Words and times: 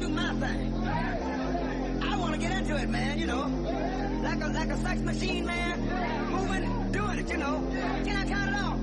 do 0.00 0.08
my 0.08 0.34
thing. 0.40 0.72
I 2.02 2.16
want 2.18 2.32
to 2.32 2.40
get 2.40 2.52
into 2.52 2.74
it, 2.74 2.88
man, 2.88 3.18
you 3.18 3.26
know. 3.26 3.42
Like 4.22 4.40
a, 4.42 4.46
like 4.48 4.70
a 4.70 4.76
sex 4.78 5.00
machine, 5.00 5.44
man. 5.44 5.78
Moving, 6.30 6.90
doing 6.90 7.18
it, 7.18 7.28
you 7.28 7.36
know. 7.36 7.62
Can 8.04 8.16
I 8.16 8.24
count 8.26 8.48
it 8.48 8.56
off? 8.56 8.78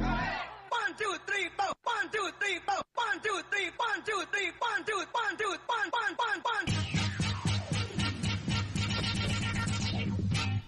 One, 0.69 0.93
two, 0.95 1.15
three, 1.25 1.50
four. 1.57 1.73
One, 1.83 2.09
two, 2.11 2.29
three, 2.39 2.59
four. 2.68 2.82
One, 2.93 3.19
two, 3.23 3.41
three, 3.50 3.71
one, 3.78 4.04
two, 4.06 4.23
three, 4.32 4.51
one, 4.59 4.83
two, 4.86 5.04
one, 5.11 5.37
two, 5.37 5.56
one, 5.65 5.89
one, 5.89 6.15
one, 6.18 6.39
one. 6.43 6.65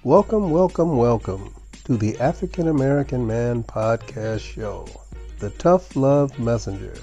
Welcome, 0.04 0.50
welcome, 0.50 0.98
welcome 0.98 1.54
to 1.84 1.96
the 1.96 2.18
African 2.18 2.70
American 2.70 3.28
Man 3.28 3.62
Podcast 3.64 4.40
Show, 4.40 4.88
The 5.38 5.52
Tuff 5.52 5.96
Luv 5.96 6.40
Messenger. 6.40 6.98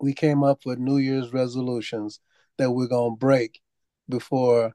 we 0.00 0.12
came 0.12 0.42
up 0.42 0.66
with 0.66 0.80
New 0.80 0.98
Year's 0.98 1.32
resolutions 1.32 2.18
that 2.58 2.72
we're 2.72 2.88
going 2.88 3.12
to 3.12 3.16
break 3.16 3.60
before 4.08 4.74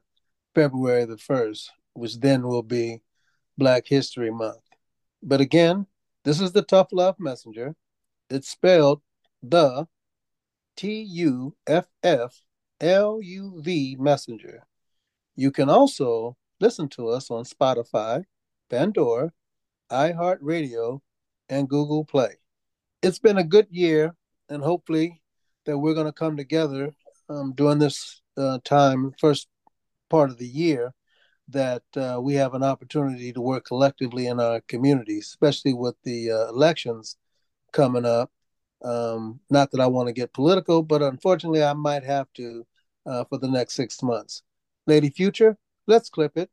February 0.54 1.04
the 1.04 1.16
1st, 1.16 1.70
which 1.94 2.18
then 2.18 2.46
will 2.46 2.62
be 2.62 3.02
Black 3.56 3.86
History 3.86 4.30
Month. 4.30 4.62
But 5.22 5.40
again, 5.40 5.86
this 6.24 6.40
is 6.40 6.52
the 6.52 6.62
Tuff 6.62 6.88
Luv 6.92 7.16
Messenger. 7.18 7.74
It's 8.28 8.48
spelled 8.48 9.02
the 9.42 9.86
T 10.76 11.02
U 11.02 11.56
F 11.66 11.86
F 12.02 12.42
L 12.80 13.20
U 13.22 13.60
V 13.62 13.96
Messenger. 13.98 14.66
You 15.36 15.50
can 15.50 15.68
also 15.68 16.36
listen 16.60 16.88
to 16.90 17.08
us 17.08 17.30
on 17.30 17.44
Spotify, 17.44 18.24
Pandora, 18.68 19.32
iHeartRadio, 19.90 21.00
and 21.48 21.68
Google 21.68 22.04
Play. 22.04 22.36
It's 23.02 23.18
been 23.18 23.38
a 23.38 23.44
good 23.44 23.66
year, 23.70 24.14
and 24.48 24.62
hopefully 24.62 25.22
that 25.64 25.78
we're 25.78 25.94
going 25.94 26.06
to 26.06 26.12
come 26.12 26.36
together 26.36 26.94
um, 27.28 27.52
during 27.54 27.78
this 27.78 28.19
uh, 28.36 28.58
time, 28.64 29.12
first 29.18 29.48
part 30.08 30.30
of 30.30 30.38
the 30.38 30.46
year, 30.46 30.92
that 31.48 31.82
uh, 31.96 32.18
we 32.20 32.34
have 32.34 32.54
an 32.54 32.62
opportunity 32.62 33.32
to 33.32 33.40
work 33.40 33.64
collectively 33.64 34.26
in 34.26 34.40
our 34.40 34.60
communities, 34.62 35.26
especially 35.26 35.74
with 35.74 35.96
the 36.04 36.30
uh, 36.30 36.48
elections 36.48 37.16
coming 37.72 38.04
up. 38.04 38.30
Um, 38.82 39.40
not 39.50 39.70
that 39.72 39.80
I 39.80 39.86
want 39.86 40.08
to 40.08 40.12
get 40.12 40.32
political, 40.32 40.82
but 40.82 41.02
unfortunately, 41.02 41.62
I 41.62 41.72
might 41.74 42.04
have 42.04 42.28
to 42.34 42.66
uh, 43.06 43.24
for 43.24 43.38
the 43.38 43.48
next 43.48 43.74
six 43.74 44.02
months. 44.02 44.42
Lady 44.86 45.10
Future, 45.10 45.56
let's 45.86 46.08
clip 46.08 46.36
it 46.36 46.50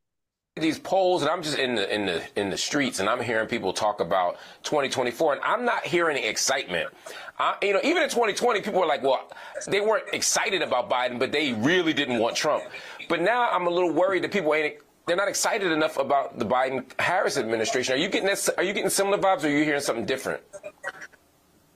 these 0.62 0.80
polls 0.80 1.22
and 1.22 1.32
I'm 1.32 1.42
just 1.42 1.58
in 1.58 1.76
the 1.76 1.94
in 1.94 2.06
the 2.06 2.24
in 2.36 2.50
the 2.50 2.58
streets 2.58 3.00
and 3.00 3.10
I'm 3.10 3.22
hearing 3.22 3.48
people 3.48 3.74
talk 3.74 4.00
about 4.00 4.38
2024 4.64 5.34
and 5.34 5.42
I'm 5.44 5.66
not 5.66 5.86
hearing 5.86 6.18
excitement. 6.24 6.90
I, 7.40 7.56
you 7.62 7.74
know, 7.74 7.80
even 7.84 8.02
in 8.02 8.10
2020, 8.10 8.62
people 8.62 8.80
were 8.80 8.88
like, 8.88 9.04
well, 9.04 9.32
they 9.68 9.80
weren't 9.80 10.06
excited 10.12 10.64
about 10.64 10.90
Biden, 10.90 11.20
but 11.20 11.32
they 11.32 11.54
really 11.54 11.94
didn't 11.94 12.18
want 12.18 12.36
Trump. 12.36 12.64
But 13.10 13.22
now 13.22 13.50
I'm 13.52 13.68
a 13.68 13.70
little 13.70 13.92
worried 13.92 14.24
that 14.24 14.32
people 14.32 14.54
ain't 14.56 14.78
they're 15.08 15.16
not 15.16 15.30
excited 15.30 15.72
enough 15.72 15.98
about 15.98 16.38
the 16.38 16.46
Biden 16.46 16.84
Harris 17.00 17.38
administration. 17.38 17.94
Are 17.94 17.98
you 17.98 18.10
getting 18.10 18.28
this, 18.28 18.50
are 18.50 18.64
you 18.64 18.74
getting 18.74 18.90
similar 18.90 19.18
vibes 19.18 19.44
or 19.44 19.48
are 19.48 19.50
you 19.50 19.64
hearing 19.64 19.82
something 19.82 20.06
different? 20.06 20.42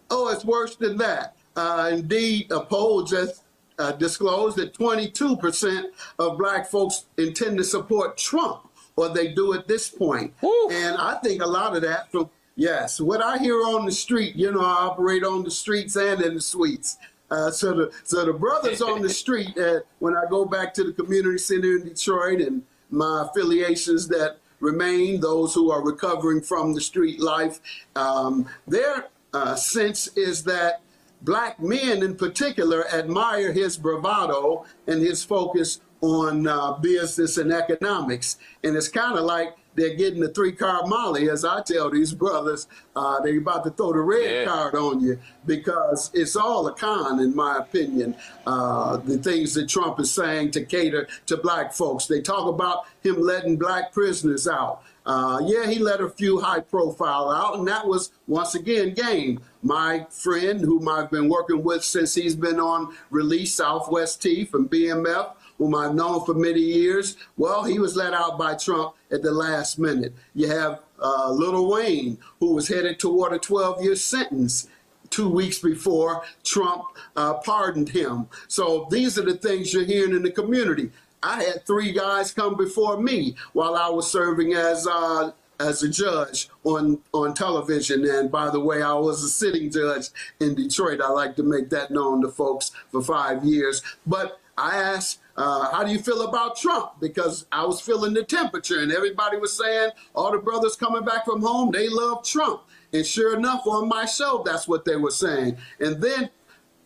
Oh, 0.09 0.27
it's 0.29 0.43
worse 0.43 0.75
than 0.75 0.97
that. 0.97 1.37
Uh, 1.55 1.91
indeed, 1.93 2.51
a 2.51 2.59
poll 2.59 3.03
just 3.03 3.43
uh, 3.79 3.93
disclosed 3.93 4.57
that 4.57 4.73
22% 4.73 5.85
of 6.19 6.37
black 6.37 6.69
folks 6.69 7.05
intend 7.17 7.57
to 7.57 7.63
support 7.63 8.17
Trump 8.17 8.69
or 8.95 9.09
they 9.09 9.29
do 9.29 9.53
at 9.53 9.67
this 9.67 9.89
point. 9.89 10.33
And 10.71 10.97
I 10.97 11.17
think 11.23 11.41
a 11.41 11.47
lot 11.47 11.75
of 11.75 11.81
that 11.83 12.11
from 12.11 12.29
yes, 12.55 12.99
what 12.99 13.21
I 13.21 13.37
hear 13.37 13.55
on 13.63 13.85
the 13.85 13.91
street, 13.91 14.35
you 14.35 14.51
know, 14.51 14.61
I 14.61 14.85
operate 14.85 15.23
on 15.23 15.43
the 15.43 15.51
streets 15.51 15.95
and 15.95 16.21
in 16.21 16.35
the 16.35 16.41
suites. 16.41 16.97
Uh, 17.29 17.49
so 17.49 17.73
the 17.73 17.91
so 18.03 18.25
the 18.25 18.33
brothers 18.33 18.81
on 18.81 19.01
the 19.01 19.09
street, 19.23 19.57
uh, 19.57 19.79
when 19.99 20.15
I 20.15 20.23
go 20.29 20.45
back 20.45 20.73
to 20.75 20.83
the 20.83 20.91
community 20.91 21.37
center 21.37 21.77
in 21.77 21.85
Detroit 21.85 22.41
and 22.41 22.63
my 22.89 23.25
affiliations 23.27 24.07
that 24.09 24.37
remain, 24.59 25.21
those 25.21 25.53
who 25.53 25.71
are 25.71 25.83
recovering 25.83 26.41
from 26.41 26.73
the 26.73 26.81
street 26.81 27.19
life, 27.19 27.59
um, 27.95 28.47
their 28.67 29.07
uh, 29.33 29.55
sense 29.55 30.07
is 30.17 30.43
that 30.43 30.81
black 31.21 31.59
men 31.59 32.03
in 32.03 32.15
particular 32.15 32.87
admire 32.89 33.51
his 33.51 33.77
bravado 33.77 34.65
and 34.87 35.01
his 35.01 35.23
focus 35.23 35.79
on 36.01 36.47
uh, 36.47 36.73
business 36.73 37.37
and 37.37 37.53
economics. 37.53 38.37
And 38.63 38.75
it's 38.75 38.87
kind 38.87 39.17
of 39.17 39.25
like 39.25 39.55
they're 39.75 39.95
getting 39.95 40.19
the 40.19 40.29
three 40.29 40.51
car 40.51 40.85
molly, 40.85 41.29
as 41.29 41.45
I 41.45 41.61
tell 41.61 41.89
these 41.89 42.13
brothers, 42.13 42.67
uh, 42.95 43.21
they're 43.21 43.37
about 43.37 43.63
to 43.63 43.69
throw 43.69 43.93
the 43.93 43.99
red 43.99 44.29
yeah. 44.29 44.45
card 44.45 44.75
on 44.75 45.01
you 45.01 45.19
because 45.45 46.11
it's 46.13 46.35
all 46.35 46.67
a 46.67 46.73
con, 46.73 47.19
in 47.19 47.35
my 47.35 47.59
opinion. 47.59 48.15
Uh, 48.45 48.97
the 48.97 49.17
things 49.17 49.53
that 49.53 49.69
Trump 49.69 49.99
is 49.99 50.11
saying 50.13 50.51
to 50.51 50.65
cater 50.65 51.07
to 51.27 51.37
black 51.37 51.73
folks. 51.73 52.07
They 52.07 52.21
talk 52.21 52.47
about 52.47 52.85
him 53.01 53.21
letting 53.21 53.57
black 53.57 53.93
prisoners 53.93 54.47
out. 54.47 54.83
Uh, 55.03 55.39
yeah, 55.45 55.65
he 55.65 55.79
let 55.79 55.99
a 55.99 56.09
few 56.09 56.39
high 56.39 56.59
profile 56.59 57.31
out, 57.31 57.57
and 57.57 57.67
that 57.67 57.87
was 57.87 58.11
once 58.27 58.53
again 58.53 58.93
game. 58.93 59.39
My 59.63 60.05
friend, 60.11 60.59
whom 60.59 60.87
I've 60.87 61.09
been 61.09 61.27
working 61.27 61.63
with 61.63 61.83
since 61.83 62.13
he's 62.13 62.35
been 62.35 62.59
on 62.59 62.95
release, 63.09 63.55
Southwest 63.55 64.21
T 64.21 64.45
from 64.45 64.69
BMF, 64.69 65.33
whom 65.61 65.75
I've 65.75 65.93
known 65.93 66.25
for 66.25 66.33
many 66.33 66.59
years, 66.59 67.17
well, 67.37 67.63
he 67.63 67.77
was 67.77 67.95
let 67.95 68.15
out 68.15 68.35
by 68.35 68.55
Trump 68.55 68.95
at 69.11 69.21
the 69.21 69.29
last 69.29 69.77
minute. 69.77 70.11
You 70.33 70.47
have 70.47 70.79
uh, 70.99 71.29
Lil 71.29 71.69
Wayne, 71.69 72.17
who 72.39 72.55
was 72.55 72.67
headed 72.67 72.97
toward 72.97 73.31
a 73.31 73.37
12 73.37 73.83
year 73.83 73.95
sentence 73.95 74.67
two 75.11 75.29
weeks 75.29 75.59
before 75.59 76.23
Trump 76.43 76.85
uh, 77.15 77.35
pardoned 77.35 77.89
him. 77.89 78.27
So 78.47 78.87
these 78.89 79.19
are 79.19 79.21
the 79.21 79.35
things 79.35 79.71
you're 79.71 79.85
hearing 79.85 80.15
in 80.15 80.23
the 80.23 80.31
community. 80.31 80.89
I 81.21 81.43
had 81.43 81.67
three 81.67 81.91
guys 81.91 82.33
come 82.33 82.57
before 82.57 82.99
me 82.99 83.35
while 83.53 83.75
I 83.75 83.87
was 83.87 84.11
serving 84.11 84.53
as 84.53 84.87
uh, 84.87 85.29
as 85.59 85.83
a 85.83 85.89
judge 85.89 86.49
on 86.63 86.97
on 87.13 87.35
television. 87.35 88.03
And 88.03 88.31
by 88.31 88.49
the 88.49 88.59
way, 88.59 88.81
I 88.81 88.93
was 88.93 89.23
a 89.23 89.29
sitting 89.29 89.69
judge 89.69 90.07
in 90.39 90.55
Detroit. 90.55 91.01
I 91.01 91.09
like 91.09 91.35
to 91.35 91.43
make 91.43 91.69
that 91.69 91.91
known 91.91 92.23
to 92.23 92.29
folks 92.29 92.71
for 92.91 93.03
five 93.03 93.45
years. 93.45 93.83
But 94.07 94.40
I 94.57 94.77
asked 94.77 95.19
uh, 95.37 95.71
how 95.71 95.83
do 95.83 95.91
you 95.91 95.99
feel 95.99 96.21
about 96.23 96.57
Trump? 96.57 96.99
Because 96.99 97.45
I 97.51 97.65
was 97.65 97.81
feeling 97.81 98.13
the 98.13 98.23
temperature, 98.23 98.79
and 98.79 98.91
everybody 98.91 99.37
was 99.37 99.57
saying 99.57 99.91
all 100.13 100.31
the 100.31 100.37
brothers 100.37 100.75
coming 100.75 101.03
back 101.03 101.25
from 101.25 101.41
home, 101.41 101.71
they 101.71 101.89
love 101.89 102.23
Trump. 102.23 102.61
And 102.93 103.05
sure 103.05 103.37
enough, 103.37 103.65
on 103.65 103.87
my 103.87 104.05
show, 104.05 104.43
that's 104.45 104.67
what 104.67 104.83
they 104.85 104.97
were 104.97 105.11
saying. 105.11 105.57
And 105.79 106.01
then 106.01 106.29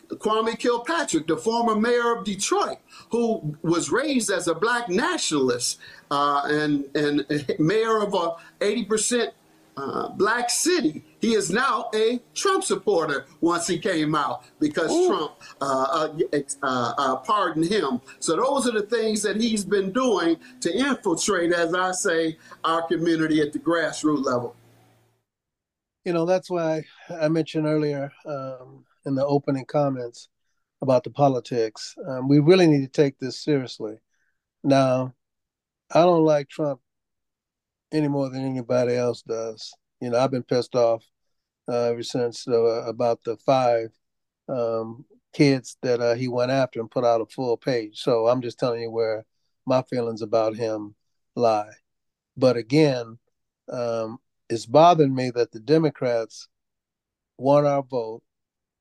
Kwame 0.08 0.56
Kilpatrick, 0.58 1.26
the 1.26 1.36
former 1.36 1.74
mayor 1.74 2.16
of 2.16 2.24
Detroit, 2.24 2.78
who 3.10 3.56
was 3.62 3.90
raised 3.90 4.30
as 4.30 4.46
a 4.46 4.54
black 4.54 4.88
nationalist 4.88 5.80
uh, 6.10 6.42
and, 6.44 6.84
and 6.94 7.26
mayor 7.58 7.98
of 7.98 8.14
a 8.14 8.36
80% 8.60 9.32
uh, 9.76 10.08
black 10.10 10.50
city. 10.50 11.04
He 11.20 11.34
is 11.34 11.50
now 11.50 11.90
a 11.94 12.20
Trump 12.34 12.64
supporter 12.64 13.26
once 13.40 13.66
he 13.66 13.78
came 13.78 14.14
out 14.14 14.44
because 14.58 14.90
Ooh. 14.90 15.08
Trump 15.08 15.32
uh, 15.60 16.08
uh, 16.32 16.38
uh, 16.62 16.94
uh, 16.98 17.16
pardoned 17.16 17.66
him. 17.66 18.00
So 18.18 18.36
those 18.36 18.68
are 18.68 18.72
the 18.72 18.86
things 18.86 19.22
that 19.22 19.36
he's 19.36 19.64
been 19.64 19.92
doing 19.92 20.36
to 20.60 20.72
infiltrate, 20.72 21.52
as 21.52 21.74
I 21.74 21.92
say, 21.92 22.38
our 22.64 22.86
community 22.86 23.40
at 23.40 23.52
the 23.52 23.58
grassroots 23.58 24.24
level. 24.24 24.54
You 26.04 26.12
know, 26.12 26.24
that's 26.24 26.48
why 26.48 26.84
I 27.10 27.28
mentioned 27.28 27.66
earlier 27.66 28.12
um, 28.24 28.84
in 29.06 29.14
the 29.14 29.26
opening 29.26 29.64
comments 29.64 30.28
about 30.80 31.02
the 31.04 31.10
politics. 31.10 31.96
Um, 32.06 32.28
we 32.28 32.38
really 32.38 32.66
need 32.66 32.82
to 32.82 32.88
take 33.02 33.18
this 33.18 33.42
seriously. 33.42 33.98
Now, 34.62 35.14
I 35.90 36.02
don't 36.02 36.24
like 36.24 36.48
Trump 36.48 36.80
any 37.92 38.08
more 38.08 38.28
than 38.30 38.44
anybody 38.44 38.94
else 38.94 39.22
does. 39.22 39.72
You 40.00 40.10
know, 40.10 40.18
I've 40.18 40.30
been 40.30 40.42
pissed 40.42 40.74
off 40.74 41.04
uh, 41.68 41.84
ever 41.84 42.02
since 42.02 42.46
uh, 42.48 42.84
about 42.86 43.22
the 43.24 43.36
five 43.38 43.90
um, 44.48 45.04
kids 45.32 45.76
that 45.82 46.00
uh, 46.00 46.14
he 46.14 46.28
went 46.28 46.50
after 46.50 46.80
and 46.80 46.90
put 46.90 47.04
out 47.04 47.20
a 47.20 47.26
full 47.26 47.56
page. 47.56 48.00
So 48.00 48.28
I'm 48.28 48.42
just 48.42 48.58
telling 48.58 48.82
you 48.82 48.90
where 48.90 49.24
my 49.66 49.82
feelings 49.82 50.22
about 50.22 50.56
him 50.56 50.94
lie. 51.34 51.72
But 52.36 52.56
again, 52.56 53.18
um, 53.70 54.18
it's 54.48 54.66
bothering 54.66 55.14
me 55.14 55.30
that 55.30 55.52
the 55.52 55.60
Democrats 55.60 56.48
want 57.38 57.66
our 57.66 57.82
vote, 57.82 58.22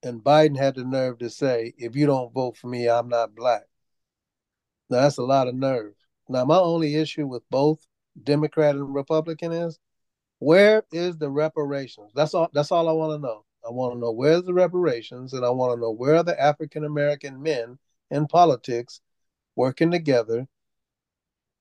and 0.03 0.23
Biden 0.23 0.57
had 0.57 0.75
the 0.75 0.83
nerve 0.83 1.17
to 1.19 1.29
say, 1.29 1.73
"If 1.77 1.95
you 1.95 2.05
don't 2.05 2.33
vote 2.33 2.57
for 2.57 2.67
me, 2.67 2.87
I'm 2.87 3.09
not 3.09 3.35
black." 3.35 3.63
Now 4.89 5.01
that's 5.01 5.17
a 5.17 5.23
lot 5.23 5.47
of 5.47 5.55
nerve. 5.55 5.93
Now, 6.29 6.45
my 6.45 6.57
only 6.57 6.95
issue 6.95 7.27
with 7.27 7.43
both 7.49 7.85
Democrat 8.23 8.75
and 8.75 8.94
Republican 8.94 9.51
is 9.51 9.79
where 10.39 10.83
is 10.91 11.17
the 11.17 11.29
reparations? 11.29 12.12
That's 12.13 12.33
all. 12.33 12.50
That's 12.53 12.71
all 12.71 12.89
I 12.89 12.91
want 12.91 13.13
to 13.13 13.27
know. 13.27 13.45
I 13.65 13.71
want 13.71 13.94
to 13.94 14.00
know 14.00 14.12
where's 14.12 14.44
the 14.44 14.53
reparations, 14.53 15.33
and 15.33 15.45
I 15.45 15.50
want 15.50 15.75
to 15.75 15.81
know 15.81 15.91
where 15.91 16.17
are 16.17 16.23
the 16.23 16.39
African 16.39 16.83
American 16.83 17.41
men 17.41 17.79
in 18.12 18.27
politics 18.27 19.01
working 19.56 19.91
together, 19.91 20.47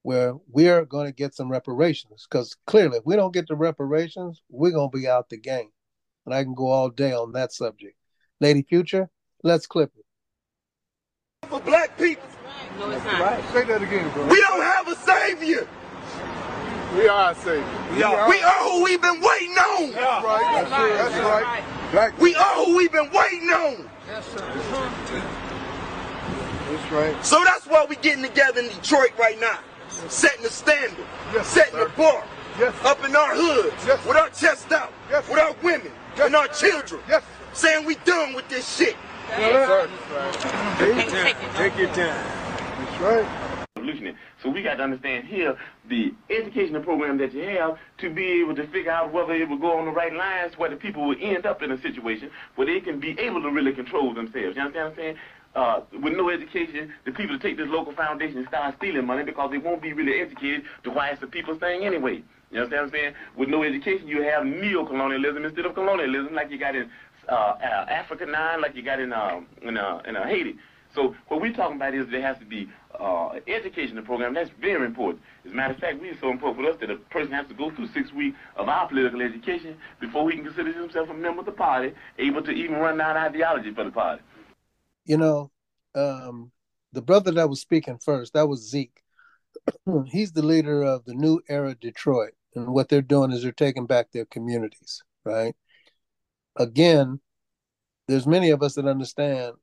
where 0.03 0.35
we're 0.49 0.85
going 0.85 1.07
to 1.07 1.13
get 1.13 1.35
some 1.35 1.51
reparations. 1.51 2.27
Because 2.29 2.57
clearly, 2.67 2.99
if 2.99 3.07
we 3.07 3.17
don't 3.17 3.33
get 3.33 3.49
the 3.49 3.57
reparations, 3.57 4.43
we're 4.51 4.73
going 4.73 4.91
to 4.91 4.99
be 4.99 5.09
out 5.09 5.31
the 5.31 5.39
game. 5.39 5.71
And 6.27 6.35
I 6.35 6.43
can 6.43 6.55
go 6.55 6.67
all 6.67 6.91
day 6.91 7.13
on 7.13 7.33
that 7.33 7.53
subject. 7.53 7.97
Lady 8.41 8.63
Future, 8.63 9.09
let's 9.43 9.67
clip 9.67 9.93
it. 9.97 11.49
For 11.49 11.61
black 11.61 11.97
people. 11.97 12.29
No, 12.79 12.91
it's 12.91 13.05
not. 13.05 13.21
Right. 13.21 13.45
Say 13.53 13.65
that 13.65 13.83
again, 13.83 14.11
bro. 14.13 14.27
We 14.27 14.41
don't 14.41 14.63
have 14.63 14.89
a 14.89 14.97
savior. 14.97 15.69
We 16.95 17.09
are 17.09 17.33
a 17.33 17.35
savior. 17.35 17.65
We 17.97 18.03
are, 18.03 18.29
we 18.29 18.41
are 18.43 18.63
who 18.71 18.85
we've 18.85 19.03
been 19.03 19.21
waiting 19.21 19.51
on. 19.57 19.93
That's 19.93 20.25
right. 20.25 20.69
That's, 20.69 20.71
right. 20.71 20.95
That's 20.95 21.15
right. 21.25 21.65
Black. 21.91 22.21
We 22.21 22.35
are 22.37 22.65
who 22.65 22.77
we've 22.77 22.93
been 22.93 23.11
waiting 23.13 23.49
on. 23.51 23.91
Yes, 24.09 24.27
sir. 24.29 24.39
That's 26.71 26.93
right. 26.93 27.25
So 27.25 27.43
that's 27.45 27.67
why 27.67 27.85
we're 27.89 28.01
getting 28.01 28.23
together 28.23 28.61
in 28.61 28.69
Detroit 28.69 29.13
right 29.19 29.39
now, 29.41 29.59
setting 29.89 30.43
the 30.43 30.51
standard, 30.51 31.05
Yes, 31.33 31.47
setting 31.49 31.73
sir. 31.73 31.85
the 31.89 31.91
bar, 31.97 32.25
Yes. 32.59 32.75
up 32.85 33.05
in 33.05 33.15
our 33.17 33.35
hoods, 33.35 33.75
Yes. 33.87 34.05
with 34.07 34.17
our 34.17 34.29
chest 34.31 34.71
out, 34.73 34.93
Yes. 35.11 35.29
with 35.29 35.39
our 35.39 35.55
women 35.63 35.91
Yes. 36.17 36.27
and 36.27 36.37
our 36.37 36.49
children, 36.49 37.01
Yes. 37.09 37.23
saying 37.55 37.85
we 37.87 37.97
done 38.05 38.35
with 38.35 38.49
this 38.49 38.69
shit. 38.77 38.97
Yes, 39.31 39.69
sir. 39.69 39.89
Take 40.79 40.97
your 40.97 41.11
time. 41.11 41.35
Take 41.57 41.79
your 41.79 41.89
time. 41.89 42.25
That's 42.79 43.01
right. 43.01 43.27
Revolutionary. 43.85 44.17
So 44.43 44.51
we 44.51 44.63
got 44.63 44.77
to 44.77 44.83
understand 44.83 45.27
here 45.27 45.57
the 45.89 46.15
educational 46.31 46.83
program 46.83 47.19
that 47.19 47.33
you 47.33 47.43
have 47.43 47.79
to 47.99 48.11
be 48.11 48.41
able 48.41 48.55
to 48.57 48.67
figure 48.69 48.91
out 48.91 49.13
whether 49.13 49.33
it 49.35 49.49
will 49.49 49.59
go 49.59 49.79
on 49.79 49.87
the 49.87 49.93
right 49.93 50.13
lines, 50.13 50.55
where 50.57 50.71
the 50.71 50.77
people 50.77 51.07
will 51.07 51.17
end 51.21 51.47
up 51.47 51.63
in 51.63 51.73
a 51.73 51.81
situation 51.81 52.31
where 52.57 52.67
they 52.67 52.81
can 52.81 53.01
be 53.01 53.19
able 53.19 53.43
to 53.43 53.51
really 53.51 53.73
control 53.73 54.15
themselves. 54.15 54.57
You 54.57 54.63
understand 54.63 54.75
what 54.75 54.91
I'm 54.91 54.97
saying? 54.97 55.17
Uh, 55.55 55.81
with 56.03 56.15
no 56.15 56.31
education, 56.31 56.93
the 57.07 57.13
people 57.13 57.39
to 57.39 57.43
take 57.43 57.57
this 57.57 57.69
local 57.69 57.95
foundation 57.95 58.39
and 58.39 58.49
start 58.49 58.75
stealing 58.77 59.07
money 59.07 59.23
because 59.23 59.53
they 59.53 59.59
won't 59.59 59.81
be 59.81 59.93
really 59.93 60.21
educated 60.21 60.65
to 60.83 60.91
why 60.91 61.11
it's 61.11 61.21
the 61.21 61.29
people's 61.29 61.61
thing 61.61 61.85
anyway. 61.85 62.23
You 62.51 62.63
understand 62.63 62.71
what 62.71 62.87
I'm 62.87 62.91
saying? 62.91 63.15
With 63.37 63.49
no 63.49 63.63
education, 63.63 64.09
you 64.09 64.23
have 64.23 64.45
neo-colonialism 64.45 65.45
instead 65.45 65.65
of 65.65 65.75
colonialism, 65.75 66.35
like 66.35 66.51
you 66.51 66.59
got 66.59 66.75
in 66.75 66.91
uh, 67.29 67.33
uh, 67.33 67.87
Africa 67.89 68.27
9, 68.27 68.61
like 68.61 68.75
you 68.75 68.83
got 68.83 68.99
in 68.99 69.13
uh, 69.13 69.41
in, 69.63 69.69
in 69.69 69.77
uh, 69.79 70.27
Haiti. 70.27 70.57
So 70.95 71.15
what 71.29 71.41
we're 71.41 71.53
talking 71.53 71.77
about 71.77 71.95
is 71.95 72.07
there 72.11 72.23
has 72.23 72.39
to 72.39 72.45
be 72.45 72.69
uh, 73.01 73.31
an 73.31 73.43
educational 73.47 74.05
program. 74.05 74.35
That's 74.35 74.51
very 74.61 74.87
important. 74.87 75.23
As 75.45 75.53
a 75.53 75.55
matter 75.55 75.75
of 75.75 75.81
fact, 75.81 76.01
we 76.01 76.11
are 76.11 76.19
so 76.21 76.31
important 76.31 76.65
for 76.65 76.71
us 76.73 76.79
that 76.81 76.91
a 76.91 76.97
person 76.97 77.33
has 77.33 77.47
to 77.49 77.55
go 77.55 77.71
through 77.71 77.89
six 77.89 78.13
weeks 78.13 78.37
of 78.57 78.69
our 78.69 78.89
political 78.89 79.23
education 79.23 79.77
before 80.01 80.31
he 80.31 80.37
can 80.37 80.47
consider 80.47 80.73
himself 80.73 81.11
a 81.11 81.15
member 81.15 81.41
of 81.41 81.47
the 81.47 81.53
party, 81.53 81.93
able 82.19 82.43
to 82.43 82.51
even 82.51 82.77
run 82.77 82.99
down 82.99 83.17
ideology 83.17 83.73
for 83.73 83.85
the 83.85 83.91
party. 83.91 84.23
You 85.05 85.19
know, 85.19 85.51
um, 85.95 86.51
the 86.93 87.03
brother 87.03 87.31
that 87.33 87.49
was 87.49 87.61
speaking 87.61 87.99
first, 87.99 88.35
that 88.35 88.49
was 88.49 88.69
Zeke. 88.69 89.03
He's 90.07 90.33
the 90.33 90.45
leader 90.45 90.83
of 90.83 91.05
the 91.05 91.15
New 91.15 91.41
Era 91.49 91.75
Detroit. 91.75 92.33
And 92.55 92.69
what 92.69 92.89
they're 92.89 93.03
doing 93.03 93.33
is 93.33 93.43
they're 93.43 93.53
taking 93.53 93.87
back 93.87 94.13
their 94.13 94.27
communities, 94.27 95.03
right? 95.25 95.55
Again, 96.57 97.21
there's 98.07 98.27
many 98.27 98.51
of 98.51 98.63
us 98.63 98.75
that 98.75 98.87
understand 98.87 99.55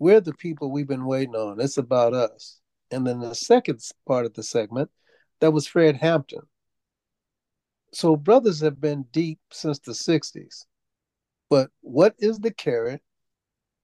we're 0.00 0.20
the 0.20 0.34
people 0.34 0.70
we've 0.70 0.88
been 0.88 1.04
waiting 1.04 1.36
on. 1.36 1.60
It's 1.60 1.76
about 1.76 2.14
us. 2.14 2.58
And 2.90 3.06
then 3.06 3.20
the 3.20 3.34
second 3.34 3.80
part 4.08 4.26
of 4.26 4.34
the 4.34 4.42
segment, 4.42 4.90
that 5.40 5.52
was 5.52 5.68
Fred 5.68 5.96
Hampton. 5.96 6.40
So 7.92 8.16
brothers 8.16 8.60
have 8.60 8.80
been 8.80 9.04
deep 9.12 9.38
since 9.52 9.78
the 9.78 9.92
60s. 9.92 10.64
But 11.50 11.70
what 11.82 12.14
is 12.18 12.38
the 12.38 12.52
carrot? 12.52 13.02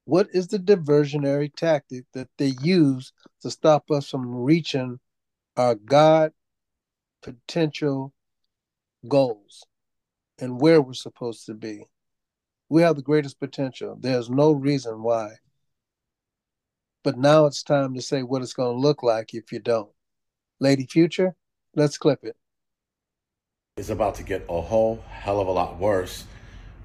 What 0.06 0.28
is 0.32 0.48
the 0.48 0.58
diversionary 0.58 1.54
tactic 1.54 2.06
that 2.14 2.28
they 2.38 2.54
use 2.62 3.12
to 3.42 3.50
stop 3.50 3.90
us 3.90 4.08
from 4.08 4.26
reaching 4.26 4.98
our 5.56 5.74
God 5.74 6.32
potential 7.22 8.14
goals 9.06 9.66
and 10.38 10.60
where 10.60 10.80
we're 10.80 10.94
supposed 10.94 11.44
to 11.46 11.54
be? 11.54 11.84
We 12.68 12.82
have 12.82 12.96
the 12.96 13.02
greatest 13.02 13.38
potential. 13.38 13.98
There's 14.00 14.30
no 14.30 14.52
reason 14.52 15.02
why. 15.02 15.34
But 17.06 17.18
now 17.18 17.46
it's 17.46 17.62
time 17.62 17.94
to 17.94 18.02
say 18.02 18.24
what 18.24 18.42
it's 18.42 18.52
going 18.52 18.74
to 18.74 18.80
look 18.80 19.04
like 19.04 19.32
if 19.32 19.52
you 19.52 19.60
don't. 19.60 19.88
Lady 20.58 20.86
Future, 20.86 21.36
let's 21.76 21.96
clip 21.98 22.18
it. 22.24 22.34
it. 23.76 23.80
is 23.80 23.90
about 23.90 24.16
to 24.16 24.24
get 24.24 24.44
a 24.48 24.60
whole 24.60 25.04
hell 25.08 25.38
of 25.38 25.46
a 25.46 25.52
lot 25.52 25.78
worse 25.78 26.24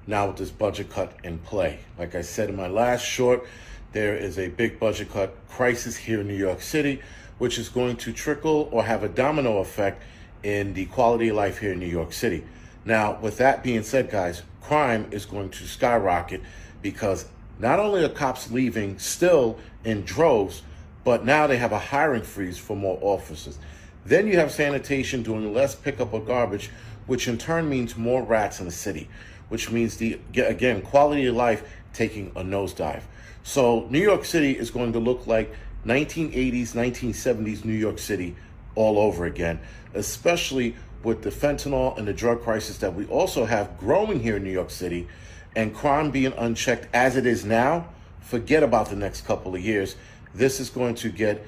now 0.06 0.28
with 0.28 0.36
this 0.36 0.52
budget 0.52 0.90
cut 0.90 1.16
in 1.24 1.38
play. 1.38 1.80
Like 1.98 2.14
I 2.14 2.22
said 2.22 2.48
in 2.48 2.54
my 2.54 2.68
last 2.68 3.04
short, 3.04 3.48
there 3.90 4.14
is 4.16 4.38
a 4.38 4.46
big 4.46 4.78
budget 4.78 5.10
cut 5.10 5.34
crisis 5.48 5.96
here 5.96 6.20
in 6.20 6.28
New 6.28 6.36
York 6.36 6.62
City, 6.62 7.02
which 7.38 7.58
is 7.58 7.68
going 7.68 7.96
to 7.96 8.12
trickle 8.12 8.68
or 8.70 8.84
have 8.84 9.02
a 9.02 9.08
domino 9.08 9.58
effect 9.58 10.04
in 10.44 10.72
the 10.74 10.86
quality 10.86 11.30
of 11.30 11.36
life 11.36 11.58
here 11.58 11.72
in 11.72 11.80
New 11.80 11.86
York 11.86 12.12
City. 12.12 12.44
Now, 12.84 13.18
with 13.20 13.38
that 13.38 13.64
being 13.64 13.82
said, 13.82 14.08
guys, 14.08 14.42
crime 14.60 15.08
is 15.10 15.26
going 15.26 15.50
to 15.50 15.64
skyrocket 15.66 16.42
because 16.80 17.26
not 17.58 17.78
only 17.78 18.04
are 18.04 18.08
cops 18.08 18.50
leaving 18.50 18.98
still 19.00 19.58
in 19.84 20.02
droves, 20.02 20.62
but 21.04 21.24
now 21.24 21.46
they 21.46 21.56
have 21.56 21.72
a 21.72 21.78
hiring 21.78 22.22
freeze 22.22 22.58
for 22.58 22.76
more 22.76 22.98
officers. 23.00 23.58
Then 24.04 24.26
you 24.26 24.36
have 24.36 24.50
sanitation 24.50 25.22
doing 25.22 25.52
less 25.52 25.74
pickup 25.74 26.12
of 26.12 26.26
garbage, 26.26 26.70
which 27.06 27.28
in 27.28 27.38
turn 27.38 27.68
means 27.68 27.96
more 27.96 28.22
rats 28.22 28.60
in 28.60 28.66
the 28.66 28.72
city, 28.72 29.08
which 29.48 29.70
means 29.70 29.96
the 29.96 30.18
again 30.36 30.82
quality 30.82 31.26
of 31.26 31.36
life 31.36 31.62
taking 31.92 32.28
a 32.36 32.42
nosedive. 32.42 33.02
So 33.42 33.86
New 33.90 34.00
York 34.00 34.24
City 34.24 34.56
is 34.56 34.70
going 34.70 34.92
to 34.92 34.98
look 34.98 35.26
like 35.26 35.54
1980s, 35.86 36.72
1970s 36.72 37.64
New 37.64 37.72
York 37.72 37.98
City 37.98 38.36
all 38.74 38.98
over 38.98 39.26
again, 39.26 39.60
especially 39.94 40.76
with 41.02 41.22
the 41.22 41.30
fentanyl 41.30 41.98
and 41.98 42.06
the 42.06 42.12
drug 42.12 42.42
crisis 42.42 42.78
that 42.78 42.94
we 42.94 43.04
also 43.06 43.44
have 43.44 43.76
growing 43.78 44.20
here 44.20 44.36
in 44.36 44.44
New 44.44 44.52
York 44.52 44.70
City 44.70 45.08
and 45.56 45.74
crime 45.74 46.10
being 46.10 46.32
unchecked 46.34 46.88
as 46.94 47.16
it 47.16 47.26
is 47.26 47.44
now. 47.44 47.88
Forget 48.22 48.62
about 48.62 48.88
the 48.88 48.96
next 48.96 49.26
couple 49.26 49.54
of 49.54 49.60
years. 49.60 49.96
This 50.34 50.60
is 50.60 50.70
going 50.70 50.94
to 50.96 51.10
get 51.10 51.46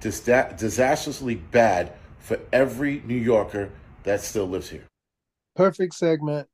dis- 0.00 0.20
disastrously 0.20 1.34
bad 1.34 1.92
for 2.18 2.38
every 2.52 3.02
New 3.06 3.16
Yorker 3.16 3.70
that 4.04 4.20
still 4.20 4.46
lives 4.46 4.70
here. 4.70 4.86
Perfect 5.54 5.94
segment 5.94 6.48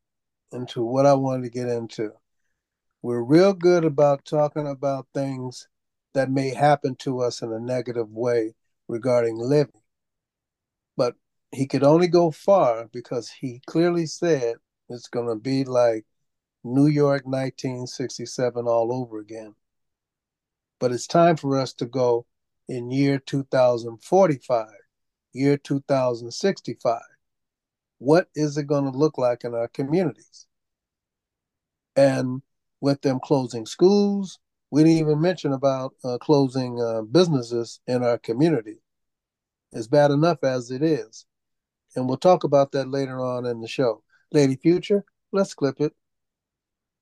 into 0.52 0.82
what 0.82 1.06
I 1.06 1.14
wanted 1.14 1.44
to 1.44 1.50
get 1.50 1.68
into. 1.68 2.12
We're 3.02 3.22
real 3.22 3.52
good 3.52 3.84
about 3.84 4.24
talking 4.24 4.66
about 4.66 5.06
things 5.14 5.68
that 6.14 6.30
may 6.30 6.52
happen 6.52 6.96
to 6.96 7.20
us 7.20 7.42
in 7.42 7.52
a 7.52 7.60
negative 7.60 8.10
way 8.10 8.54
regarding 8.88 9.38
living. 9.38 9.82
But 10.96 11.14
he 11.52 11.66
could 11.66 11.84
only 11.84 12.08
go 12.08 12.30
far 12.30 12.88
because 12.92 13.30
he 13.30 13.62
clearly 13.66 14.06
said 14.06 14.56
it's 14.88 15.08
going 15.08 15.28
to 15.28 15.36
be 15.36 15.64
like 15.64 16.06
New 16.64 16.86
York 16.86 17.22
1967 17.24 18.66
all 18.66 18.92
over 18.92 19.18
again. 19.18 19.54
But 20.80 20.92
it's 20.92 21.06
time 21.06 21.36
for 21.36 21.58
us 21.58 21.72
to 21.74 21.86
go 21.86 22.26
in 22.68 22.90
year 22.90 23.18
2045, 23.18 24.66
year 25.32 25.56
2065. 25.56 27.00
What 27.98 28.28
is 28.34 28.56
it 28.56 28.66
going 28.66 28.90
to 28.90 28.96
look 28.96 29.18
like 29.18 29.44
in 29.44 29.54
our 29.54 29.68
communities? 29.68 30.46
And 31.96 32.42
with 32.80 33.00
them 33.00 33.18
closing 33.22 33.66
schools, 33.66 34.38
we 34.70 34.84
didn't 34.84 34.98
even 34.98 35.20
mention 35.20 35.52
about 35.52 35.94
uh, 36.04 36.18
closing 36.18 36.80
uh, 36.80 37.02
businesses 37.02 37.80
in 37.86 38.04
our 38.04 38.18
community. 38.18 38.80
It's 39.72 39.88
bad 39.88 40.10
enough 40.10 40.44
as 40.44 40.70
it 40.70 40.82
is. 40.82 41.26
And 41.96 42.06
we'll 42.06 42.18
talk 42.18 42.44
about 42.44 42.72
that 42.72 42.88
later 42.88 43.20
on 43.20 43.46
in 43.46 43.60
the 43.60 43.68
show. 43.68 44.02
Lady 44.30 44.56
Future, 44.56 45.04
let's 45.32 45.54
clip 45.54 45.80
it. 45.80 45.94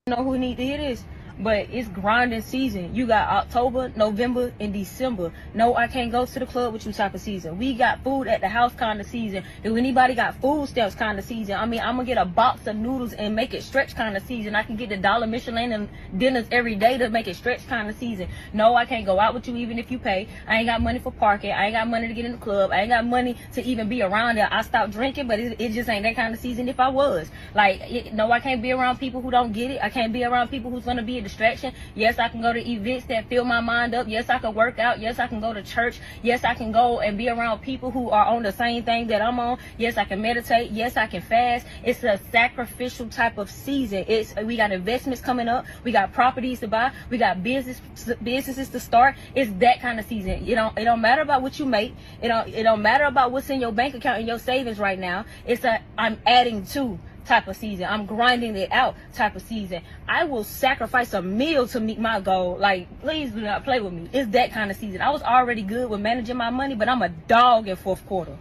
Know 0.09 0.23
who 0.23 0.39
need 0.39 0.57
to 0.57 0.63
hear 0.63 0.79
this, 0.79 1.03
but 1.39 1.69
it's 1.71 1.89
grinding 1.89 2.41
season. 2.43 2.95
You 2.95 3.07
got 3.07 3.29
October, 3.29 3.93
November, 3.95 4.53
and 4.59 4.73
December. 4.73 5.33
No, 5.55 5.75
I 5.75 5.87
can't 5.87 6.11
go 6.11 6.25
to 6.25 6.39
the 6.39 6.47
club 6.47 6.73
with 6.73 6.87
you 6.87 6.93
type 6.93 7.15
of 7.15 7.21
season. 7.21 7.59
We 7.59 7.75
got 7.75 8.03
food 8.03 8.27
at 8.27 8.41
the 8.41 8.49
house 8.49 8.75
kind 8.75 9.01
of 9.01 9.07
season. 9.07 9.45
If 9.63 9.77
anybody 9.77 10.15
got 10.15 10.41
food 10.41 10.69
stamps 10.69 10.95
kind 10.95 11.19
of 11.19 11.25
season, 11.25 11.57
I 11.57 11.67
mean, 11.67 11.81
I'm 11.81 11.97
gonna 11.97 12.07
get 12.07 12.19
a 12.19 12.25
box 12.25 12.67
of 12.67 12.77
noodles 12.77 13.13
and 13.13 13.35
make 13.35 13.55
it 13.55 13.63
stretch 13.63 13.95
kind 13.95 14.17
of 14.17 14.23
season. 14.23 14.55
I 14.55 14.63
can 14.63 14.77
get 14.77 14.89
the 14.89 14.97
dollar 14.97 15.27
Michelina's 15.27 15.89
dinners 16.17 16.47
every 16.51 16.75
day 16.75 16.99
to 16.99 17.11
make 17.11 17.29
it 17.29 17.37
stretch 17.37 17.67
kind 17.67 17.89
of 17.89 17.97
season. 17.97 18.29
No, 18.53 18.75
I 18.75 18.87
can't 18.87 19.05
go 19.05 19.21
out 19.21 19.35
with 19.35 19.47
you 19.49 19.57
even 19.57 19.79
if 19.79 19.91
you 19.91 19.99
pay. 19.99 20.29
I 20.47 20.57
ain't 20.57 20.67
got 20.67 20.81
money 20.81 20.99
for 20.99 21.13
parking. 21.13 21.53
I 21.53 21.67
ain't 21.67 21.75
got 21.75 21.89
money 21.89 22.09
to 22.09 22.15
get 22.15 22.25
in 22.25 22.33
the 22.33 22.39
club. 22.39 22.71
I 22.73 22.81
ain't 22.81 22.91
got 22.91 23.05
money 23.05 23.37
to 23.55 23.63
even 23.63 23.89
be 23.89 24.03
around 24.03 24.37
there. 24.37 24.49
I 24.51 24.63
stopped 24.63 24.93
drinking, 24.93 25.29
but 25.29 25.39
it, 25.39 25.61
it 25.61 25.73
just 25.73 25.89
ain't 25.89 26.05
that 26.05 26.17
kind 26.17 26.33
of 26.33 26.41
season 26.41 26.69
if 26.69 26.81
I 26.81 26.89
was. 26.89 27.31
Like, 27.55 27.81
it, 27.83 28.15
no, 28.15 28.33
I 28.33 28.41
can't 28.41 28.63
be 28.63 28.73
around 28.73 28.99
people 28.99 29.21
who 29.21 29.31
don't 29.31 29.53
get 29.53 29.71
it. 29.71 29.81
I 29.83 29.91
can't 29.91 30.13
be 30.13 30.25
around 30.25 30.49
people 30.49 30.71
who's 30.71 30.85
gonna 30.85 31.03
be 31.03 31.19
distraction. 31.27 31.73
Yes, 31.95 32.19
I 32.19 32.29
can 32.29 32.41
go 32.41 32.53
to 32.53 32.71
events 32.71 33.07
that 33.07 33.29
fill 33.29 33.45
my 33.45 33.61
mind 33.61 33.95
up. 33.95 34.07
Yes, 34.09 34.29
I 34.29 34.39
can 34.39 34.55
work 34.55 34.79
out. 34.79 35.01
Yes, 35.01 35.19
I 35.19 35.27
can 35.27 35.41
go 35.41 35.53
to 35.53 35.63
church. 35.63 36.01
Yes, 36.23 36.45
I 36.45 36.55
can 36.55 36.73
go 36.73 37.01
and 37.01 37.19
be 37.19 37.29
around 37.29 37.61
people 37.61 37.91
who 37.91 38.11
are 38.11 38.25
on 38.25 38.43
the 38.43 38.53
same 38.53 38.85
thing 38.85 39.09
that 39.09 39.21
I'm 39.21 39.39
on. 39.41 39.59
Yes, 39.77 39.97
I 39.97 40.05
can 40.05 40.23
meditate. 40.23 40.71
Yes, 40.71 40.97
I 40.97 41.07
can 41.07 41.23
fast. 41.23 41.67
It's 41.85 42.03
a 42.05 42.19
sacrificial 42.31 43.09
type 43.09 43.39
of 43.39 43.51
season. 43.51 44.05
It's 44.09 44.35
we 44.37 44.57
got 44.57 44.73
investments 44.73 45.21
coming 45.21 45.49
up. 45.49 45.67
We 45.85 45.93
got 45.93 46.13
properties 46.13 46.61
to 46.61 46.69
buy. 46.69 46.93
We 47.11 47.19
got 47.19 47.43
business 47.43 47.81
businesses 48.23 48.69
to 48.71 48.81
start. 48.81 49.17
It's 49.35 49.51
that 49.59 49.81
kind 49.81 49.99
of 49.99 50.07
season. 50.07 50.47
You 50.47 50.57
know, 50.57 50.73
it 50.77 50.85
don't 50.85 51.01
matter 51.01 51.23
about 51.23 51.43
what 51.43 51.59
you 51.59 51.67
make. 51.67 51.95
It 52.23 52.29
don't 52.29 52.49
it 52.49 52.63
don't 52.63 52.83
matter 52.83 53.05
about 53.05 53.33
what's 53.33 53.51
in 53.51 53.61
your 53.61 53.73
bank 53.73 53.95
account 53.95 54.19
and 54.19 54.29
your 54.29 54.39
savings 54.39 54.79
right 54.79 54.99
now. 54.99 55.25
It's 55.47 55.65
a 55.65 55.81
I'm 55.99 56.21
adding 56.27 56.65
to 56.67 56.99
type 57.27 57.49
of 57.49 57.57
season. 57.57 57.87
I'm 57.89 58.07
grinding 58.07 58.57
it 58.57 58.71
out 58.73 58.95
type 59.13 59.37
of 59.37 59.43
season. 59.43 59.83
I 60.09 60.25
will 60.25 60.45
sacrifice 60.45 61.13
a 61.13 61.23
meal 61.23 61.67
to 61.69 61.81
meet 61.81 61.99
my 61.99 62.21
goal. 62.21 62.57
Like, 62.59 62.89
please 63.01 63.31
do 63.31 63.41
not 63.41 63.65
play 63.65 63.81
with 63.81 63.93
me. 63.93 64.09
It's 64.13 64.31
that 64.31 64.53
kind 64.53 64.71
of 64.71 64.77
season. 64.77 65.01
I 65.01 65.11
was 65.11 65.23
already 65.23 65.63
good 65.63 65.91
with 65.91 66.01
managing 66.01 66.37
my 66.37 66.51
money, 66.51 66.75
but 66.75 66.89
I'm 66.89 67.03
a 67.03 67.09
dog 67.09 67.69
in 67.69 67.77
fourth 67.77 68.05
quarter. 68.07 68.37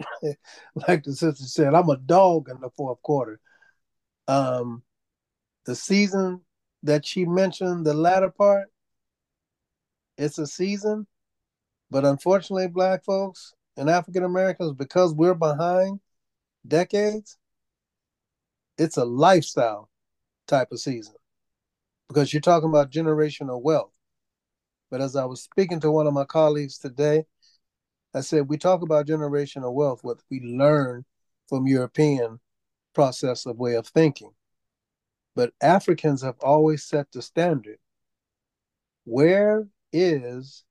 like 0.88 1.04
the 1.04 1.12
sister 1.12 1.44
said, 1.44 1.74
I'm 1.74 1.88
a 1.88 1.96
dog 1.96 2.48
in 2.48 2.60
the 2.60 2.70
fourth 2.70 3.00
quarter. 3.02 3.40
Um, 4.28 4.82
the 5.66 5.74
season 5.74 6.40
that 6.82 7.06
she 7.06 7.24
mentioned, 7.24 7.86
the 7.86 7.94
latter 7.94 8.30
part, 8.30 8.68
it's 10.16 10.38
a 10.38 10.46
season, 10.46 11.06
but 11.90 12.04
unfortunately, 12.04 12.68
black 12.68 13.04
folks 13.04 13.54
and 13.76 13.90
African 13.90 14.24
Americans, 14.24 14.72
because 14.72 15.12
we're 15.12 15.34
behind 15.34 16.00
decades, 16.66 17.38
it's 18.78 18.96
a 18.96 19.04
lifestyle 19.04 19.90
type 20.46 20.72
of 20.72 20.80
season 20.80 21.14
because 22.08 22.32
you're 22.32 22.40
talking 22.40 22.68
about 22.68 22.90
generational 22.90 23.62
wealth. 23.62 23.92
But 24.90 25.00
as 25.00 25.16
I 25.16 25.24
was 25.24 25.42
speaking 25.42 25.80
to 25.80 25.90
one 25.90 26.06
of 26.06 26.12
my 26.14 26.24
colleagues 26.24 26.78
today, 26.78 27.24
I 28.14 28.20
said 28.20 28.48
we 28.48 28.58
talk 28.58 28.82
about 28.82 29.06
generational 29.06 29.72
wealth, 29.72 30.00
what 30.02 30.20
we 30.30 30.40
learn 30.40 31.04
from 31.48 31.66
European 31.66 32.40
process 32.94 33.46
of 33.46 33.58
way 33.58 33.74
of 33.74 33.86
thinking. 33.88 34.32
But 35.34 35.52
Africans 35.60 36.22
have 36.22 36.38
always 36.40 36.84
set 36.84 37.10
the 37.10 37.22
standard. 37.22 37.78
Where 39.04 39.66
is 39.92 40.64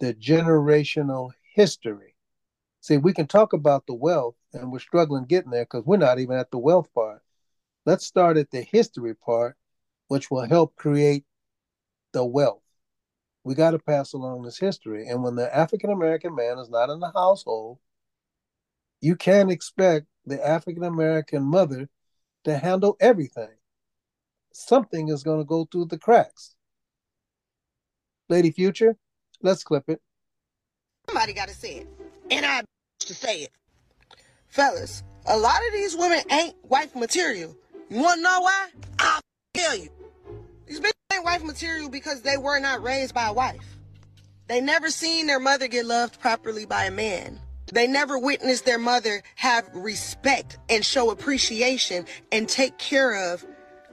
the 0.00 0.14
generational 0.14 1.32
history? 1.54 2.16
See, 2.80 2.96
we 2.96 3.12
can 3.12 3.26
talk 3.26 3.52
about 3.52 3.86
the 3.86 3.94
wealth, 3.94 4.36
and 4.54 4.72
we're 4.72 4.78
struggling 4.78 5.24
getting 5.24 5.50
there 5.50 5.64
because 5.64 5.84
we're 5.84 5.96
not 5.96 6.18
even 6.18 6.36
at 6.36 6.50
the 6.50 6.58
wealth 6.58 6.92
part. 6.94 7.22
Let's 7.86 8.06
start 8.06 8.36
at 8.36 8.50
the 8.50 8.62
history 8.62 9.14
part, 9.14 9.56
which 10.08 10.30
will 10.30 10.46
help 10.46 10.76
create 10.76 11.24
the 12.12 12.24
wealth. 12.24 12.62
We 13.44 13.54
got 13.54 13.72
to 13.72 13.78
pass 13.78 14.14
along 14.14 14.42
this 14.42 14.58
history. 14.58 15.06
And 15.08 15.22
when 15.22 15.34
the 15.34 15.54
African 15.54 15.90
American 15.90 16.34
man 16.34 16.58
is 16.58 16.70
not 16.70 16.88
in 16.88 17.00
the 17.00 17.12
household, 17.12 17.78
you 19.00 19.16
can't 19.16 19.50
expect 19.50 20.06
the 20.24 20.44
African 20.46 20.84
American 20.84 21.42
mother 21.42 21.90
to 22.44 22.56
handle 22.56 22.96
everything. 23.00 23.50
Something 24.52 25.08
is 25.08 25.22
going 25.22 25.40
to 25.40 25.44
go 25.44 25.66
through 25.70 25.86
the 25.86 25.98
cracks. 25.98 26.54
Lady 28.30 28.50
Future, 28.50 28.96
let's 29.42 29.62
clip 29.62 29.84
it. 29.88 30.00
Somebody 31.06 31.34
got 31.34 31.48
to 31.48 31.54
say 31.54 31.76
it. 31.76 31.88
And 32.30 32.46
I 32.46 32.62
to 33.00 33.14
say 33.14 33.42
it. 33.42 33.52
Fellas, 34.54 35.02
a 35.26 35.36
lot 35.36 35.60
of 35.66 35.72
these 35.72 35.96
women 35.96 36.20
ain't 36.30 36.54
wife 36.68 36.94
material. 36.94 37.56
You 37.90 38.00
wanna 38.00 38.22
know 38.22 38.40
why? 38.40 38.68
I'll 39.00 39.20
tell 39.52 39.76
you. 39.76 39.88
These 40.68 40.78
bitches 40.78 40.92
ain't 41.12 41.24
wife 41.24 41.42
material 41.42 41.88
because 41.88 42.22
they 42.22 42.36
were 42.36 42.60
not 42.60 42.80
raised 42.80 43.12
by 43.14 43.26
a 43.26 43.32
wife. 43.32 43.78
They 44.46 44.60
never 44.60 44.90
seen 44.90 45.26
their 45.26 45.40
mother 45.40 45.66
get 45.66 45.86
loved 45.86 46.20
properly 46.20 46.66
by 46.66 46.84
a 46.84 46.92
man. 46.92 47.40
They 47.72 47.88
never 47.88 48.16
witnessed 48.16 48.64
their 48.64 48.78
mother 48.78 49.24
have 49.34 49.68
respect 49.74 50.58
and 50.68 50.84
show 50.84 51.10
appreciation 51.10 52.06
and 52.30 52.48
take 52.48 52.78
care 52.78 53.32
of 53.32 53.44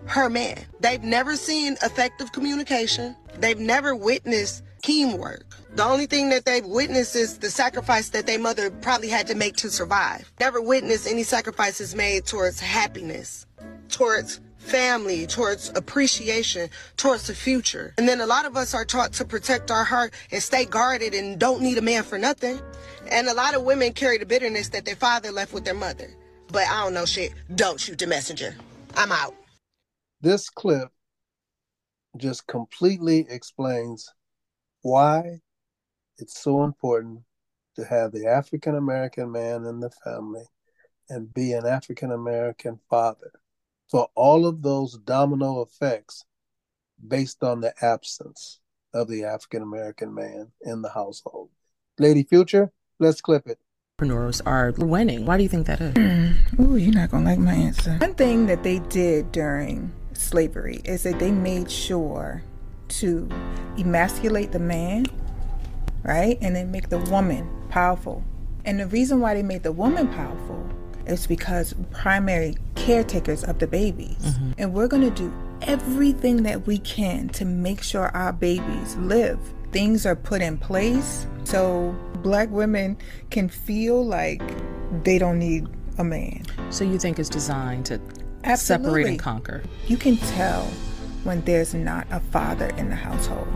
her 0.06 0.30
man. 0.30 0.60
They've 0.80 1.02
never 1.02 1.38
seen 1.38 1.76
effective 1.82 2.32
communication. 2.34 3.16
They've 3.40 3.58
never 3.58 3.96
witnessed 3.96 4.62
teamwork. 4.84 5.51
The 5.74 5.86
only 5.86 6.06
thing 6.06 6.30
that 6.30 6.44
they've 6.44 6.66
witnessed 6.66 7.16
is 7.16 7.38
the 7.38 7.50
sacrifice 7.50 8.10
that 8.10 8.26
their 8.26 8.40
mother 8.40 8.70
probably 8.70 9.08
had 9.08 9.28
to 9.28 9.36
make 9.36 9.56
to 9.58 9.70
survive. 9.70 10.30
Never 10.38 10.62
witnessed 10.62 11.08
any 11.08 11.24
sacrifices 11.24 11.96
made 11.96 12.26
towards 12.26 12.60
happiness, 12.60 13.46
towards 13.88 14.42
family, 14.58 15.26
towards 15.26 15.70
appreciation, 15.70 16.70
towards 16.98 17.28
the 17.28 17.34
future. 17.34 17.94
And 17.98 18.08
then 18.08 18.20
a 18.20 18.26
lot 18.26 18.46
of 18.46 18.58
us 18.58 18.74
are 18.74 18.84
taught 18.84 19.14
to 19.14 19.26
protect 19.26 19.72
our 19.72 19.86
heart 19.86 20.14
and 20.32 20.44
stay 20.44 20.66
guarded 20.66 21.14
and 21.14 21.40
don't 21.40 21.62
need 21.62 21.78
a 21.78 21.82
man 21.82 22.04
for 22.04 22.18
nothing. 22.18 22.60
And 23.10 23.28
a 23.30 23.34
lot 23.34 23.56
of 23.56 23.64
women 23.64 23.94
carry 23.94 24.18
the 24.18 24.26
bitterness 24.26 24.70
that 24.70 24.84
their 24.84 24.98
father 24.98 25.32
left 25.32 25.54
with 25.54 25.64
their 25.64 25.74
mother. 25.74 26.10
But 26.52 26.68
I 26.68 26.84
don't 26.84 26.94
know 26.94 27.06
shit. 27.06 27.34
Don't 27.56 27.80
shoot 27.80 27.98
the 27.98 28.08
messenger. 28.08 28.56
I'm 28.96 29.14
out. 29.14 29.36
This 30.20 30.50
clip 30.50 30.90
just 32.18 32.46
completely 32.46 33.26
explains 33.30 34.12
why 34.82 35.40
it's 36.22 36.40
so 36.42 36.64
important 36.64 37.22
to 37.76 37.84
have 37.86 38.12
the 38.12 38.28
African 38.28 38.76
American 38.76 39.32
man 39.32 39.66
in 39.66 39.80
the 39.80 39.90
family 40.04 40.46
and 41.10 41.34
be 41.34 41.54
an 41.54 41.66
African 41.66 42.12
American 42.12 42.80
father 42.90 43.32
for 43.90 44.08
all 44.16 44.46
of 44.46 44.62
those 44.62 44.98
domino 45.00 45.62
effects 45.62 46.24
based 47.06 47.44
on 47.44 47.62
the 47.62 47.74
absence 47.82 48.60
of 48.94 49.08
the 49.08 49.24
African 49.24 49.64
American 49.64 50.14
man 50.14 50.52
in 50.62 50.82
the 50.82 50.90
household. 50.90 51.50
Lady 52.00 52.24
Future, 52.24 52.72
let's 53.00 53.22
clip 53.22 53.48
it. 53.48 53.60
Entrepreneurs 54.00 54.42
are 54.42 54.72
winning. 54.78 55.26
Why 55.26 55.38
do 55.38 55.44
you 55.44 55.50
think 55.50 55.68
that 55.68 55.82
is? 55.82 55.94
Ooh, 56.60 56.76
you're 56.76 56.94
not 56.94 57.12
gonna 57.12 57.26
like 57.26 57.40
my 57.40 57.54
answer. 57.54 57.98
One 57.98 58.16
thing 58.16 58.46
that 58.48 58.64
they 58.64 58.80
did 58.80 59.32
during 59.32 59.92
slavery 60.14 60.82
is 60.86 61.04
that 61.04 61.20
they 61.20 61.32
made 61.32 61.70
sure 61.70 62.44
to 62.90 63.30
emasculate 63.78 64.52
the 64.52 64.60
man, 64.60 65.06
right? 66.04 66.38
And 66.42 66.56
then 66.56 66.72
make 66.72 66.90
the 66.90 67.00
woman 67.00 67.50
powerful. 67.70 68.24
And 68.66 68.80
the 68.80 68.88
reason 68.88 69.20
why 69.20 69.34
they 69.34 69.44
made 69.44 69.64
the 69.64 69.72
woman 69.72 70.08
powerful 70.10 70.70
is 71.06 71.26
because 71.28 71.74
primary 71.92 72.56
caretakers 72.76 73.44
of 73.44 73.60
the 73.60 73.68
babies. 73.68 74.18
Mm-hmm. 74.18 74.52
And 74.58 74.74
we're 74.74 74.88
going 74.88 75.04
to 75.04 75.10
do 75.12 75.34
everything 75.62 76.44
that 76.44 76.68
we 76.68 76.78
can 76.80 77.30
to 77.30 77.46
make 77.46 77.82
sure 77.82 78.10
our 78.16 78.34
babies 78.34 78.96
live. 78.98 79.40
Things 79.72 80.06
are 80.06 80.16
put 80.16 80.42
in 80.42 80.58
place 80.58 81.26
so 81.44 81.96
black 82.22 82.50
women 82.50 82.98
can 83.30 83.50
feel 83.50 84.06
like 84.06 84.42
they 85.04 85.18
don't 85.18 85.40
need 85.40 85.68
a 85.98 86.04
man. 86.04 86.44
So 86.70 86.84
you 86.84 87.00
think 87.00 87.20
it's 87.20 87.30
designed 87.30 87.86
to 87.88 88.00
Absolutely. 88.44 88.86
separate 88.86 89.08
and 89.08 89.20
conquer? 89.20 89.64
You 89.88 89.98
can 89.98 90.18
tell 90.18 90.66
when 91.24 91.42
there's 91.42 91.74
not 91.74 92.08
a 92.12 92.20
father 92.20 92.68
in 92.78 92.90
the 92.90 92.96
household. 92.96 93.48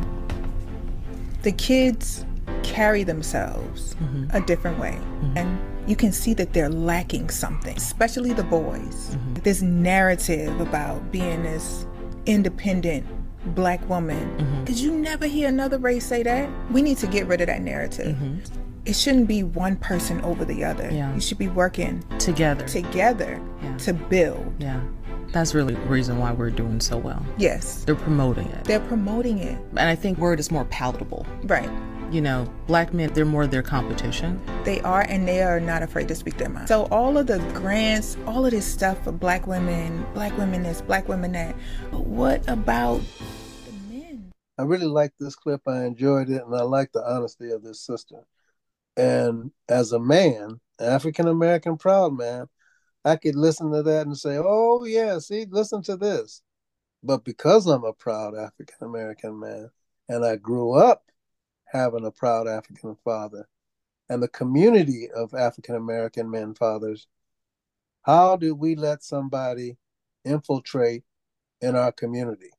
The 1.43 1.51
kids 1.51 2.25
carry 2.65 3.03
themselves 3.03 3.95
mm-hmm. 3.95 4.25
a 4.35 4.41
different 4.41 4.79
way. 4.79 4.97
Mm-hmm. 4.99 5.37
And 5.37 5.89
you 5.89 5.95
can 5.95 6.11
see 6.11 6.33
that 6.33 6.51
they're 6.51 6.69
lacking 6.69 7.29
something, 7.29 7.77
especially 7.77 8.33
the 8.33 8.43
boys. 8.43 9.15
Mm-hmm. 9.15 9.33
This 9.43 9.61
narrative 9.61 10.59
about 10.59 11.11
being 11.11 11.43
this 11.43 11.85
independent 12.25 13.05
black 13.53 13.87
woman, 13.87 14.61
because 14.61 14.81
you 14.81 14.91
never 14.91 15.27
hear 15.27 15.47
another 15.47 15.77
race 15.77 16.05
say 16.05 16.23
that. 16.23 16.49
We 16.71 16.81
need 16.81 16.97
to 16.97 17.07
get 17.07 17.27
rid 17.27 17.41
of 17.41 17.47
that 17.47 17.61
narrative. 17.61 18.17
It 18.85 18.95
shouldn't 18.95 19.27
be 19.27 19.43
one 19.43 19.75
person 19.75 20.19
over 20.21 20.45
the 20.45 20.63
other. 20.63 20.89
Yeah. 20.91 21.13
You 21.13 21.21
should 21.21 21.37
be 21.37 21.47
working 21.47 22.03
together, 22.17 22.67
together 22.67 23.39
yeah. 23.61 23.77
to 23.77 23.93
build. 23.93 24.53
Yeah. 24.59 24.81
That's 25.27 25.53
really 25.53 25.75
the 25.75 25.81
reason 25.81 26.17
why 26.17 26.31
we're 26.31 26.49
doing 26.49 26.79
so 26.79 26.97
well. 26.97 27.23
Yes. 27.37 27.83
They're 27.83 27.95
promoting 27.95 28.47
it. 28.47 28.63
They're 28.63 28.79
promoting 28.79 29.39
it. 29.39 29.59
And 29.71 29.89
I 29.89 29.95
think 29.95 30.17
word 30.17 30.39
is 30.39 30.49
more 30.49 30.65
palatable. 30.65 31.25
Right. 31.43 31.69
You 32.11 32.21
know, 32.21 32.51
black 32.67 32.93
men, 32.93 33.11
they're 33.13 33.25
more 33.25 33.47
their 33.47 33.63
competition. 33.63 34.39
They 34.63 34.79
are, 34.81 35.01
and 35.01 35.27
they 35.27 35.41
are 35.41 35.59
not 35.59 35.83
afraid 35.83 36.07
to 36.09 36.15
speak 36.15 36.37
their 36.37 36.49
mind. 36.49 36.67
So 36.67 36.85
all 36.85 37.17
of 37.17 37.27
the 37.27 37.39
grants, 37.53 38.15
all 38.25 38.45
of 38.45 38.51
this 38.51 38.65
stuff 38.65 39.03
for 39.03 39.11
black 39.11 39.47
women, 39.47 40.05
black 40.13 40.37
women 40.37 40.63
this, 40.63 40.81
black 40.81 41.09
women 41.09 41.31
that. 41.33 41.55
But 41.91 42.05
what 42.05 42.47
about 42.47 43.01
the 43.65 43.93
men? 43.93 44.31
I 44.57 44.63
really 44.63 44.85
liked 44.85 45.15
this 45.19 45.35
clip. 45.35 45.61
I 45.67 45.85
enjoyed 45.85 46.29
it, 46.29 46.43
and 46.45 46.55
I 46.55 46.61
like 46.61 46.91
the 46.91 47.03
honesty 47.03 47.51
of 47.51 47.63
this 47.63 47.81
sister. 47.81 48.25
And 48.95 49.51
as 49.67 49.91
a 49.91 49.99
man, 49.99 50.61
African 50.79 51.27
American 51.27 51.77
proud 51.77 52.17
man, 52.17 52.47
I 53.03 53.17
could 53.17 53.35
listen 53.35 53.71
to 53.71 53.83
that 53.83 54.05
and 54.05 54.17
say, 54.17 54.37
oh, 54.37 54.85
yeah, 54.85 55.19
see, 55.19 55.45
listen 55.49 55.81
to 55.83 55.97
this. 55.97 56.41
But 57.03 57.23
because 57.23 57.67
I'm 57.67 57.83
a 57.83 57.93
proud 57.93 58.35
African 58.35 58.77
American 58.81 59.39
man 59.39 59.69
and 60.09 60.25
I 60.25 60.37
grew 60.37 60.73
up 60.73 61.03
having 61.65 62.05
a 62.05 62.11
proud 62.11 62.47
African 62.47 62.95
father 63.03 63.47
and 64.09 64.21
the 64.21 64.27
community 64.27 65.09
of 65.15 65.33
African 65.33 65.75
American 65.75 66.29
men 66.29 66.53
fathers, 66.53 67.07
how 68.03 68.35
do 68.35 68.53
we 68.53 68.75
let 68.75 69.03
somebody 69.03 69.77
infiltrate 70.23 71.03
in 71.61 71.75
our 71.75 71.91
community? 71.91 72.51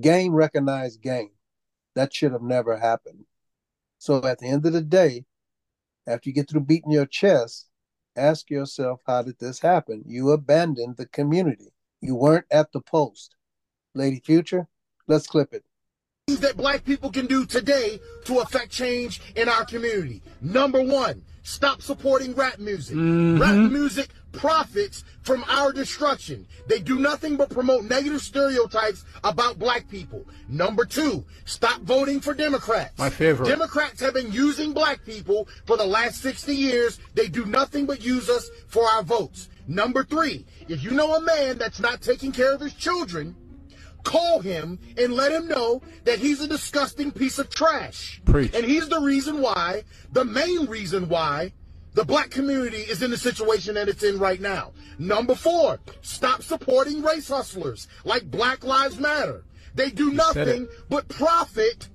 Game 0.00 0.34
recognized 0.34 1.00
game. 1.00 1.30
That 1.94 2.12
should 2.12 2.32
have 2.32 2.42
never 2.42 2.76
happened. 2.76 3.24
So 3.98 4.22
at 4.24 4.38
the 4.38 4.46
end 4.48 4.66
of 4.66 4.74
the 4.74 4.82
day, 4.82 5.24
after 6.06 6.28
you 6.28 6.34
get 6.34 6.48
through 6.50 6.60
beating 6.60 6.92
your 6.92 7.06
chest, 7.06 7.68
ask 8.14 8.50
yourself, 8.50 9.00
how 9.06 9.22
did 9.22 9.38
this 9.38 9.58
happen? 9.60 10.02
You 10.06 10.30
abandoned 10.30 10.96
the 10.96 11.06
community. 11.06 11.72
You 12.00 12.14
weren't 12.14 12.46
at 12.50 12.72
the 12.72 12.80
post. 12.80 13.34
Lady 13.94 14.20
Future, 14.24 14.68
let's 15.08 15.26
clip 15.26 15.54
it. 15.54 15.64
Things 16.28 16.40
that 16.40 16.56
black 16.56 16.84
people 16.84 17.12
can 17.12 17.26
do 17.26 17.46
today 17.46 18.00
to 18.24 18.40
affect 18.40 18.72
change 18.72 19.20
in 19.36 19.48
our 19.48 19.64
community. 19.64 20.20
Number 20.40 20.82
one, 20.82 21.22
stop 21.44 21.80
supporting 21.80 22.34
rap 22.34 22.58
music. 22.58 22.96
Mhm. 22.96 23.38
Rap 23.38 23.70
music 23.70 24.08
profits 24.32 25.04
from 25.22 25.44
our 25.48 25.72
destruction. 25.72 26.44
They 26.66 26.80
do 26.80 26.98
nothing 26.98 27.36
but 27.36 27.50
promote 27.50 27.84
negative 27.84 28.20
stereotypes 28.22 29.04
about 29.22 29.60
black 29.60 29.88
people. 29.88 30.26
Number 30.48 30.84
two, 30.84 31.24
stop 31.44 31.82
voting 31.82 32.18
for 32.18 32.34
Democrats. 32.34 32.98
My 32.98 33.08
favorite. 33.08 33.46
Democrats 33.48 34.00
have 34.00 34.14
been 34.14 34.32
using 34.32 34.72
black 34.72 35.04
people 35.06 35.46
for 35.64 35.76
the 35.76 35.86
last 35.86 36.22
60 36.22 36.56
years. 36.56 36.98
They 37.14 37.28
do 37.28 37.44
nothing 37.46 37.86
but 37.86 38.04
use 38.04 38.28
us 38.28 38.50
for 38.66 38.82
our 38.88 39.04
votes. 39.04 39.48
Number 39.68 40.02
three, 40.02 40.44
if 40.66 40.82
you 40.82 40.90
know 40.90 41.14
a 41.14 41.20
man 41.20 41.56
that's 41.56 41.78
not 41.78 42.00
taking 42.00 42.32
care 42.32 42.52
of 42.52 42.60
his 42.60 42.74
children, 42.74 43.36
call 44.06 44.38
him 44.38 44.78
and 44.96 45.12
let 45.12 45.32
him 45.32 45.48
know 45.48 45.82
that 46.04 46.20
he's 46.20 46.40
a 46.40 46.46
disgusting 46.46 47.10
piece 47.10 47.38
of 47.38 47.50
trash. 47.50 48.22
Preach. 48.24 48.54
And 48.54 48.64
he's 48.64 48.88
the 48.88 49.00
reason 49.00 49.42
why, 49.42 49.82
the 50.12 50.24
main 50.24 50.66
reason 50.66 51.08
why, 51.08 51.52
the 51.94 52.04
black 52.04 52.30
community 52.30 52.78
is 52.78 53.02
in 53.02 53.10
the 53.10 53.18
situation 53.18 53.74
that 53.74 53.88
it's 53.88 54.04
in 54.04 54.18
right 54.18 54.40
now. 54.40 54.72
Number 54.98 55.34
four, 55.34 55.80
stop 56.02 56.42
supporting 56.42 57.02
race 57.02 57.28
hustlers 57.28 57.88
like 58.04 58.30
Black 58.30 58.64
Lives 58.64 58.98
Matter. 59.00 59.44
They 59.74 59.90
do 59.90 60.10
said 60.10 60.16
nothing 60.16 60.68
but 60.88 61.08
profit 61.08 61.88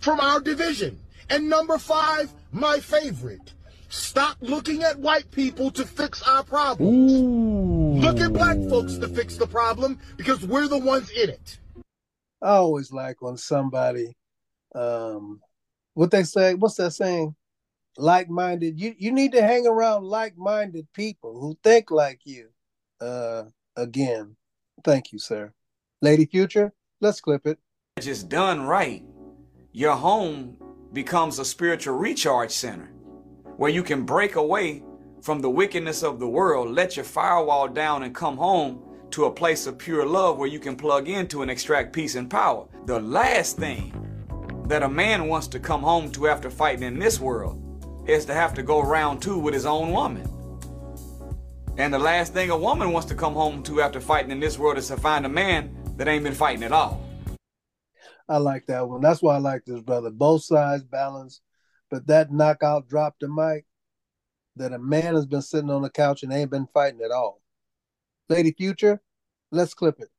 from 0.00 0.20
our 0.20 0.40
division. 0.40 0.98
And 1.28 1.50
number 1.50 1.76
five, 1.76 2.32
my 2.50 2.78
favorite, 2.78 3.52
stop 3.90 4.36
looking 4.40 4.84
at 4.84 4.98
white 4.98 5.30
people 5.30 5.70
to 5.72 5.84
fix 5.84 6.22
our 6.22 6.44
problems. 6.44 7.51
Look 8.02 8.18
at 8.18 8.32
black 8.32 8.56
folks 8.68 8.98
to 8.98 9.06
fix 9.06 9.36
the 9.36 9.46
problem 9.46 9.96
because 10.16 10.44
we're 10.44 10.66
the 10.66 10.76
ones 10.76 11.08
in 11.10 11.30
it. 11.30 11.58
I 12.42 12.56
always 12.56 12.90
like 12.90 13.22
when 13.22 13.36
somebody, 13.36 14.16
um, 14.74 15.40
what 15.94 16.10
they 16.10 16.24
say, 16.24 16.54
what's 16.54 16.74
that 16.74 16.90
saying? 16.90 17.36
Like 17.96 18.28
minded. 18.28 18.80
You 18.80 18.96
you 18.98 19.12
need 19.12 19.30
to 19.32 19.42
hang 19.42 19.68
around 19.68 20.02
like 20.02 20.36
minded 20.36 20.88
people 20.92 21.40
who 21.40 21.56
think 21.62 21.92
like 21.92 22.22
you. 22.24 22.48
Uh, 23.00 23.44
again, 23.76 24.34
thank 24.82 25.12
you, 25.12 25.20
sir. 25.20 25.52
Lady 26.00 26.26
Future, 26.26 26.72
let's 27.00 27.20
clip 27.20 27.46
it. 27.46 27.60
just 28.00 28.28
done 28.28 28.62
right, 28.62 29.04
your 29.70 29.94
home 29.94 30.56
becomes 30.92 31.38
a 31.38 31.44
spiritual 31.44 31.96
recharge 31.96 32.50
center 32.50 32.90
where 33.58 33.70
you 33.70 33.84
can 33.84 34.04
break 34.04 34.34
away 34.34 34.82
from 35.22 35.40
the 35.40 35.48
wickedness 35.48 36.02
of 36.02 36.18
the 36.18 36.26
world, 36.26 36.74
let 36.74 36.96
your 36.96 37.04
firewall 37.04 37.68
down, 37.68 38.02
and 38.02 38.12
come 38.12 38.36
home 38.36 38.82
to 39.12 39.26
a 39.26 39.30
place 39.30 39.68
of 39.68 39.78
pure 39.78 40.04
love 40.04 40.36
where 40.36 40.48
you 40.48 40.58
can 40.58 40.74
plug 40.74 41.08
into 41.08 41.42
and 41.42 41.50
extract 41.50 41.92
peace 41.92 42.16
and 42.16 42.28
power. 42.28 42.66
The 42.86 42.98
last 42.98 43.56
thing 43.56 43.94
that 44.66 44.82
a 44.82 44.88
man 44.88 45.28
wants 45.28 45.46
to 45.48 45.60
come 45.60 45.82
home 45.82 46.10
to 46.12 46.26
after 46.26 46.50
fighting 46.50 46.82
in 46.82 46.98
this 46.98 47.20
world 47.20 47.60
is 48.08 48.24
to 48.24 48.34
have 48.34 48.52
to 48.54 48.64
go 48.64 48.82
round 48.82 49.22
two 49.22 49.38
with 49.38 49.54
his 49.54 49.64
own 49.64 49.92
woman. 49.92 50.28
And 51.78 51.94
the 51.94 52.00
last 52.00 52.32
thing 52.32 52.50
a 52.50 52.58
woman 52.58 52.90
wants 52.90 53.08
to 53.08 53.14
come 53.14 53.34
home 53.34 53.62
to 53.64 53.80
after 53.80 54.00
fighting 54.00 54.32
in 54.32 54.40
this 54.40 54.58
world 54.58 54.76
is 54.76 54.88
to 54.88 54.96
find 54.96 55.24
a 55.24 55.28
man 55.28 55.76
that 55.98 56.08
ain't 56.08 56.24
been 56.24 56.34
fighting 56.34 56.64
at 56.64 56.72
all. 56.72 57.00
I 58.28 58.38
like 58.38 58.66
that 58.66 58.88
one. 58.88 59.00
That's 59.00 59.22
why 59.22 59.36
I 59.36 59.38
like 59.38 59.64
this 59.66 59.82
brother. 59.82 60.10
Both 60.10 60.44
sides 60.44 60.82
balanced, 60.82 61.42
but 61.90 62.08
that 62.08 62.32
knockout 62.32 62.88
drop 62.88 63.14
the 63.20 63.28
mic 63.28 63.66
that 64.56 64.72
a 64.72 64.78
man 64.78 65.14
has 65.14 65.26
been 65.26 65.42
sitting 65.42 65.70
on 65.70 65.82
the 65.82 65.90
couch 65.90 66.22
and 66.22 66.32
ain't 66.32 66.50
been 66.50 66.68
fighting 66.74 67.00
at 67.02 67.10
all. 67.10 67.40
Lady 68.28 68.52
Future, 68.52 69.00
let's 69.52 69.74
clip 69.74 70.00
it. 70.00 70.10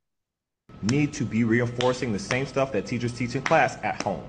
need 0.83 1.13
to 1.13 1.25
be 1.25 1.43
reinforcing 1.43 2.13
the 2.13 2.19
same 2.19 2.45
stuff 2.45 2.71
that 2.73 2.85
teachers 2.85 3.13
teach 3.13 3.35
in 3.35 3.41
class 3.43 3.77
at 3.83 4.01
home. 4.03 4.23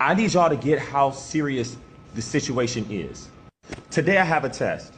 I 0.00 0.14
need 0.14 0.34
y'all 0.34 0.50
to 0.50 0.56
get 0.56 0.78
how 0.78 1.10
serious 1.12 1.76
the 2.14 2.22
situation 2.22 2.86
is. 2.90 3.28
Today 3.90 4.18
I 4.18 4.24
have 4.24 4.44
a 4.44 4.48
test. 4.48 4.92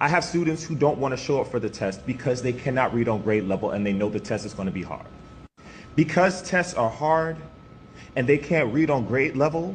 I 0.00 0.08
have 0.08 0.24
students 0.24 0.64
who 0.64 0.74
don't 0.76 0.98
want 0.98 1.12
to 1.12 1.16
show 1.16 1.40
up 1.40 1.50
for 1.50 1.60
the 1.60 1.70
test 1.70 2.06
because 2.06 2.42
they 2.42 2.52
cannot 2.52 2.94
read 2.94 3.08
on 3.08 3.22
grade 3.22 3.44
level 3.44 3.72
and 3.72 3.86
they 3.86 3.92
know 3.92 4.10
the 4.10 4.20
test 4.20 4.46
is 4.46 4.54
going 4.54 4.66
to 4.66 4.72
be 4.72 4.82
hard. 4.82 5.06
Because 5.96 6.42
tests 6.42 6.74
are 6.74 6.90
hard 6.90 7.36
and 8.16 8.26
they 8.26 8.38
can't 8.38 8.72
read 8.74 8.90
on 8.90 9.06
grade 9.06 9.36
level, 9.36 9.74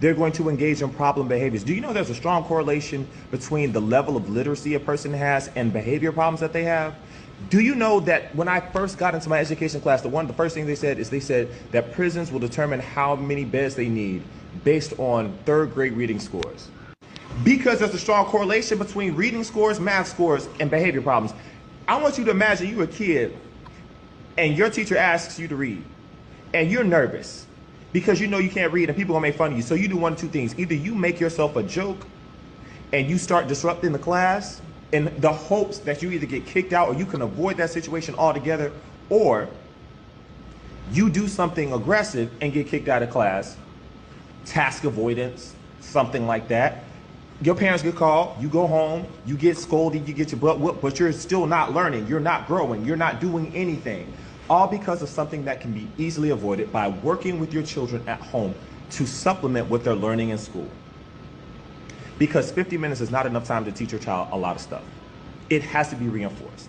they're 0.00 0.14
going 0.14 0.32
to 0.32 0.48
engage 0.48 0.82
in 0.82 0.90
problem 0.90 1.28
behaviors. 1.28 1.64
Do 1.64 1.74
you 1.74 1.80
know 1.80 1.92
there's 1.92 2.10
a 2.10 2.14
strong 2.14 2.44
correlation 2.44 3.06
between 3.30 3.72
the 3.72 3.80
level 3.80 4.16
of 4.16 4.28
literacy 4.28 4.74
a 4.74 4.80
person 4.80 5.12
has 5.12 5.48
and 5.54 5.72
behavior 5.72 6.12
problems 6.12 6.40
that 6.40 6.52
they 6.52 6.64
have? 6.64 6.94
Do 7.50 7.60
you 7.60 7.74
know 7.74 8.00
that 8.00 8.34
when 8.34 8.48
I 8.48 8.60
first 8.60 8.98
got 8.98 9.14
into 9.14 9.28
my 9.28 9.38
education 9.38 9.80
class, 9.80 10.02
the 10.02 10.08
one 10.08 10.26
the 10.26 10.32
first 10.32 10.54
thing 10.54 10.66
they 10.66 10.74
said 10.74 10.98
is 10.98 11.10
they 11.10 11.20
said 11.20 11.48
that 11.72 11.92
prisons 11.92 12.32
will 12.32 12.40
determine 12.40 12.80
how 12.80 13.16
many 13.16 13.44
beds 13.44 13.74
they 13.74 13.88
need 13.88 14.22
based 14.62 14.98
on 14.98 15.36
third 15.44 15.74
grade 15.74 15.92
reading 15.92 16.20
scores. 16.20 16.68
Because 17.42 17.80
there's 17.80 17.94
a 17.94 17.98
strong 17.98 18.26
correlation 18.26 18.78
between 18.78 19.14
reading 19.16 19.42
scores, 19.42 19.80
math 19.80 20.08
scores, 20.08 20.48
and 20.60 20.70
behavior 20.70 21.02
problems. 21.02 21.34
I 21.88 22.00
want 22.00 22.16
you 22.18 22.24
to 22.24 22.30
imagine 22.30 22.68
you're 22.68 22.84
a 22.84 22.86
kid 22.86 23.36
and 24.38 24.56
your 24.56 24.70
teacher 24.70 24.96
asks 24.96 25.38
you 25.38 25.48
to 25.48 25.56
read 25.56 25.84
and 26.54 26.70
you're 26.70 26.84
nervous 26.84 27.46
because 27.94 28.20
you 28.20 28.26
know 28.26 28.38
you 28.38 28.50
can't 28.50 28.72
read 28.72 28.90
and 28.90 28.98
people 28.98 29.14
are 29.14 29.20
gonna 29.20 29.28
make 29.28 29.36
fun 29.36 29.52
of 29.52 29.56
you. 29.56 29.62
So 29.62 29.76
you 29.76 29.86
do 29.86 29.96
one 29.96 30.14
of 30.14 30.18
two 30.18 30.26
things. 30.26 30.58
Either 30.58 30.74
you 30.74 30.96
make 30.96 31.20
yourself 31.20 31.54
a 31.54 31.62
joke 31.62 32.04
and 32.92 33.08
you 33.08 33.16
start 33.16 33.46
disrupting 33.46 33.92
the 33.92 33.98
class 34.00 34.60
in 34.90 35.14
the 35.20 35.32
hopes 35.32 35.78
that 35.78 36.02
you 36.02 36.10
either 36.10 36.26
get 36.26 36.44
kicked 36.44 36.72
out 36.72 36.88
or 36.88 36.94
you 36.94 37.06
can 37.06 37.22
avoid 37.22 37.56
that 37.56 37.70
situation 37.70 38.16
altogether, 38.16 38.72
or 39.10 39.48
you 40.90 41.08
do 41.08 41.28
something 41.28 41.72
aggressive 41.72 42.30
and 42.40 42.52
get 42.52 42.66
kicked 42.66 42.88
out 42.88 43.02
of 43.02 43.10
class, 43.10 43.56
task 44.44 44.82
avoidance, 44.82 45.54
something 45.80 46.26
like 46.26 46.48
that. 46.48 46.82
Your 47.42 47.54
parents 47.54 47.82
get 47.84 47.94
called, 47.94 48.42
you 48.42 48.48
go 48.48 48.66
home, 48.66 49.06
you 49.24 49.36
get 49.36 49.56
scolded, 49.56 50.08
you 50.08 50.14
get 50.14 50.32
your 50.32 50.40
butt 50.40 50.58
whooped, 50.58 50.82
but 50.82 50.98
you're 50.98 51.12
still 51.12 51.46
not 51.46 51.72
learning, 51.72 52.08
you're 52.08 52.20
not 52.20 52.48
growing, 52.48 52.84
you're 52.84 52.96
not 52.96 53.20
doing 53.20 53.54
anything. 53.54 54.12
All 54.50 54.66
because 54.66 55.00
of 55.00 55.08
something 55.08 55.44
that 55.46 55.60
can 55.60 55.72
be 55.72 55.88
easily 55.96 56.30
avoided 56.30 56.70
by 56.70 56.88
working 56.88 57.40
with 57.40 57.54
your 57.54 57.62
children 57.62 58.06
at 58.06 58.20
home 58.20 58.54
to 58.90 59.06
supplement 59.06 59.70
what 59.70 59.84
they're 59.84 59.94
learning 59.94 60.28
in 60.30 60.38
school. 60.38 60.68
Because 62.18 62.50
50 62.52 62.76
minutes 62.76 63.00
is 63.00 63.10
not 63.10 63.24
enough 63.26 63.46
time 63.46 63.64
to 63.64 63.72
teach 63.72 63.90
your 63.90 64.00
child 64.00 64.28
a 64.32 64.36
lot 64.36 64.56
of 64.56 64.62
stuff. 64.62 64.82
It 65.48 65.62
has 65.62 65.88
to 65.90 65.96
be 65.96 66.08
reinforced. 66.08 66.68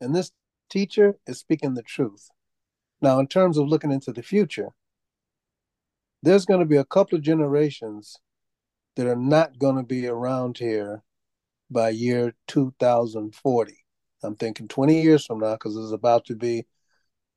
And 0.00 0.14
this 0.14 0.32
teacher 0.68 1.16
is 1.26 1.38
speaking 1.38 1.74
the 1.74 1.82
truth. 1.82 2.28
Now, 3.00 3.18
in 3.20 3.26
terms 3.26 3.56
of 3.56 3.68
looking 3.68 3.90
into 3.90 4.12
the 4.12 4.22
future, 4.22 4.68
there's 6.22 6.44
going 6.44 6.60
to 6.60 6.66
be 6.66 6.76
a 6.76 6.84
couple 6.84 7.16
of 7.16 7.22
generations 7.22 8.18
that 8.96 9.06
are 9.06 9.16
not 9.16 9.58
going 9.58 9.76
to 9.76 9.82
be 9.82 10.06
around 10.06 10.58
here 10.58 11.02
by 11.70 11.88
year 11.90 12.34
2040. 12.48 13.85
I'm 14.26 14.36
thinking 14.36 14.68
20 14.68 15.02
years 15.02 15.24
from 15.24 15.40
now 15.40 15.54
because 15.54 15.76
it's 15.76 15.92
about 15.92 16.26
to 16.26 16.34
be 16.34 16.66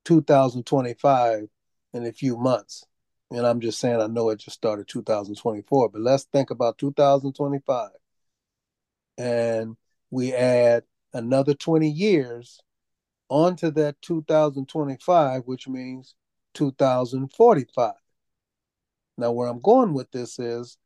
2025 0.04 1.48
in 1.92 2.06
a 2.06 2.12
few 2.12 2.36
months. 2.36 2.84
And 3.30 3.46
I'm 3.46 3.60
just 3.60 3.78
saying, 3.78 4.00
I 4.00 4.06
know 4.08 4.30
it 4.30 4.40
just 4.40 4.56
started 4.56 4.88
2024, 4.88 5.90
but 5.90 6.00
let's 6.00 6.24
think 6.24 6.50
about 6.50 6.78
2025. 6.78 7.90
And 9.18 9.76
we 10.10 10.32
add 10.34 10.84
another 11.12 11.54
20 11.54 11.88
years 11.88 12.60
onto 13.28 13.70
that 13.72 14.02
2025, 14.02 15.42
which 15.46 15.68
means 15.68 16.14
2045. 16.54 17.94
Now, 19.16 19.32
where 19.32 19.48
I'm 19.48 19.60
going 19.60 19.94
with 19.94 20.10
this 20.10 20.38
is 20.38 20.78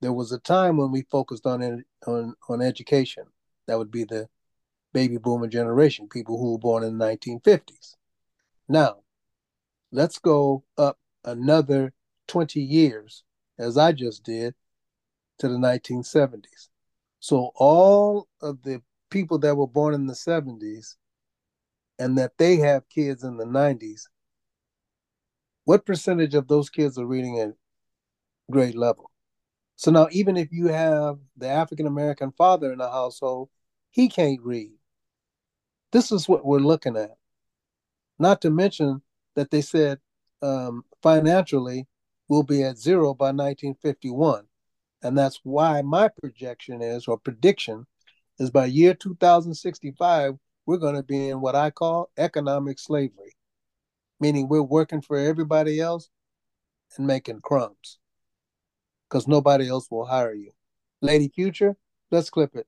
there 0.00 0.12
was 0.12 0.32
a 0.32 0.38
time 0.38 0.76
when 0.76 0.92
we 0.92 1.02
focused 1.02 1.46
on 1.46 1.84
on 2.06 2.34
on 2.48 2.60
education. 2.60 3.24
That 3.66 3.78
would 3.78 3.90
be 3.90 4.04
the 4.04 4.28
baby 4.96 5.18
boomer 5.18 5.46
generation, 5.46 6.08
people 6.08 6.38
who 6.38 6.52
were 6.52 6.58
born 6.58 6.82
in 6.82 6.96
the 6.96 7.04
1950s. 7.04 7.96
Now, 8.66 9.02
let's 9.92 10.18
go 10.18 10.64
up 10.78 10.98
another 11.22 11.92
20 12.28 12.62
years, 12.62 13.22
as 13.58 13.76
I 13.76 13.92
just 13.92 14.24
did, 14.24 14.54
to 15.38 15.48
the 15.48 15.58
1970s. 15.58 16.70
So 17.20 17.50
all 17.56 18.26
of 18.40 18.62
the 18.62 18.80
people 19.10 19.38
that 19.40 19.54
were 19.54 19.66
born 19.66 19.92
in 19.92 20.06
the 20.06 20.14
70s 20.14 20.94
and 21.98 22.16
that 22.16 22.38
they 22.38 22.56
have 22.56 22.88
kids 22.88 23.22
in 23.22 23.36
the 23.36 23.44
90s, 23.44 24.04
what 25.66 25.84
percentage 25.84 26.34
of 26.34 26.48
those 26.48 26.70
kids 26.70 26.96
are 26.96 27.04
reading 27.04 27.38
at 27.38 27.52
grade 28.50 28.74
level? 28.74 29.10
So 29.76 29.90
now, 29.90 30.08
even 30.10 30.38
if 30.38 30.50
you 30.52 30.68
have 30.68 31.18
the 31.36 31.48
African 31.48 31.86
American 31.86 32.32
father 32.32 32.72
in 32.72 32.78
the 32.78 32.90
household, 32.90 33.50
he 33.90 34.08
can't 34.08 34.40
read. 34.42 34.72
This 35.92 36.12
is 36.12 36.28
what 36.28 36.44
we're 36.44 36.58
looking 36.58 36.96
at. 36.96 37.16
Not 38.18 38.40
to 38.42 38.50
mention 38.50 39.02
that 39.34 39.50
they 39.50 39.60
said 39.60 39.98
um, 40.42 40.84
financially 41.02 41.86
will 42.28 42.42
be 42.42 42.62
at 42.62 42.78
zero 42.78 43.14
by 43.14 43.26
1951. 43.26 44.44
And 45.02 45.16
that's 45.16 45.40
why 45.44 45.82
my 45.82 46.08
projection 46.08 46.82
is, 46.82 47.06
or 47.06 47.18
prediction, 47.18 47.86
is 48.38 48.50
by 48.50 48.66
year 48.66 48.94
2065, 48.94 50.34
we're 50.66 50.76
going 50.78 50.96
to 50.96 51.02
be 51.02 51.28
in 51.28 51.40
what 51.40 51.54
I 51.54 51.70
call 51.70 52.10
economic 52.18 52.78
slavery, 52.78 53.36
meaning 54.18 54.48
we're 54.48 54.62
working 54.62 55.00
for 55.00 55.16
everybody 55.16 55.80
else 55.80 56.10
and 56.96 57.06
making 57.06 57.40
crumbs 57.40 57.98
because 59.08 59.28
nobody 59.28 59.68
else 59.68 59.88
will 59.90 60.06
hire 60.06 60.34
you. 60.34 60.50
Lady 61.00 61.28
Future, 61.28 61.76
let's 62.10 62.30
clip 62.30 62.56
it. 62.56 62.66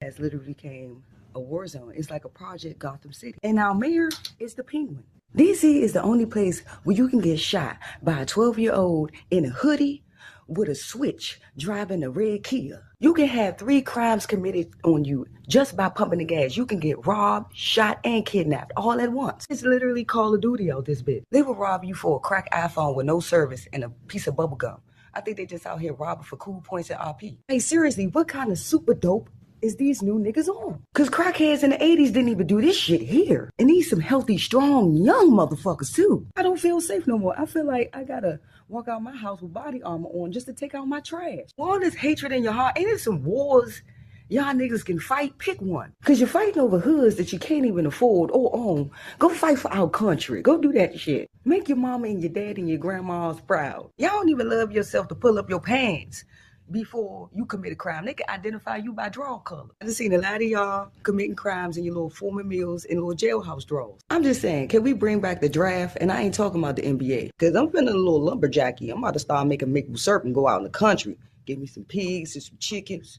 Has 0.00 0.18
literally 0.18 0.46
became 0.46 1.02
a 1.34 1.40
war 1.40 1.66
zone. 1.66 1.92
It's 1.96 2.10
like 2.10 2.24
a 2.24 2.28
project 2.28 2.78
Gotham 2.78 3.12
City. 3.12 3.38
And 3.42 3.58
our 3.58 3.74
mayor 3.74 4.08
is 4.38 4.54
the 4.54 4.64
penguin. 4.64 5.04
DC 5.36 5.82
is 5.82 5.92
the 5.92 6.02
only 6.02 6.26
place 6.26 6.60
where 6.84 6.96
you 6.96 7.08
can 7.08 7.20
get 7.20 7.38
shot 7.38 7.78
by 8.02 8.20
a 8.20 8.26
12 8.26 8.58
year 8.58 8.72
old 8.72 9.12
in 9.30 9.44
a 9.44 9.50
hoodie 9.50 10.02
with 10.48 10.68
a 10.68 10.74
switch 10.74 11.40
driving 11.56 12.02
a 12.02 12.10
red 12.10 12.42
Kia. 12.42 12.82
You 12.98 13.14
can 13.14 13.26
have 13.26 13.56
three 13.56 13.80
crimes 13.80 14.26
committed 14.26 14.72
on 14.82 15.04
you 15.04 15.26
just 15.48 15.76
by 15.76 15.88
pumping 15.88 16.18
the 16.18 16.24
gas. 16.24 16.56
You 16.56 16.66
can 16.66 16.80
get 16.80 17.06
robbed, 17.06 17.56
shot, 17.56 18.00
and 18.04 18.26
kidnapped 18.26 18.72
all 18.76 19.00
at 19.00 19.12
once. 19.12 19.46
It's 19.48 19.62
literally 19.62 20.04
Call 20.04 20.34
of 20.34 20.40
Duty 20.40 20.70
out 20.70 20.84
this 20.84 21.00
bit. 21.00 21.24
They 21.30 21.42
will 21.42 21.54
rob 21.54 21.84
you 21.84 21.94
for 21.94 22.16
a 22.16 22.20
crack 22.20 22.50
iPhone 22.52 22.96
with 22.96 23.06
no 23.06 23.20
service 23.20 23.68
and 23.72 23.84
a 23.84 23.90
piece 24.08 24.26
of 24.26 24.36
bubble 24.36 24.56
gum. 24.56 24.80
I 25.14 25.20
think 25.20 25.36
they 25.36 25.46
just 25.46 25.66
out 25.66 25.80
here 25.80 25.92
robbing 25.92 26.24
for 26.24 26.36
cool 26.36 26.60
points 26.60 26.90
and 26.90 27.00
RP. 27.00 27.38
Hey, 27.48 27.58
seriously, 27.58 28.06
what 28.08 28.28
kind 28.28 28.50
of 28.50 28.58
super 28.58 28.94
dope 28.94 29.30
is 29.62 29.76
these 29.76 30.02
new 30.02 30.18
niggas 30.18 30.48
on? 30.48 30.82
Cause 30.94 31.08
crackheads 31.10 31.62
in 31.62 31.70
the 31.70 31.76
80s 31.76 32.12
didn't 32.12 32.28
even 32.28 32.46
do 32.46 32.60
this 32.60 32.76
shit 32.76 33.00
here. 33.00 33.50
And 33.58 33.68
these 33.68 33.90
some 33.90 34.00
healthy, 34.00 34.38
strong, 34.38 34.94
young 34.94 35.30
motherfuckers 35.30 35.94
too. 35.94 36.26
I 36.36 36.42
don't 36.42 36.60
feel 36.60 36.80
safe 36.80 37.06
no 37.06 37.18
more. 37.18 37.38
I 37.38 37.46
feel 37.46 37.66
like 37.66 37.90
I 37.92 38.04
gotta 38.04 38.40
walk 38.68 38.88
out 38.88 39.02
my 39.02 39.16
house 39.16 39.40
with 39.40 39.52
body 39.52 39.82
armor 39.82 40.08
on 40.08 40.32
just 40.32 40.46
to 40.46 40.52
take 40.52 40.74
out 40.74 40.88
my 40.88 41.00
trash. 41.00 41.48
All 41.58 41.78
this 41.78 41.94
hatred 41.94 42.32
in 42.32 42.42
your 42.42 42.52
heart, 42.52 42.78
ain't 42.78 42.88
it 42.88 43.00
some 43.00 43.22
wars 43.24 43.82
y'all 44.28 44.54
niggas 44.54 44.84
can 44.84 44.98
fight? 45.00 45.36
Pick 45.38 45.60
one. 45.60 45.92
Cause 46.04 46.20
you're 46.20 46.28
fighting 46.28 46.60
over 46.60 46.78
hoods 46.78 47.16
that 47.16 47.32
you 47.32 47.38
can't 47.38 47.66
even 47.66 47.86
afford 47.86 48.30
or 48.30 48.50
own. 48.54 48.90
Go 49.18 49.28
fight 49.28 49.58
for 49.58 49.72
our 49.72 49.90
country. 49.90 50.40
Go 50.40 50.58
do 50.58 50.72
that 50.72 50.98
shit. 50.98 51.28
Make 51.44 51.68
your 51.68 51.78
mama 51.78 52.06
and 52.06 52.22
your 52.22 52.32
dad 52.32 52.58
and 52.58 52.68
your 52.68 52.78
grandmas 52.78 53.40
proud. 53.40 53.90
Y'all 53.98 54.10
don't 54.10 54.28
even 54.28 54.48
love 54.48 54.72
yourself 54.72 55.08
to 55.08 55.14
pull 55.14 55.38
up 55.38 55.50
your 55.50 55.60
pants 55.60 56.24
before 56.70 57.28
you 57.34 57.44
commit 57.44 57.72
a 57.72 57.76
crime. 57.76 58.04
They 58.04 58.14
can 58.14 58.28
identify 58.28 58.76
you 58.76 58.92
by 58.92 59.08
draw 59.08 59.38
color. 59.38 59.70
I've 59.80 59.92
seen 59.92 60.12
a 60.12 60.18
lot 60.18 60.36
of 60.36 60.42
y'all 60.42 60.90
committing 61.02 61.34
crimes 61.34 61.76
in 61.76 61.84
your 61.84 61.94
little 61.94 62.10
Forman 62.10 62.48
Mills 62.48 62.84
and 62.84 63.00
little 63.02 63.14
jailhouse 63.14 63.66
drawers. 63.66 64.00
I'm 64.10 64.22
just 64.22 64.40
saying, 64.40 64.68
can 64.68 64.82
we 64.82 64.92
bring 64.92 65.20
back 65.20 65.40
the 65.40 65.48
draft? 65.48 65.98
And 66.00 66.10
I 66.12 66.22
ain't 66.22 66.34
talking 66.34 66.62
about 66.62 66.76
the 66.76 66.82
NBA. 66.82 67.30
Because 67.38 67.54
I'm 67.54 67.70
feeling 67.70 67.88
a 67.88 67.92
little 67.92 68.20
lumberjacky. 68.20 68.90
I'm 68.90 68.98
about 68.98 69.14
to 69.14 69.20
start 69.20 69.46
making 69.46 69.72
maple 69.72 69.96
syrup 69.96 70.24
and 70.24 70.34
go 70.34 70.48
out 70.48 70.58
in 70.58 70.64
the 70.64 70.70
country. 70.70 71.16
Give 71.46 71.58
me 71.58 71.66
some 71.66 71.84
pigs 71.84 72.34
and 72.34 72.42
some 72.42 72.58
chickens, 72.58 73.18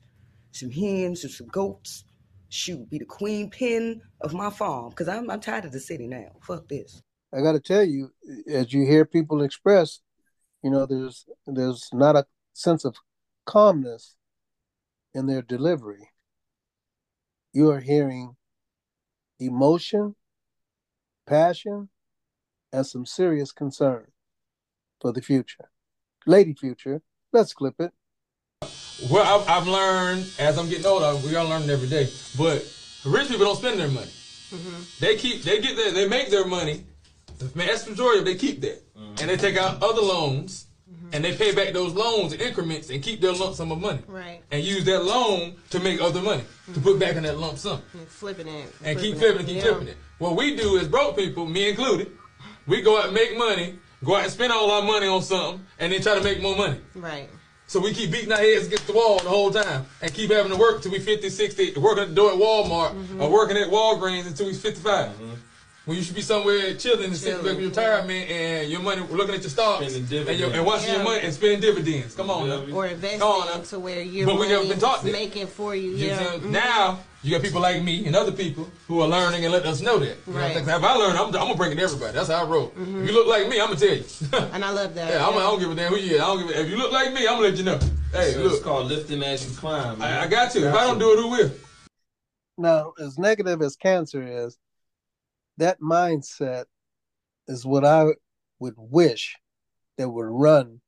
some 0.51 0.71
hens 0.71 1.23
and 1.23 1.33
some 1.33 1.47
goats. 1.47 2.05
Shoot, 2.49 2.89
be 2.89 2.97
the 2.97 3.05
queen 3.05 3.49
pin 3.49 4.01
of 4.21 4.33
my 4.33 4.49
farm. 4.49 4.89
Because 4.89 5.07
I'm, 5.07 5.29
I'm 5.29 5.39
tired 5.39 5.65
of 5.65 5.71
the 5.71 5.79
city 5.79 6.07
now. 6.07 6.31
Fuck 6.41 6.67
this. 6.67 7.01
I 7.33 7.41
got 7.41 7.53
to 7.53 7.59
tell 7.61 7.83
you, 7.83 8.11
as 8.49 8.73
you 8.73 8.85
hear 8.85 9.05
people 9.05 9.41
express, 9.41 10.01
you 10.63 10.69
know, 10.69 10.85
there's 10.85 11.25
there's 11.47 11.89
not 11.93 12.15
a 12.15 12.25
sense 12.53 12.85
of 12.85 12.95
calmness 13.45 14.15
in 15.13 15.27
their 15.27 15.41
delivery. 15.41 16.09
You 17.53 17.69
are 17.71 17.81
hearing 17.81 18.35
emotion, 19.39 20.15
passion, 21.27 21.89
and 22.71 22.85
some 22.85 23.05
serious 23.05 23.51
concern 23.51 24.07
for 25.01 25.11
the 25.11 25.21
future. 25.21 25.69
Lady 26.25 26.53
Future, 26.53 27.01
let's 27.33 27.53
clip 27.53 27.75
it. 27.79 27.91
Well, 29.09 29.41
I've, 29.41 29.49
I've 29.49 29.67
learned 29.67 30.27
as 30.39 30.57
I'm 30.57 30.69
getting 30.69 30.85
older, 30.85 31.15
we 31.25 31.35
are 31.35 31.43
learning 31.43 31.69
every 31.69 31.89
day. 31.89 32.07
But 32.37 32.61
rich 33.05 33.27
people 33.27 33.45
don't 33.45 33.57
spend 33.57 33.79
their 33.79 33.87
money. 33.87 34.11
Mm-hmm. 34.51 34.83
They 34.99 35.15
keep, 35.17 35.41
they 35.43 35.59
get 35.59 35.75
their, 35.75 35.91
they 35.91 36.07
make 36.07 36.29
their 36.29 36.45
money. 36.45 36.83
The 37.39 37.45
vast 37.45 37.89
majority 37.89 38.19
of 38.19 38.25
they 38.25 38.35
keep 38.35 38.61
that, 38.61 38.93
mm-hmm. 38.93 39.15
and 39.19 39.29
they 39.29 39.37
take 39.37 39.57
out 39.57 39.81
other 39.81 40.01
loans 40.01 40.67
and 41.13 41.23
they 41.23 41.35
pay 41.35 41.53
back 41.53 41.73
those 41.73 41.93
loans 41.93 42.33
in 42.33 42.39
increments 42.39 42.89
and 42.89 43.03
keep 43.03 43.21
their 43.21 43.33
lump 43.33 43.55
sum 43.55 43.71
of 43.71 43.79
money. 43.79 44.01
Right. 44.07 44.41
And 44.51 44.63
use 44.63 44.85
that 44.85 45.03
loan 45.03 45.55
to 45.69 45.79
make 45.79 46.01
other 46.01 46.21
money 46.21 46.41
mm-hmm. 46.43 46.73
to 46.73 46.79
put 46.79 46.99
back 46.99 47.15
in 47.15 47.23
that 47.23 47.37
lump 47.37 47.57
sum. 47.57 47.81
And 47.93 48.07
flipping 48.07 48.47
it. 48.47 48.73
And 48.83 48.99
flipping 48.99 48.99
keep 48.99 49.17
flipping 49.17 49.41
it, 49.41 49.45
keep 49.45 49.55
yeah. 49.57 49.63
flipping 49.63 49.87
it. 49.89 49.97
What 50.19 50.35
we 50.35 50.55
do 50.55 50.77
is 50.77 50.87
broke 50.87 51.17
people, 51.17 51.45
me 51.45 51.69
included, 51.69 52.11
we 52.67 52.81
go 52.81 52.99
out 52.99 53.05
and 53.05 53.13
make 53.13 53.37
money, 53.37 53.79
go 54.03 54.15
out 54.15 54.23
and 54.23 54.31
spend 54.31 54.53
all 54.53 54.71
our 54.71 54.83
money 54.83 55.07
on 55.07 55.21
something, 55.21 55.65
and 55.79 55.91
then 55.91 56.01
try 56.01 56.15
to 56.15 56.23
make 56.23 56.41
more 56.41 56.55
money. 56.55 56.79
Right. 56.95 57.29
So 57.67 57.79
we 57.79 57.93
keep 57.93 58.11
beating 58.11 58.31
our 58.31 58.37
heads 58.37 58.67
against 58.67 58.87
the 58.87 58.93
wall 58.93 59.19
the 59.19 59.29
whole 59.29 59.49
time 59.49 59.85
and 60.01 60.13
keep 60.13 60.29
having 60.29 60.51
to 60.51 60.57
work 60.57 60.81
till 60.81 60.91
we 60.91 60.99
50, 60.99 61.29
60, 61.29 61.79
working 61.79 62.03
at 62.03 62.09
the 62.09 62.15
door 62.15 62.31
at 62.31 62.37
Walmart 62.37 62.91
mm-hmm. 62.91 63.21
or 63.21 63.31
working 63.31 63.55
at 63.55 63.69
Walgreens 63.69 64.27
until 64.27 64.47
we 64.47 64.53
55. 64.53 65.07
Mm-hmm. 65.07 65.33
When 65.91 65.97
you 65.97 66.05
should 66.05 66.15
be 66.15 66.21
somewhere 66.21 66.73
chilling 66.75 67.07
and 67.07 67.17
sitting 67.17 67.43
back 67.43 67.57
with 67.57 67.65
retirement 67.65 68.29
and 68.31 68.71
your 68.71 68.79
money, 68.79 69.01
looking 69.09 69.35
at 69.35 69.41
your 69.41 69.49
stocks 69.49 69.93
and, 69.93 70.09
your, 70.09 70.49
and 70.49 70.65
watching 70.65 70.87
yeah. 70.87 70.95
your 70.95 71.03
money 71.03 71.19
and 71.19 71.33
spending 71.33 71.59
dividends. 71.59 72.15
Come 72.15 72.29
on 72.29 72.47
now. 72.47 72.73
Or 72.73 72.87
investing 72.87 73.21
on, 73.21 73.61
to 73.63 73.77
where 73.77 74.01
you're 74.01 74.25
but 74.25 74.39
we 74.39 74.47
never 74.47 74.65
been 74.65 74.79
taught 74.79 75.03
that. 75.03 75.11
making 75.11 75.47
for 75.47 75.75
you. 75.75 75.89
you 75.91 76.07
yeah. 76.07 76.17
Mm-hmm. 76.17 76.49
Now 76.53 76.99
you 77.21 77.31
got 77.31 77.43
people 77.43 77.59
like 77.59 77.83
me 77.83 78.05
and 78.05 78.15
other 78.15 78.31
people 78.31 78.69
who 78.87 79.01
are 79.01 79.07
learning 79.09 79.43
and 79.43 79.51
let 79.51 79.65
us 79.65 79.81
know 79.81 79.99
that. 79.99 80.15
You 80.25 80.33
right. 80.33 80.65
Know, 80.65 80.77
if 80.77 80.81
I 80.81 80.95
learn, 80.95 81.17
I'm, 81.17 81.25
I'm 81.25 81.31
gonna 81.33 81.55
bring 81.55 81.73
it 81.73 81.75
to 81.75 81.81
everybody. 81.81 82.13
That's 82.13 82.29
how 82.29 82.45
I 82.45 82.47
roll. 82.47 82.69
Mm-hmm. 82.69 83.01
If 83.01 83.09
you 83.09 83.13
look 83.13 83.27
like 83.27 83.49
me, 83.49 83.59
I'm 83.59 83.67
gonna 83.67 83.79
tell 83.81 83.93
you. 83.93 84.05
and 84.53 84.63
I 84.63 84.69
love 84.69 84.95
that. 84.95 85.09
Yeah, 85.09 85.17
yeah. 85.17 85.27
I'm, 85.27 85.33
I 85.33 85.39
do 85.39 85.43
not 85.43 85.59
give 85.59 85.71
a 85.71 85.75
damn 85.75 85.91
who 85.91 85.97
you 85.97 86.15
is. 86.15 86.21
I 86.21 86.25
don't 86.25 86.47
give 86.47 86.55
a, 86.55 86.61
if 86.61 86.69
you 86.69 86.77
look 86.77 86.93
like 86.93 87.11
me, 87.11 87.27
I'm 87.27 87.33
gonna 87.33 87.49
let 87.49 87.57
you 87.57 87.65
know. 87.65 87.79
Hey, 88.13 88.31
so 88.31 88.43
look. 88.43 88.53
It's 88.53 88.63
called 88.63 88.87
lifting 88.87 89.21
as 89.23 89.45
you 89.45 89.57
climb. 89.57 90.01
I, 90.01 90.21
I, 90.21 90.27
got 90.27 90.55
you. 90.55 90.61
Got 90.61 90.69
if 90.69 90.75
I 90.75 90.83
don't 90.85 90.99
do 90.99 91.11
it, 91.11 91.17
who 91.17 91.27
will? 91.31 91.51
Now, 92.57 92.93
as 92.97 93.17
negative 93.17 93.61
as 93.61 93.75
cancer 93.75 94.23
is, 94.23 94.57
that 95.57 95.79
mindset 95.79 96.65
is 97.47 97.65
what 97.65 97.85
I 97.85 98.05
would 98.59 98.75
wish 98.77 99.35
that 99.97 100.09
would 100.09 100.27
run 100.27 100.81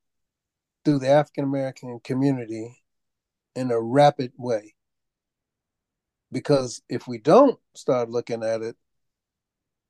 through 0.86 1.00
the 1.00 1.10
African 1.10 1.44
American 1.44 2.00
community 2.04 2.76
in 3.56 3.72
a 3.72 3.82
rapid 3.82 4.32
way. 4.38 4.76
Because 6.32 6.82
if 6.90 7.08
we 7.08 7.20
don't 7.20 7.60
start 7.76 8.10
looking 8.10 8.44
at 8.44 8.62
it, 8.62 8.76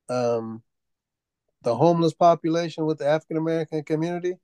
um, 0.09 0.62
the 1.62 1.75
homeless 1.75 2.13
population 2.13 2.86
with 2.86 2.97
the 2.97 3.07
African 3.07 3.38
American 3.38 3.83
community 3.83 4.36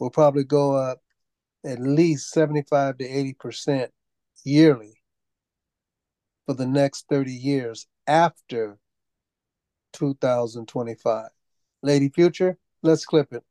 will 0.00 0.10
probably 0.10 0.44
go 0.44 0.74
up 0.74 0.98
at 1.64 1.80
least 1.80 2.30
75 2.30 2.98
to 2.98 3.04
80% 3.04 3.88
yearly 4.44 5.00
for 6.46 6.54
the 6.54 6.66
next 6.66 7.06
30 7.08 7.32
years 7.32 7.86
after 8.06 8.78
2025. 9.94 11.28
Lady 11.82 12.08
Future, 12.08 12.58
let's 12.82 13.06
clip 13.06 13.32
it. 13.32 13.42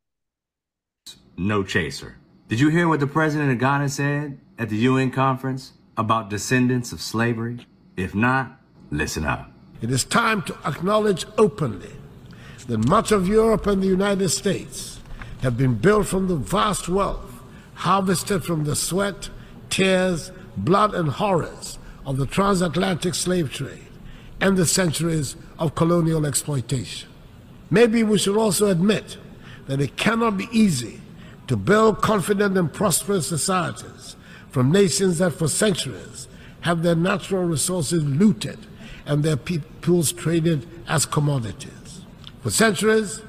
No 1.37 1.63
chaser. 1.63 2.17
Did 2.47 2.59
you 2.59 2.69
hear 2.69 2.87
what 2.87 2.99
the 2.99 3.07
president 3.07 3.51
of 3.51 3.57
Ghana 3.57 3.89
said 3.89 4.39
at 4.59 4.69
the 4.69 4.77
UN 4.77 5.09
conference 5.09 5.73
about 5.97 6.29
descendants 6.29 6.91
of 6.91 7.01
slavery? 7.01 7.65
If 7.97 8.13
not, 8.13 8.59
listen 8.91 9.25
up. 9.25 9.51
It 9.81 9.89
is 9.89 10.03
time 10.03 10.43
to 10.43 10.57
acknowledge 10.65 11.25
openly 11.37 11.91
that 12.67 12.87
much 12.87 13.11
of 13.11 13.27
Europe 13.27 13.67
and 13.67 13.81
the 13.81 13.87
United 13.87 14.29
States 14.29 14.99
have 15.41 15.57
been 15.57 15.75
built 15.75 16.07
from 16.07 16.27
the 16.27 16.35
vast 16.35 16.87
wealth 16.87 17.33
harvested 17.75 18.43
from 18.43 18.63
the 18.63 18.75
sweat, 18.75 19.29
tears, 19.69 20.31
blood, 20.55 20.93
and 20.93 21.09
horrors 21.09 21.79
of 22.05 22.17
the 22.17 22.25
transatlantic 22.25 23.15
slave 23.15 23.51
trade 23.51 23.87
and 24.41 24.57
the 24.57 24.65
centuries 24.65 25.35
of 25.59 25.75
colonial 25.75 26.25
exploitation. 26.25 27.09
Maybe 27.69 28.03
we 28.03 28.17
should 28.17 28.37
also 28.37 28.67
admit 28.67 29.17
that 29.67 29.81
it 29.81 29.95
cannot 29.97 30.37
be 30.37 30.47
easy 30.51 31.01
to 31.47 31.57
build 31.57 32.01
confident 32.01 32.57
and 32.57 32.71
prosperous 32.71 33.27
societies 33.27 34.15
from 34.49 34.71
nations 34.71 35.17
that 35.17 35.31
for 35.31 35.47
centuries 35.47 36.27
have 36.61 36.83
their 36.83 36.95
natural 36.95 37.43
resources 37.43 38.03
looted 38.03 38.59
and 39.05 39.23
their 39.23 39.37
peoples 39.37 40.11
traded 40.11 40.67
as 40.87 41.05
commodities. 41.05 42.01
For 42.41 42.51
centuries, 42.51 43.21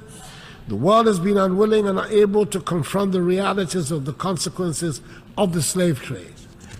the 0.68 0.76
world 0.76 1.06
has 1.06 1.18
been 1.18 1.36
unwilling 1.36 1.86
and 1.86 1.98
unable 1.98 2.46
to 2.46 2.60
confront 2.60 3.12
the 3.12 3.22
realities 3.22 3.90
of 3.90 4.04
the 4.04 4.12
consequences 4.12 5.00
of 5.36 5.52
the 5.52 5.62
slave 5.62 6.00
trade. 6.00 6.32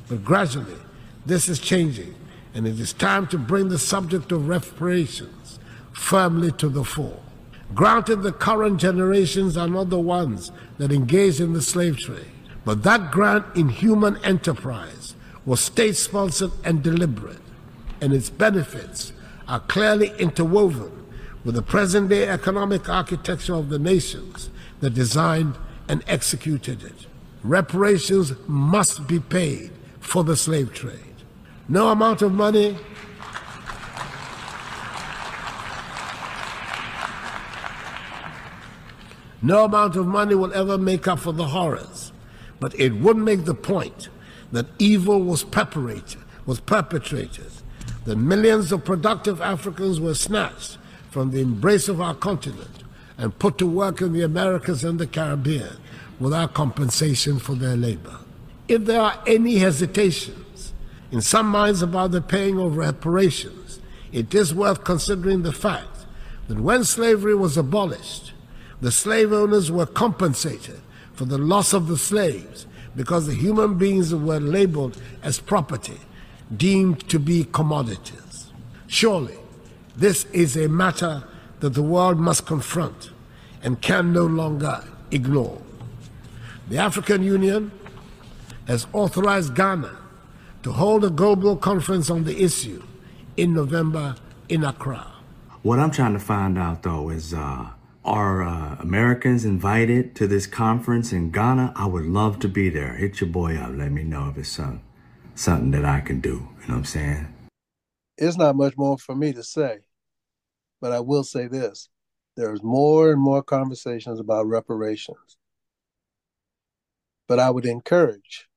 But 0.09 0.25
gradually, 0.25 0.77
this 1.27 1.49
is 1.49 1.59
changing 1.59 2.15
and 2.55 2.67
it 2.67 2.79
is 2.79 2.93
time 2.93 3.27
to 3.27 3.37
bring 3.37 3.69
the 3.69 3.79
subject 3.79 4.31
of 4.31 4.49
reparations 4.49 5.59
firmly 5.93 6.53
to 6.53 6.69
the 6.69 6.85
fore. 6.85 7.21
Granted, 7.75 8.23
the 8.23 8.33
current 8.33 8.81
generations 8.81 9.57
are 9.57 9.69
not 9.69 9.91
the 9.91 9.99
ones 9.99 10.53
that 10.79 10.93
engaged 10.93 11.41
in 11.41 11.53
the 11.53 11.63
slave 11.63 11.99
trade, 11.99 12.31
but 12.65 12.85
that 12.85 13.11
grand 13.11 13.45
inhuman 13.57 14.17
enterprise 14.25 15.15
was 15.45 15.61
state 15.61 15.97
sponsored 15.97 16.53
and 16.65 16.83
deliberate, 16.83 17.43
and 18.01 18.13
its 18.13 18.31
benefits 18.31 19.13
are 19.49 19.61
clearly 19.61 20.13
interwoven 20.19 20.93
with 21.45 21.55
the 21.55 21.63
present 21.63 22.09
day 22.09 22.29
economic 22.29 22.89
architecture 22.89 23.55
of 23.55 23.69
the 23.69 23.79
nations 23.79 24.51
that 24.81 24.95
designed 24.95 25.57
and 25.89 26.03
executed 26.07 26.83
it. 26.83 27.07
Reparations 27.43 28.33
must 28.47 29.07
be 29.07 29.21
paid 29.21 29.71
for 30.01 30.25
the 30.25 30.37
slave 30.37 30.73
trade. 30.73 31.04
No 31.69 31.89
amount 31.89 32.23
of 32.23 32.33
money 32.33 32.77
No 39.45 39.67
amount 39.67 39.95
of 39.97 40.07
money 40.07 40.35
will 40.35 40.55
ever 40.55 40.79
make 40.79 41.07
up 41.07 41.19
for 41.19 41.33
the 41.33 41.49
horrors, 41.49 42.13
but 42.61 42.75
it 42.81 42.95
would 42.95 43.19
make 43.19 43.45
the 43.45 43.55
point 43.55 44.09
that 44.53 44.65
evil 44.79 45.21
was 45.21 45.45
perpetrated, 45.45 46.23
was 46.47 46.61
perpetrated, 46.61 47.53
that 48.07 48.17
millions 48.17 48.73
of 48.73 48.87
productive 48.87 49.43
Africans 49.43 50.01
were 50.01 50.15
snatched 50.15 50.79
from 51.11 51.31
the 51.31 51.43
embrace 51.43 51.91
of 51.91 52.01
our 52.01 52.15
continent 52.15 52.85
and 53.19 53.39
put 53.39 53.59
to 53.59 53.67
work 53.67 54.01
in 54.01 54.15
the 54.15 54.23
Americas 54.23 54.83
and 54.83 54.99
the 54.99 55.07
Caribbean 55.07 55.77
without 56.19 56.55
compensation 56.55 57.39
for 57.39 57.55
their 57.55 57.77
labor. 57.77 58.17
If 58.67 58.87
there 58.87 59.03
are 59.03 59.23
any 59.27 59.59
hesitations 59.59 60.44
in 61.15 61.21
some 61.21 61.47
minds 61.47 61.81
about 61.81 62.11
the 62.11 62.21
paying 62.21 62.59
of 62.59 62.77
reparations, 62.77 63.79
it 64.11 64.35
is 64.35 64.53
worth 64.53 64.83
considering 64.83 65.43
the 65.43 65.53
fact 65.53 66.07
that 66.49 66.59
when 66.59 66.83
slavery 66.83 67.37
was 67.37 67.57
abolished, 67.57 68.33
the 68.81 68.91
slave 68.91 69.33
owners 69.33 69.71
were 69.71 69.87
compensated 69.87 70.81
for 71.13 71.25
the 71.25 71.39
loss 71.39 71.73
of 71.73 71.87
the 71.87 71.97
slaves 71.97 72.67
because 72.97 73.29
the 73.29 73.35
human 73.35 73.79
beings 73.79 74.13
were 74.13 74.41
labeled 74.41 75.01
as 75.23 75.39
property, 75.39 76.01
deemed 76.57 77.09
to 77.09 77.21
be 77.21 77.45
commodities. 77.45 78.51
Surely, 78.89 79.39
this 79.95 80.25
is 80.33 80.57
a 80.57 80.69
matter 80.69 81.23
that 81.61 81.75
the 81.75 81.83
world 81.83 82.19
must 82.19 82.45
confront 82.45 83.13
and 83.63 83.81
can 83.81 84.13
no 84.13 84.27
longer 84.27 84.83
ignore. 85.13 85.63
The 86.71 86.79
African 86.79 87.23
Union 87.23 87.71
has 88.67 88.89
authorized 88.93 89.55
Ghana 89.55 89.99
to 90.65 90.73
hold 90.73 91.05
a 91.05 91.11
global 91.11 91.57
conference 91.57 92.09
on 92.09 92.25
the 92.25 92.43
issue 92.43 92.83
in 93.37 93.53
November 93.53 94.17
in 94.49 94.65
Accra. 94.65 95.13
What 95.63 95.79
I'm 95.79 95.91
trying 95.91 96.15
to 96.15 96.19
find 96.19 96.59
out 96.59 96.83
though 96.83 97.11
is 97.11 97.35
uh, 97.35 97.69
are 98.03 98.43
uh, 98.43 98.77
Americans 98.81 99.45
invited 99.45 100.15
to 100.17 100.27
this 100.27 100.47
conference 100.47 101.13
in 101.13 101.31
Ghana? 101.31 101.75
I 101.77 101.85
would 101.87 102.07
love 102.07 102.39
to 102.41 102.49
be 102.49 102.71
there. 102.71 102.95
Hit 102.95 103.21
your 103.21 103.29
boy 103.29 103.57
up. 103.57 103.73
Let 103.75 103.93
me 103.93 104.05
know 104.05 104.31
if 104.31 104.39
it's 104.39 104.49
some, 104.49 104.81
something 105.35 105.71
that 105.73 105.85
I 105.85 106.01
can 106.01 106.21
do. 106.21 106.31
You 106.31 106.35
know 106.37 106.49
what 106.67 106.71
I'm 106.77 106.85
saying? 106.87 107.35
It's 108.17 108.39
not 108.39 108.57
much 108.57 108.75
more 108.79 108.97
for 108.97 109.15
me 109.15 109.35
to 109.35 109.43
say, 109.43 109.81
but 110.81 110.93
I 110.93 111.01
will 111.01 111.25
say 111.25 111.47
this. 111.47 111.91
There's 112.37 112.63
more 112.63 113.13
and 113.13 113.21
more 113.21 113.43
conversations 113.43 114.19
about 114.19 114.47
reparations. 114.47 115.37
But 117.29 117.39
I 117.39 117.51
would 117.51 117.67
encourage, 117.67 118.49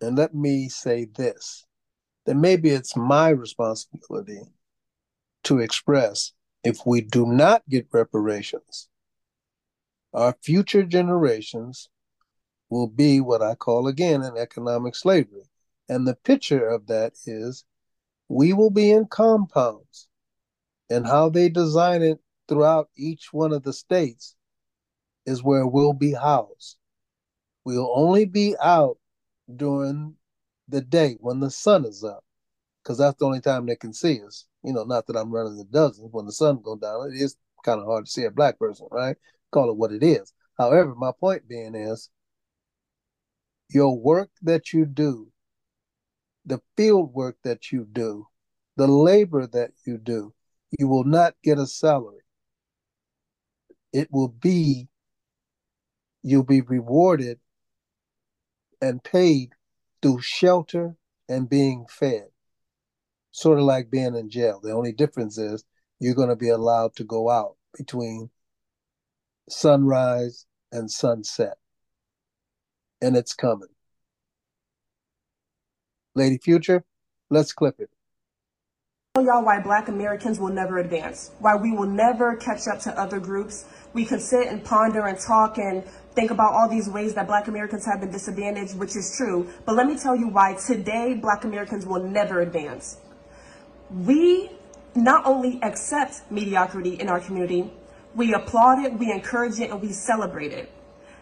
and 0.00 0.16
let 0.16 0.34
me 0.34 0.68
say 0.68 1.06
this, 1.16 1.64
that 2.26 2.34
maybe 2.34 2.70
it's 2.70 2.96
my 2.96 3.30
responsibility 3.30 4.42
to 5.44 5.60
express 5.60 6.32
if 6.64 6.84
we 6.84 7.00
do 7.00 7.26
not 7.26 7.62
get 7.68 7.86
reparations, 7.92 8.88
our 10.12 10.34
future 10.42 10.82
generations 10.82 11.88
will 12.68 12.88
be 12.88 13.20
what 13.20 13.42
I 13.42 13.54
call 13.54 13.86
again 13.86 14.22
an 14.22 14.36
economic 14.36 14.96
slavery. 14.96 15.48
And 15.88 16.06
the 16.06 16.16
picture 16.16 16.68
of 16.68 16.88
that 16.88 17.12
is 17.26 17.64
we 18.28 18.52
will 18.52 18.70
be 18.70 18.90
in 18.90 19.06
compounds 19.06 20.08
and 20.90 21.06
how 21.06 21.28
they 21.28 21.48
design 21.48 22.02
it 22.02 22.18
throughout 22.48 22.88
each 22.96 23.32
one 23.32 23.52
of 23.52 23.62
the 23.62 23.72
states 23.72 24.34
is 25.24 25.42
where 25.42 25.66
we'll 25.66 25.92
be 25.92 26.12
housed. 26.12 26.76
We'll 27.64 27.92
only 27.94 28.24
be 28.24 28.56
out 28.60 28.98
during 29.54 30.14
the 30.68 30.80
day 30.80 31.16
when 31.20 31.40
the 31.40 31.50
sun 31.50 31.84
is 31.84 32.02
up 32.02 32.24
because 32.82 32.98
that's 32.98 33.16
the 33.18 33.24
only 33.24 33.40
time 33.40 33.66
they 33.66 33.76
can 33.76 33.92
see 33.92 34.20
us 34.24 34.46
you 34.66 34.72
know, 34.72 34.82
not 34.82 35.06
that 35.06 35.16
I'm 35.16 35.30
running 35.30 35.56
the 35.56 35.64
dozens. 35.64 36.08
When 36.12 36.26
the 36.26 36.32
sun 36.32 36.60
goes 36.60 36.80
down, 36.80 37.12
it 37.12 37.22
is 37.22 37.36
kind 37.64 37.80
of 37.80 37.86
hard 37.86 38.06
to 38.06 38.10
see 38.10 38.24
a 38.24 38.32
black 38.32 38.58
person, 38.58 38.88
right? 38.90 39.16
Call 39.52 39.70
it 39.70 39.76
what 39.76 39.92
it 39.92 40.02
is. 40.02 40.32
However, 40.58 40.92
my 40.96 41.12
point 41.18 41.48
being 41.48 41.76
is 41.76 42.10
your 43.68 43.96
work 43.96 44.30
that 44.42 44.72
you 44.72 44.86
do, 44.86 45.28
the 46.44 46.60
field 46.76 47.14
work 47.14 47.36
that 47.44 47.70
you 47.70 47.86
do, 47.90 48.26
the 48.76 48.88
labor 48.88 49.46
that 49.46 49.70
you 49.86 49.98
do, 49.98 50.34
you 50.76 50.88
will 50.88 51.04
not 51.04 51.34
get 51.44 51.58
a 51.58 51.66
salary. 51.66 52.24
It 53.92 54.08
will 54.10 54.28
be, 54.28 54.88
you'll 56.24 56.42
be 56.42 56.60
rewarded 56.60 57.38
and 58.80 59.02
paid 59.02 59.50
through 60.02 60.20
shelter 60.20 60.96
and 61.28 61.48
being 61.48 61.86
fed 61.88 62.28
sort 63.36 63.58
of 63.58 63.64
like 63.66 63.90
being 63.90 64.14
in 64.14 64.30
jail. 64.30 64.60
The 64.62 64.72
only 64.72 64.92
difference 64.92 65.36
is 65.36 65.62
you're 66.00 66.14
going 66.14 66.30
to 66.30 66.36
be 66.36 66.48
allowed 66.48 66.96
to 66.96 67.04
go 67.04 67.28
out 67.28 67.56
between 67.76 68.30
sunrise 69.50 70.46
and 70.72 70.90
sunset. 70.90 71.58
And 73.02 73.14
it's 73.14 73.34
coming. 73.34 73.68
Lady 76.14 76.38
Future, 76.38 76.82
let's 77.28 77.52
clip 77.52 77.78
it. 77.78 77.90
Tell 79.14 79.24
y'all 79.24 79.44
why 79.44 79.60
black 79.60 79.88
Americans 79.88 80.40
will 80.40 80.48
never 80.48 80.78
advance, 80.78 81.30
why 81.38 81.56
we 81.56 81.72
will 81.72 81.86
never 81.86 82.36
catch 82.36 82.66
up 82.66 82.80
to 82.80 82.98
other 82.98 83.20
groups. 83.20 83.66
We 83.92 84.06
can 84.06 84.18
sit 84.18 84.48
and 84.48 84.64
ponder 84.64 85.06
and 85.06 85.18
talk 85.18 85.58
and 85.58 85.84
think 86.16 86.32
about 86.32 86.52
all 86.52 86.68
these 86.68 86.88
ways 86.88 87.14
that 87.14 87.28
black 87.28 87.46
Americans 87.46 87.86
have 87.86 88.00
been 88.00 88.10
disadvantaged, 88.10 88.76
which 88.76 88.96
is 88.96 89.14
true. 89.16 89.48
But 89.64 89.76
let 89.76 89.86
me 89.86 89.96
tell 89.96 90.16
you 90.16 90.26
why 90.26 90.54
today 90.54 91.14
black 91.14 91.44
Americans 91.44 91.86
will 91.86 92.02
never 92.02 92.40
advance 92.40 92.98
we 93.90 94.50
not 94.94 95.26
only 95.26 95.60
accept 95.62 96.22
mediocrity 96.30 96.94
in 96.94 97.08
our 97.08 97.20
community, 97.20 97.70
we 98.14 98.32
applaud 98.32 98.84
it, 98.84 98.98
we 98.98 99.12
encourage 99.12 99.60
it, 99.60 99.70
and 99.70 99.80
we 99.80 99.92
celebrate 99.92 100.52
it. 100.52 100.70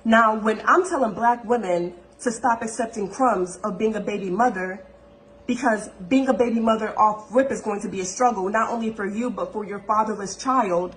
Now, 0.05 0.37
when 0.37 0.63
I'm 0.65 0.89
telling 0.89 1.15
black 1.15 1.45
women 1.45 1.95
to 2.21 2.31
stop 2.31 2.63
accepting 2.63 3.11
crumbs 3.11 3.59
of 3.65 3.79
being 3.79 3.97
a 3.97 4.01
baby 4.01 4.31
mother, 4.31 4.85
because 5.47 5.89
being 6.09 6.29
a 6.29 6.35
baby 6.35 6.61
mother 6.61 6.99
off 6.99 7.35
rip 7.35 7.51
is 7.51 7.61
going 7.61 7.81
to 7.83 7.89
be 7.89 8.01
a 8.01 8.05
struggle, 8.05 8.49
not 8.49 8.71
only 8.71 8.93
for 8.93 9.07
you, 9.07 9.29
but 9.31 9.53
for 9.53 9.65
your 9.65 9.81
fatherless 9.81 10.37
child, 10.37 10.97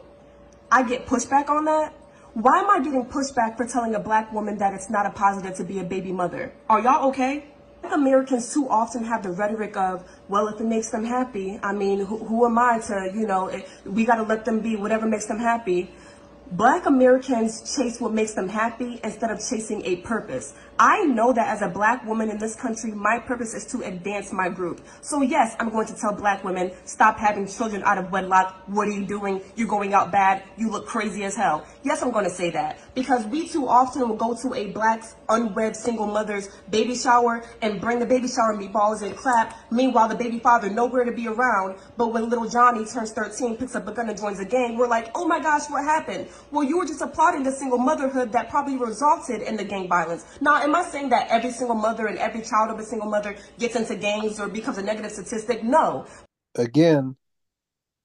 I 0.71 0.83
get 0.83 1.05
pushback 1.05 1.49
on 1.49 1.65
that. 1.65 1.93
Why 2.37 2.59
am 2.59 2.69
I 2.69 2.83
getting 2.83 3.03
pushback 3.03 3.57
for 3.57 3.65
telling 3.65 3.95
a 3.95 3.99
black 3.99 4.31
woman 4.31 4.59
that 4.59 4.71
it's 4.71 4.91
not 4.91 5.07
a 5.07 5.09
positive 5.09 5.55
to 5.55 5.63
be 5.63 5.79
a 5.79 5.83
baby 5.83 6.11
mother? 6.11 6.53
Are 6.69 6.79
y'all 6.79 7.09
okay? 7.09 7.45
Americans 7.91 8.53
too 8.53 8.69
often 8.69 9.03
have 9.05 9.23
the 9.23 9.31
rhetoric 9.31 9.75
of, 9.75 10.07
well, 10.29 10.47
if 10.47 10.61
it 10.61 10.65
makes 10.65 10.91
them 10.91 11.03
happy, 11.03 11.59
I 11.63 11.73
mean, 11.73 12.05
who, 12.05 12.19
who 12.19 12.45
am 12.45 12.59
I 12.59 12.77
to, 12.89 13.11
you 13.11 13.25
know, 13.25 13.49
we 13.85 14.05
got 14.05 14.17
to 14.17 14.21
let 14.21 14.45
them 14.45 14.59
be 14.59 14.75
whatever 14.75 15.07
makes 15.07 15.25
them 15.25 15.39
happy. 15.39 15.89
Black 16.51 16.85
Americans 16.85 17.75
chase 17.75 17.99
what 17.99 18.13
makes 18.13 18.35
them 18.35 18.49
happy 18.49 18.99
instead 19.03 19.31
of 19.31 19.39
chasing 19.39 19.83
a 19.83 19.95
purpose. 19.95 20.53
I 20.79 21.05
know 21.05 21.33
that 21.33 21.47
as 21.47 21.63
a 21.63 21.69
black 21.69 22.05
woman 22.05 22.29
in 22.29 22.37
this 22.37 22.55
country, 22.55 22.91
my 22.91 23.17
purpose 23.17 23.55
is 23.55 23.65
to 23.67 23.81
advance 23.81 24.31
my 24.31 24.47
group. 24.47 24.85
So 25.01 25.23
yes, 25.23 25.55
I'm 25.59 25.69
going 25.69 25.87
to 25.87 25.95
tell 25.95 26.13
black 26.13 26.43
women, 26.43 26.71
stop 26.85 27.17
having 27.17 27.47
children 27.47 27.81
out 27.83 27.97
of 27.97 28.11
wedlock. 28.11 28.61
What 28.67 28.87
are 28.87 28.91
you 28.91 29.03
doing? 29.03 29.41
You're 29.55 29.67
going 29.67 29.95
out 29.95 30.11
bad. 30.11 30.43
You 30.55 30.69
look 30.69 30.85
crazy 30.85 31.23
as 31.23 31.35
hell. 31.35 31.65
Yes, 31.81 32.03
I'm 32.03 32.11
going 32.11 32.25
to 32.25 32.31
say 32.31 32.51
that 32.51 32.77
because 32.93 33.25
we 33.25 33.47
too 33.47 33.67
often 33.67 34.07
will 34.07 34.17
go 34.17 34.35
to 34.35 34.53
a 34.53 34.67
black 34.67 35.03
unwed 35.29 35.75
single 35.75 36.05
mother's 36.05 36.49
baby 36.69 36.95
shower 36.95 37.43
and 37.63 37.81
bring 37.81 37.97
the 37.97 38.05
baby 38.05 38.27
shower 38.27 38.55
meatballs 38.55 39.01
and 39.01 39.15
clap. 39.17 39.57
Meanwhile, 39.71 40.09
the 40.09 40.15
baby 40.15 40.39
father 40.39 40.69
nowhere 40.69 41.05
to 41.05 41.11
be 41.11 41.27
around. 41.27 41.77
But 41.97 42.13
when 42.13 42.29
little 42.29 42.47
Johnny 42.47 42.85
turns 42.85 43.13
13, 43.13 43.57
picks 43.57 43.75
up 43.75 43.87
a 43.87 43.91
gun 43.91 44.09
and 44.09 44.17
joins 44.17 44.39
a 44.39 44.45
gang, 44.45 44.77
we're 44.77 44.87
like, 44.87 45.09
oh 45.15 45.27
my 45.27 45.39
gosh, 45.39 45.69
what 45.69 45.83
happened? 45.83 46.27
Well, 46.51 46.63
you 46.63 46.77
were 46.77 46.85
just 46.85 47.01
applauding 47.01 47.41
the 47.41 47.51
single 47.51 47.79
motherhood 47.79 48.31
that 48.33 48.51
probably 48.51 48.77
resulted 48.77 49.41
in 49.41 49.57
the 49.57 49.63
gang 49.63 49.87
violence. 49.87 50.23
Now, 50.39 50.66
am 50.67 50.75
I 50.75 50.83
saying 50.83 51.09
that 51.09 51.29
every 51.29 51.51
single 51.51 51.75
mother 51.75 52.07
and 52.07 52.17
every 52.17 52.41
child 52.41 52.71
of 52.71 52.79
a 52.79 52.83
single 52.83 53.09
mother 53.09 53.35
gets 53.57 53.75
into 53.75 53.95
gangs 53.95 54.39
or 54.39 54.49
becomes 54.49 54.77
a 54.77 54.83
negative 54.83 55.11
statistic? 55.11 55.63
No. 55.63 56.05
Again, 56.55 57.15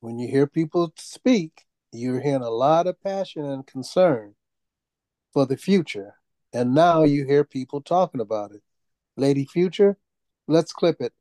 when 0.00 0.18
you 0.18 0.28
hear 0.28 0.46
people 0.46 0.92
speak, 0.96 1.64
you're 1.92 2.20
hearing 2.20 2.42
a 2.42 2.50
lot 2.50 2.86
of 2.86 3.02
passion 3.02 3.44
and 3.44 3.66
concern 3.66 4.34
for 5.32 5.44
the 5.46 5.56
future. 5.56 6.14
And 6.52 6.74
now 6.74 7.02
you 7.02 7.24
hear 7.26 7.44
people 7.44 7.80
talking 7.80 8.20
about 8.20 8.52
it. 8.52 8.62
Lady 9.16 9.44
Future, 9.44 9.98
let's 10.46 10.72
clip 10.72 11.00
it. 11.00 11.12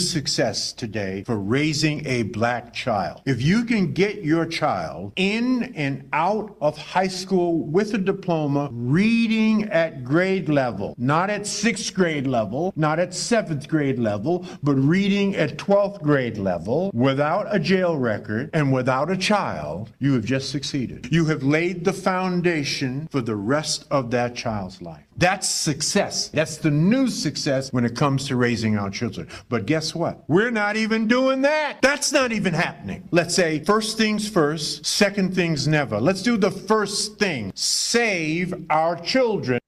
Success 0.00 0.72
today 0.72 1.22
for 1.24 1.36
raising 1.36 2.04
a 2.06 2.24
black 2.24 2.72
child. 2.72 3.22
If 3.26 3.40
you 3.40 3.64
can 3.64 3.92
get 3.92 4.24
your 4.24 4.44
child 4.44 5.12
in 5.14 5.74
and 5.74 6.08
out 6.12 6.56
of 6.60 6.76
high 6.76 7.08
school 7.08 7.64
with 7.64 7.94
a 7.94 7.98
diploma, 7.98 8.70
reading 8.72 9.64
at 9.70 10.04
grade 10.04 10.48
level, 10.48 10.94
not 10.98 11.30
at 11.30 11.46
sixth 11.46 11.94
grade 11.94 12.26
level, 12.26 12.72
not 12.74 12.98
at 12.98 13.14
seventh 13.14 13.68
grade 13.68 13.98
level, 14.00 14.46
but 14.62 14.74
reading 14.74 15.36
at 15.36 15.58
12th 15.58 16.02
grade 16.02 16.38
level 16.38 16.90
without 16.92 17.52
a 17.54 17.58
jail 17.58 17.96
record 17.96 18.50
and 18.52 18.72
without 18.72 19.10
a 19.10 19.16
child, 19.16 19.92
you 20.00 20.12
have 20.14 20.24
just 20.24 20.50
succeeded. 20.50 21.08
You 21.12 21.26
have 21.26 21.42
laid 21.42 21.84
the 21.84 21.92
foundation 21.92 23.06
for 23.12 23.20
the 23.20 23.36
rest 23.36 23.86
of 23.90 24.10
that 24.10 24.34
child's 24.34 24.82
life. 24.82 25.04
That's 25.16 25.48
success. 25.48 26.28
That's 26.28 26.56
the 26.56 26.70
new 26.70 27.08
success 27.08 27.72
when 27.72 27.84
it 27.84 27.94
comes 27.94 28.26
to 28.28 28.36
raising 28.36 28.76
our 28.76 28.90
children. 28.90 29.28
But 29.48 29.66
guess 29.66 29.94
what? 29.94 30.24
We're 30.28 30.50
not 30.50 30.76
even 30.76 31.06
doing 31.06 31.42
that. 31.42 31.80
That's 31.82 32.12
not 32.12 32.32
even 32.32 32.52
happening. 32.52 33.08
Let's 33.10 33.34
say 33.34 33.62
first 33.62 33.96
things 33.96 34.28
first, 34.28 34.84
second 34.84 35.34
things 35.34 35.68
never. 35.68 36.00
Let's 36.00 36.22
do 36.22 36.36
the 36.36 36.50
first 36.50 37.18
thing 37.18 37.52
save 37.54 38.54
our 38.70 38.96
children. 38.96 39.60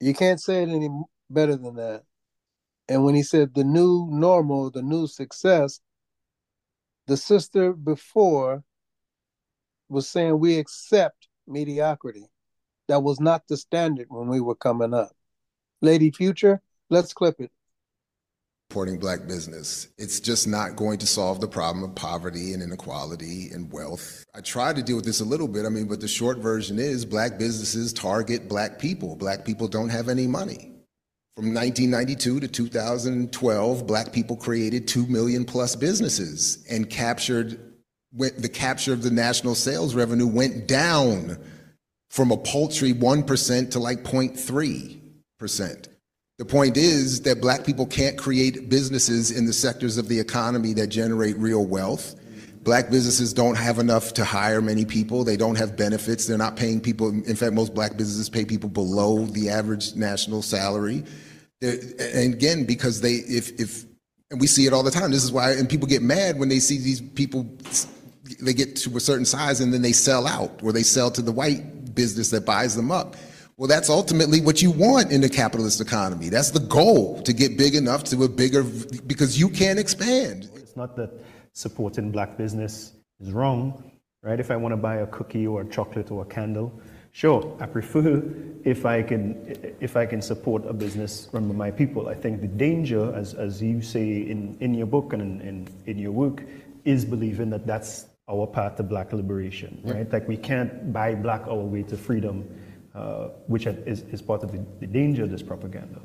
You 0.00 0.14
can't 0.14 0.40
say 0.40 0.62
it 0.62 0.68
any 0.68 0.88
better 1.28 1.56
than 1.56 1.74
that. 1.76 2.02
And 2.88 3.04
when 3.04 3.14
he 3.14 3.22
said 3.22 3.54
the 3.54 3.64
new 3.64 4.08
normal, 4.10 4.70
the 4.70 4.82
new 4.82 5.06
success, 5.06 5.80
the 7.06 7.16
sister 7.16 7.72
before 7.72 8.64
was 9.88 10.08
saying 10.08 10.38
we 10.38 10.58
accept 10.58 11.28
mediocrity. 11.46 12.26
That 12.88 13.02
was 13.02 13.20
not 13.20 13.46
the 13.48 13.56
standard 13.56 14.06
when 14.08 14.28
we 14.28 14.40
were 14.40 14.54
coming 14.54 14.94
up. 14.94 15.12
Lady 15.82 16.10
Future, 16.10 16.60
let's 16.90 17.12
clip 17.12 17.36
it. 17.38 17.50
supporting 18.70 18.98
black 18.98 19.26
business. 19.26 19.88
It's 19.96 20.20
just 20.20 20.48
not 20.48 20.76
going 20.76 20.98
to 20.98 21.06
solve 21.06 21.40
the 21.40 21.48
problem 21.48 21.84
of 21.84 21.94
poverty 21.94 22.52
and 22.52 22.62
inequality 22.62 23.48
and 23.52 23.70
wealth. 23.72 24.24
I 24.34 24.40
tried 24.40 24.76
to 24.76 24.82
deal 24.82 24.96
with 24.96 25.04
this 25.04 25.20
a 25.20 25.24
little 25.24 25.48
bit, 25.48 25.64
I 25.64 25.68
mean, 25.68 25.86
but 25.86 26.00
the 26.00 26.08
short 26.08 26.38
version 26.38 26.78
is 26.78 27.04
black 27.04 27.38
businesses 27.38 27.92
target 27.92 28.48
black 28.48 28.78
people. 28.78 29.16
Black 29.16 29.44
people 29.44 29.68
don't 29.68 29.88
have 29.90 30.08
any 30.08 30.26
money. 30.26 30.72
From 31.36 31.54
1992 31.54 32.40
to 32.40 32.48
2012, 32.48 33.86
black 33.86 34.12
people 34.12 34.36
created 34.36 34.88
2 34.88 35.06
million 35.06 35.44
plus 35.44 35.76
businesses 35.76 36.64
and 36.68 36.90
captured 36.90 37.60
the 38.12 38.48
capture 38.48 38.92
of 38.92 39.02
the 39.02 39.10
national 39.10 39.54
sales 39.54 39.94
revenue 39.94 40.26
went 40.26 40.66
down 40.66 41.38
from 42.10 42.30
a 42.30 42.36
paltry 42.36 42.92
1% 42.92 43.70
to 43.70 43.78
like 43.78 44.02
0.3%. 44.02 45.88
The 46.38 46.44
point 46.44 46.76
is 46.76 47.22
that 47.22 47.40
black 47.40 47.64
people 47.64 47.84
can't 47.84 48.16
create 48.16 48.68
businesses 48.68 49.32
in 49.32 49.44
the 49.44 49.52
sectors 49.52 49.98
of 49.98 50.08
the 50.08 50.18
economy 50.18 50.72
that 50.74 50.86
generate 50.86 51.36
real 51.36 51.66
wealth. 51.66 52.14
Black 52.62 52.90
businesses 52.90 53.32
don't 53.32 53.56
have 53.56 53.78
enough 53.78 54.14
to 54.14 54.24
hire 54.24 54.60
many 54.60 54.84
people. 54.84 55.24
They 55.24 55.36
don't 55.36 55.56
have 55.56 55.76
benefits. 55.76 56.26
They're 56.26 56.38
not 56.38 56.54
paying 56.54 56.80
people. 56.80 57.08
In 57.08 57.34
fact, 57.34 57.54
most 57.54 57.74
black 57.74 57.96
businesses 57.96 58.28
pay 58.28 58.44
people 58.44 58.68
below 58.68 59.26
the 59.26 59.48
average 59.48 59.96
national 59.96 60.42
salary. 60.42 61.04
And 61.60 62.34
again, 62.34 62.64
because 62.64 63.00
they, 63.00 63.14
if, 63.14 63.58
if, 63.60 63.84
and 64.30 64.40
we 64.40 64.46
see 64.46 64.66
it 64.66 64.72
all 64.72 64.82
the 64.82 64.90
time. 64.90 65.10
This 65.10 65.24
is 65.24 65.32
why, 65.32 65.52
and 65.52 65.68
people 65.68 65.88
get 65.88 66.02
mad 66.02 66.38
when 66.38 66.48
they 66.48 66.60
see 66.60 66.78
these 66.78 67.00
people, 67.00 67.48
they 68.40 68.52
get 68.52 68.76
to 68.76 68.96
a 68.96 69.00
certain 69.00 69.24
size 69.24 69.60
and 69.60 69.72
then 69.72 69.82
they 69.82 69.92
sell 69.92 70.26
out 70.26 70.60
or 70.62 70.72
they 70.72 70.82
sell 70.82 71.10
to 71.12 71.22
the 71.22 71.32
white 71.32 71.77
business 72.02 72.30
that 72.34 72.44
buys 72.54 72.72
them 72.78 72.90
up. 73.00 73.16
Well, 73.58 73.68
that's 73.74 73.90
ultimately 73.90 74.40
what 74.48 74.62
you 74.64 74.70
want 74.70 75.10
in 75.10 75.20
the 75.20 75.32
capitalist 75.42 75.80
economy. 75.80 76.28
That's 76.36 76.52
the 76.58 76.64
goal 76.78 77.20
to 77.28 77.32
get 77.32 77.50
big 77.64 77.74
enough 77.82 78.02
to 78.10 78.22
a 78.22 78.28
bigger, 78.28 78.62
because 79.12 79.30
you 79.40 79.48
can't 79.60 79.80
expand. 79.84 80.48
It's 80.54 80.76
not 80.76 80.94
that 80.98 81.10
supporting 81.64 82.12
black 82.16 82.38
business 82.42 82.72
is 83.22 83.32
wrong, 83.32 83.60
right? 84.22 84.38
If 84.38 84.50
I 84.54 84.56
want 84.62 84.72
to 84.78 84.80
buy 84.90 84.96
a 85.06 85.08
cookie 85.16 85.46
or 85.52 85.62
a 85.62 85.68
chocolate 85.76 86.08
or 86.14 86.22
a 86.22 86.30
candle, 86.36 86.68
sure, 87.10 87.42
I 87.58 87.66
prefer 87.66 88.22
if 88.64 88.80
I 88.86 89.02
can 89.10 89.20
if 89.80 89.92
I 90.02 90.06
can 90.06 90.22
support 90.22 90.60
a 90.74 90.74
business 90.84 91.28
run 91.32 91.44
by 91.50 91.56
my 91.66 91.70
people. 91.82 92.02
I 92.14 92.16
think 92.22 92.34
the 92.46 92.52
danger, 92.68 93.02
as, 93.20 93.34
as 93.34 93.60
you 93.60 93.82
say 93.82 94.06
in, 94.32 94.56
in 94.60 94.70
your 94.80 94.86
book 94.86 95.12
and 95.14 95.22
in, 95.22 95.48
in, 95.48 95.56
in 95.90 95.96
your 95.98 96.14
work, 96.24 96.38
is 96.84 97.04
believing 97.14 97.50
that 97.54 97.64
that's 97.66 98.06
our 98.28 98.46
path 98.46 98.76
to 98.76 98.82
black 98.82 99.12
liberation, 99.12 99.80
Yeah. 99.84 99.94
right? 99.94 100.12
Like 100.12 100.28
we 100.28 100.36
can't 100.36 100.92
buy 100.92 101.14
black 101.14 101.46
our 101.46 101.56
way 101.56 101.82
to 101.84 101.96
freedom, 101.96 102.44
uh, 102.94 103.28
which 103.46 103.66
is, 103.66 104.02
is 104.02 104.22
part 104.22 104.42
of 104.42 104.52
the, 104.52 104.64
the 104.80 104.86
danger 104.86 105.24
of 105.24 105.30
this 105.30 105.42
propaganda. 105.42 106.00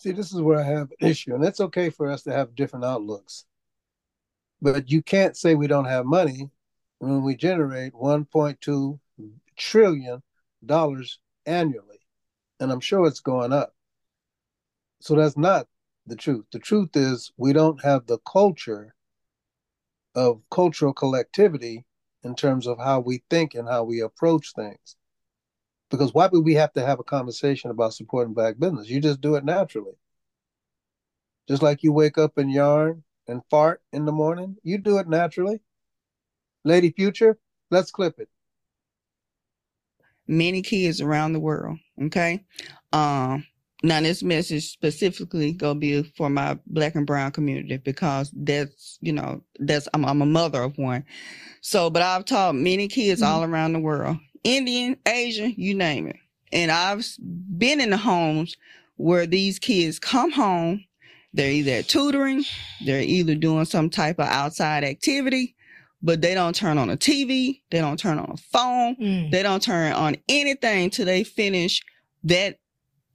See, 0.00 0.12
this 0.12 0.32
is 0.32 0.40
where 0.40 0.60
I 0.60 0.62
have 0.62 0.90
an 1.00 1.08
issue, 1.08 1.34
and 1.34 1.44
it's 1.44 1.60
okay 1.60 1.90
for 1.90 2.08
us 2.08 2.22
to 2.22 2.32
have 2.32 2.54
different 2.54 2.84
outlooks. 2.84 3.46
But 4.62 4.90
you 4.90 5.02
can't 5.02 5.36
say 5.36 5.54
we 5.54 5.66
don't 5.66 5.86
have 5.86 6.06
money 6.06 6.50
when 6.98 7.22
we 7.24 7.34
generate 7.36 7.92
1.2 7.94 8.98
trillion 9.56 10.22
dollars 10.64 11.18
annually, 11.46 11.98
and 12.60 12.70
I'm 12.70 12.80
sure 12.80 13.06
it's 13.06 13.20
going 13.20 13.52
up. 13.52 13.74
So 15.00 15.14
that's 15.14 15.36
not 15.36 15.66
the 16.06 16.16
truth. 16.16 16.46
The 16.52 16.58
truth 16.58 16.90
is 16.96 17.32
we 17.36 17.52
don't 17.52 17.82
have 17.84 18.06
the 18.06 18.18
culture 18.18 18.94
of 20.14 20.42
cultural 20.50 20.92
collectivity 20.92 21.84
in 22.22 22.34
terms 22.34 22.66
of 22.66 22.78
how 22.78 23.00
we 23.00 23.22
think 23.30 23.54
and 23.54 23.68
how 23.68 23.84
we 23.84 24.00
approach 24.00 24.52
things. 24.54 24.96
Because 25.90 26.12
why 26.12 26.26
would 26.26 26.44
we 26.44 26.54
have 26.54 26.72
to 26.74 26.84
have 26.84 27.00
a 27.00 27.04
conversation 27.04 27.70
about 27.70 27.94
supporting 27.94 28.34
black 28.34 28.58
business? 28.58 28.88
You 28.88 29.00
just 29.00 29.20
do 29.20 29.36
it 29.36 29.44
naturally. 29.44 29.94
Just 31.48 31.62
like 31.62 31.82
you 31.82 31.92
wake 31.92 32.18
up 32.18 32.36
and 32.36 32.52
yarn 32.52 33.04
and 33.26 33.42
fart 33.50 33.82
in 33.92 34.04
the 34.04 34.12
morning, 34.12 34.56
you 34.62 34.78
do 34.78 34.98
it 34.98 35.08
naturally. 35.08 35.60
Lady 36.64 36.90
Future, 36.90 37.38
let's 37.70 37.90
clip 37.90 38.18
it. 38.18 38.28
many 40.28 40.62
kids 40.62 41.00
around 41.00 41.32
the 41.32 41.40
world. 41.40 41.78
Okay. 42.00 42.44
Um, 42.92 43.46
now 43.82 44.00
this 44.00 44.22
message 44.22 44.70
specifically 44.70 45.52
gonna 45.52 45.78
be 45.78 46.02
for 46.16 46.28
my 46.28 46.58
black 46.66 46.94
and 46.94 47.06
brown 47.06 47.30
community 47.30 47.76
because 47.76 48.30
that's 48.34 48.98
you 49.00 49.12
know 49.12 49.42
that's 49.60 49.88
I'm, 49.94 50.04
I'm 50.04 50.22
a 50.22 50.26
mother 50.26 50.62
of 50.62 50.76
one. 50.78 51.04
So, 51.60 51.90
but 51.90 52.02
I've 52.02 52.24
taught 52.24 52.54
many 52.54 52.88
kids 52.88 53.20
mm-hmm. 53.20 53.32
all 53.32 53.44
around 53.44 53.72
the 53.72 53.80
world, 53.80 54.16
Indian, 54.44 54.96
Asian, 55.06 55.54
you 55.56 55.74
name 55.74 56.08
it, 56.08 56.16
and 56.52 56.70
I've 56.70 57.06
been 57.56 57.80
in 57.80 57.90
the 57.90 57.96
homes 57.96 58.56
where 58.96 59.26
these 59.26 59.58
kids 59.58 59.98
come 59.98 60.32
home. 60.32 60.84
They're 61.34 61.52
either 61.52 61.82
tutoring, 61.82 62.44
they're 62.84 63.02
either 63.02 63.34
doing 63.34 63.66
some 63.66 63.90
type 63.90 64.18
of 64.18 64.26
outside 64.26 64.82
activity, 64.82 65.54
but 66.02 66.20
they 66.20 66.34
don't 66.34 66.54
turn 66.54 66.78
on 66.78 66.90
a 66.90 66.96
TV, 66.96 67.60
they 67.70 67.78
don't 67.78 67.98
turn 67.98 68.18
on 68.18 68.30
a 68.30 68.36
phone, 68.36 68.96
mm. 68.96 69.30
they 69.30 69.42
don't 69.42 69.62
turn 69.62 69.92
on 69.92 70.16
anything 70.28 70.90
till 70.90 71.04
they 71.04 71.22
finish 71.22 71.82
that 72.24 72.58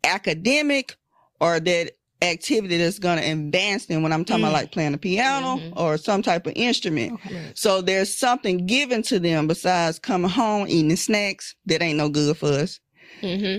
academic 0.03 0.95
or 1.39 1.59
that 1.59 1.91
activity 2.21 2.77
that's 2.77 2.99
going 2.99 3.17
to 3.19 3.29
advance 3.29 3.85
them 3.87 4.01
when 4.01 4.13
I'm 4.13 4.23
talking 4.23 4.43
Mm. 4.43 4.47
about 4.47 4.53
like 4.53 4.71
playing 4.71 4.93
the 4.93 4.97
piano 4.97 5.61
or 5.75 5.97
some 5.97 6.21
type 6.21 6.47
of 6.47 6.53
instrument. 6.55 7.19
So 7.53 7.81
there's 7.81 8.15
something 8.15 8.65
given 8.65 9.01
to 9.03 9.19
them 9.19 9.47
besides 9.47 9.99
coming 9.99 10.29
home, 10.31 10.67
eating 10.69 10.95
snacks 10.95 11.55
that 11.65 11.81
ain't 11.81 11.97
no 11.97 12.07
good 12.09 12.37
for 12.37 12.47
us, 12.47 12.79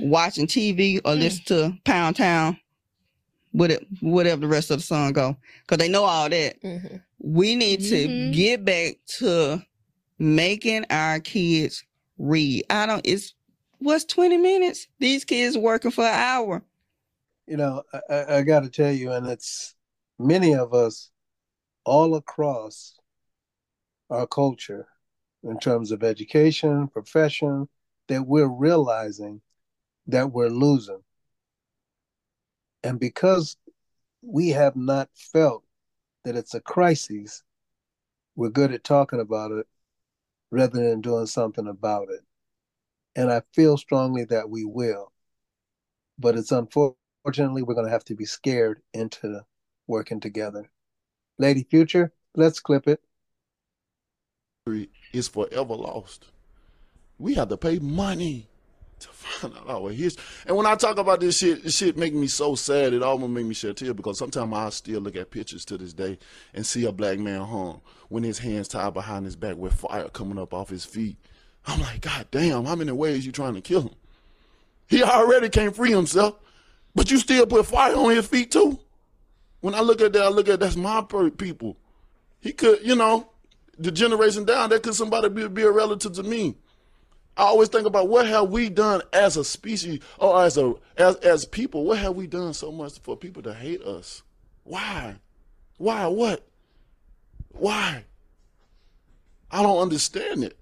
watching 0.09 0.47
TV 0.47 1.01
or 1.05 1.15
listen 1.15 1.45
to 1.47 1.73
Pound 1.85 2.17
Town, 2.17 2.59
whatever, 3.53 3.83
whatever 4.01 4.41
the 4.41 4.49
rest 4.49 4.71
of 4.71 4.79
the 4.79 4.83
song 4.83 5.13
go. 5.13 5.37
Cause 5.67 5.79
they 5.79 5.89
know 5.89 6.05
all 6.05 6.29
that. 6.31 6.57
We 7.19 7.55
need 7.55 7.81
to 7.83 8.09
Mhm. 8.09 8.33
get 8.33 8.65
back 8.65 8.95
to 9.19 9.63
making 10.19 10.87
our 10.91 11.21
kids 11.21 11.85
read. 12.19 12.65
I 12.71 12.87
don't, 12.87 13.03
it's, 13.07 13.35
what's 13.85 14.05
20 14.07 14.39
minutes? 14.39 14.89
These 14.99 15.25
kids 15.25 15.57
working 15.57 15.91
for 15.91 16.05
an 16.05 16.15
hour. 16.15 16.63
You 17.47 17.59
know, 17.59 17.83
I, 17.93 18.01
I, 18.11 18.37
I 18.39 18.43
got 18.43 18.61
to 18.61 18.71
tell 18.71 18.91
you, 18.91 19.13
and 19.13 19.27
it's 19.27 19.75
many 20.19 20.55
of 20.55 20.73
us 20.73 21.11
all 21.85 22.15
across 22.17 22.99
our 24.09 24.27
culture 24.27 24.89
in 25.43 25.59
terms 25.59 25.93
of 25.93 26.03
education, 26.03 26.89
profession, 26.89 27.69
that 28.09 28.27
we're 28.27 28.49
realizing 28.49 29.43
that 30.07 30.33
we're 30.33 30.49
losing. 30.49 31.03
And 32.83 32.99
because 32.99 33.57
we 34.23 34.51
have 34.51 34.77
not 34.77 35.11
felt 35.15 35.65
that 36.25 36.37
it's 36.37 36.55
a 36.55 36.61
crisis, 36.61 37.43
we're 38.37 38.51
good 38.51 38.73
at 38.73 38.85
talking 38.85 39.21
about 39.21 39.53
it 39.53 39.67
rather 40.51 40.89
than 40.89 41.03
doing 41.03 41.27
something 41.27 41.67
about 41.67 42.09
it. 42.11 42.21
And 43.17 43.31
I 43.31 43.43
feel 43.53 43.77
strongly 43.77 44.25
that 44.25 44.51
we 44.51 44.65
will. 44.65 45.13
But 46.19 46.37
it's 46.37 46.53
unfortunately, 46.53 47.63
we're 47.63 47.75
going 47.75 47.87
to 47.87 47.93
have 47.93 48.05
to 48.07 48.15
be 48.15 48.25
scared 48.25 48.83
into 48.93 49.45
working 49.87 50.21
together. 50.21 50.71
Lady 51.39 51.65
Future, 51.69 52.13
let's 52.35 52.61
clip 52.61 52.89
it. 52.89 53.01
is 55.13 55.29
forever 55.29 55.75
lost. 55.75 56.27
We 57.19 57.35
have 57.35 57.49
to 57.49 57.57
pay 57.57 57.79
money 57.79 58.49
to 59.01 59.09
find 59.09 59.55
out 59.57 59.69
our 59.69 59.91
history. 59.91 60.25
And 60.47 60.57
when 60.57 60.67
I 60.67 60.75
talk 60.75 60.99
about 60.99 61.21
this 61.21 61.39
shit, 61.39 61.63
this 61.63 61.77
shit 61.77 61.97
make 61.97 62.15
me 62.15 62.27
so 62.27 62.55
sad. 62.55 62.93
It 62.93 63.03
almost 63.03 63.33
make 63.33 63.47
me 63.47 63.55
shed 63.55 63.77
tears 63.77 63.95
because 63.95 64.19
sometimes 64.19 64.53
I 64.53 64.71
still 64.71 65.01
look 65.01 65.17
at 65.17 65.31
pictures 65.31 65.65
to 65.67 65.79
this 65.79 65.93
day 65.93 66.19
and 66.53 66.65
see 66.65 66.85
a 66.87 66.93
black 66.93 67.19
man 67.19 67.41
hung 67.43 67.81
with 68.09 68.25
his 68.25 68.39
hands 68.39 68.69
tied 68.69 68.95
behind 68.95 69.25
his 69.25 69.37
back 69.37 69.57
with 69.57 69.75
fire 69.75 70.09
coming 70.09 70.39
up 70.39 70.55
off 70.55 70.71
his 70.71 70.85
feet. 70.85 71.17
I'm 71.67 71.81
like, 71.81 72.03
God 72.03 72.27
damn, 72.31 72.65
how 72.65 72.77
many 72.77 72.93
ways 72.93 73.25
you 73.25 73.33
trying 73.33 73.55
to 73.55 73.61
kill 73.61 73.83
him? 73.83 73.95
He 74.87 75.03
already 75.03 75.49
can't 75.49 75.75
free 75.75 75.91
himself, 75.91 76.37
but 76.95 77.11
you 77.11 77.19
still 77.19 77.47
put 77.47 77.67
fire 77.67 77.97
on 77.97 78.11
his 78.11 78.27
feet 78.27 78.51
too. 78.51 78.79
When 79.61 79.75
I 79.75 79.81
look 79.81 80.01
at 80.01 80.13
that, 80.13 80.23
I 80.23 80.29
look 80.29 80.49
at 80.49 80.61
that's 80.61 80.77
my 80.77 81.03
people. 81.37 81.77
He 82.41 82.53
could, 82.53 82.81
you 82.87 82.95
know, 82.95 83.31
the 83.79 83.91
generation 83.91 84.45
down, 84.45 84.71
that 84.71 84.83
could 84.83 84.95
somebody 84.95 85.29
be, 85.29 85.49
be 85.49 85.63
a 85.63 85.71
relative 85.71 86.13
to 86.13 86.23
me. 86.23 86.57
I 87.37 87.45
always 87.45 87.69
think 87.69 87.87
about 87.87 88.09
what 88.09 88.27
have 88.27 88.51
we 88.51 88.69
done 88.69 89.03
as 89.13 89.37
a 89.37 89.45
species 89.45 90.01
or 90.19 90.45
as 90.45 90.57
a 90.57 90.75
as 90.97 91.17
as 91.17 91.45
people. 91.45 91.85
What 91.85 91.99
have 91.99 92.15
we 92.15 92.29
done 92.29 92.55
so 92.55 92.71
much 92.71 93.01
for 93.01 93.17
people 93.17 93.43
to 93.43 93.55
hate 93.55 93.83
us? 93.83 94.23
Why? 94.63 95.17
Why? 95.79 96.07
What? 96.07 96.47
Why? 97.53 98.05
I 99.51 99.63
don't 99.63 99.83
understand 99.83 100.45
it. 100.45 100.57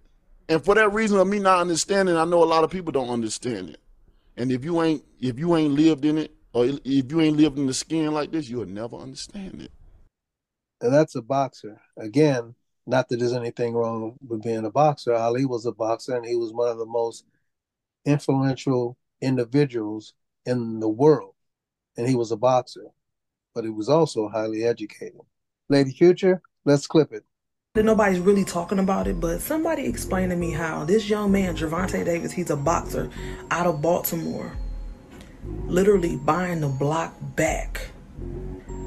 And 0.53 0.63
for 0.63 0.75
that 0.75 0.93
reason 0.93 1.19
of 1.19 1.27
me 1.27 1.39
not 1.39 1.61
understanding, 1.61 2.15
I 2.15 2.27
know 2.27 2.45
a 2.45 2.45
lot 2.45 2.63
of 2.63 2.71
people 2.71 2.93
don't 2.93 3.09
understand 3.09 3.71
it. 3.71 3.81
And 4.37 4.53
if 4.53 4.67
you 4.67 4.83
ain't 4.83 5.03
if 5.19 5.39
you 5.39 5.57
ain't 5.57 5.73
lived 5.73 6.05
in 6.05 6.19
it, 6.19 6.31
or 6.53 6.67
if 6.67 7.11
you 7.11 7.23
ain't 7.23 7.39
lived 7.39 7.59
in 7.59 7.67
the 7.67 7.73
skin 7.73 8.13
like 8.13 8.33
this, 8.33 8.51
you'll 8.51 8.67
never 8.67 8.97
understand 8.97 9.63
it. 9.63 9.71
And 10.83 10.93
that's 10.93 11.15
a 11.15 11.23
boxer. 11.23 11.81
Again, 11.97 12.55
not 12.87 13.09
that 13.09 13.17
there's 13.17 13.33
anything 13.33 13.73
wrong 13.73 14.19
with 14.29 14.43
being 14.43 14.67
a 14.67 14.71
boxer. 14.71 15.15
Ali 15.15 15.47
was 15.47 15.65
a 15.65 15.73
boxer 15.73 16.17
and 16.17 16.27
he 16.27 16.37
was 16.37 16.53
one 16.53 16.69
of 16.69 16.77
the 16.77 16.85
most 16.85 17.25
influential 18.05 18.99
individuals 19.23 20.13
in 20.45 20.81
the 20.81 20.89
world. 20.89 21.33
And 21.97 22.07
he 22.07 22.15
was 22.15 22.31
a 22.31 22.37
boxer, 22.37 22.89
but 23.55 23.65
he 23.65 23.71
was 23.71 23.89
also 23.89 24.29
highly 24.29 24.65
educated. 24.65 25.23
Lady 25.71 25.93
Future, 25.93 26.43
let's 26.67 26.87
clip 26.87 27.11
it. 27.15 27.25
Nobody's 27.75 28.21
really 28.21 28.45
talking 28.45 28.79
about 28.79 29.09
it, 29.09 29.19
but 29.19 29.41
somebody 29.41 29.87
explained 29.87 30.31
to 30.31 30.37
me 30.37 30.51
how 30.51 30.85
this 30.85 31.09
young 31.09 31.33
man, 31.33 31.57
Gervonta 31.57 32.05
Davis, 32.05 32.31
he's 32.31 32.51
a 32.51 32.57
boxer 32.57 33.09
out 33.51 33.67
of 33.67 33.81
Baltimore, 33.81 34.53
literally 35.65 36.17
buying 36.17 36.61
the 36.61 36.69
block 36.69 37.15
back, 37.35 37.89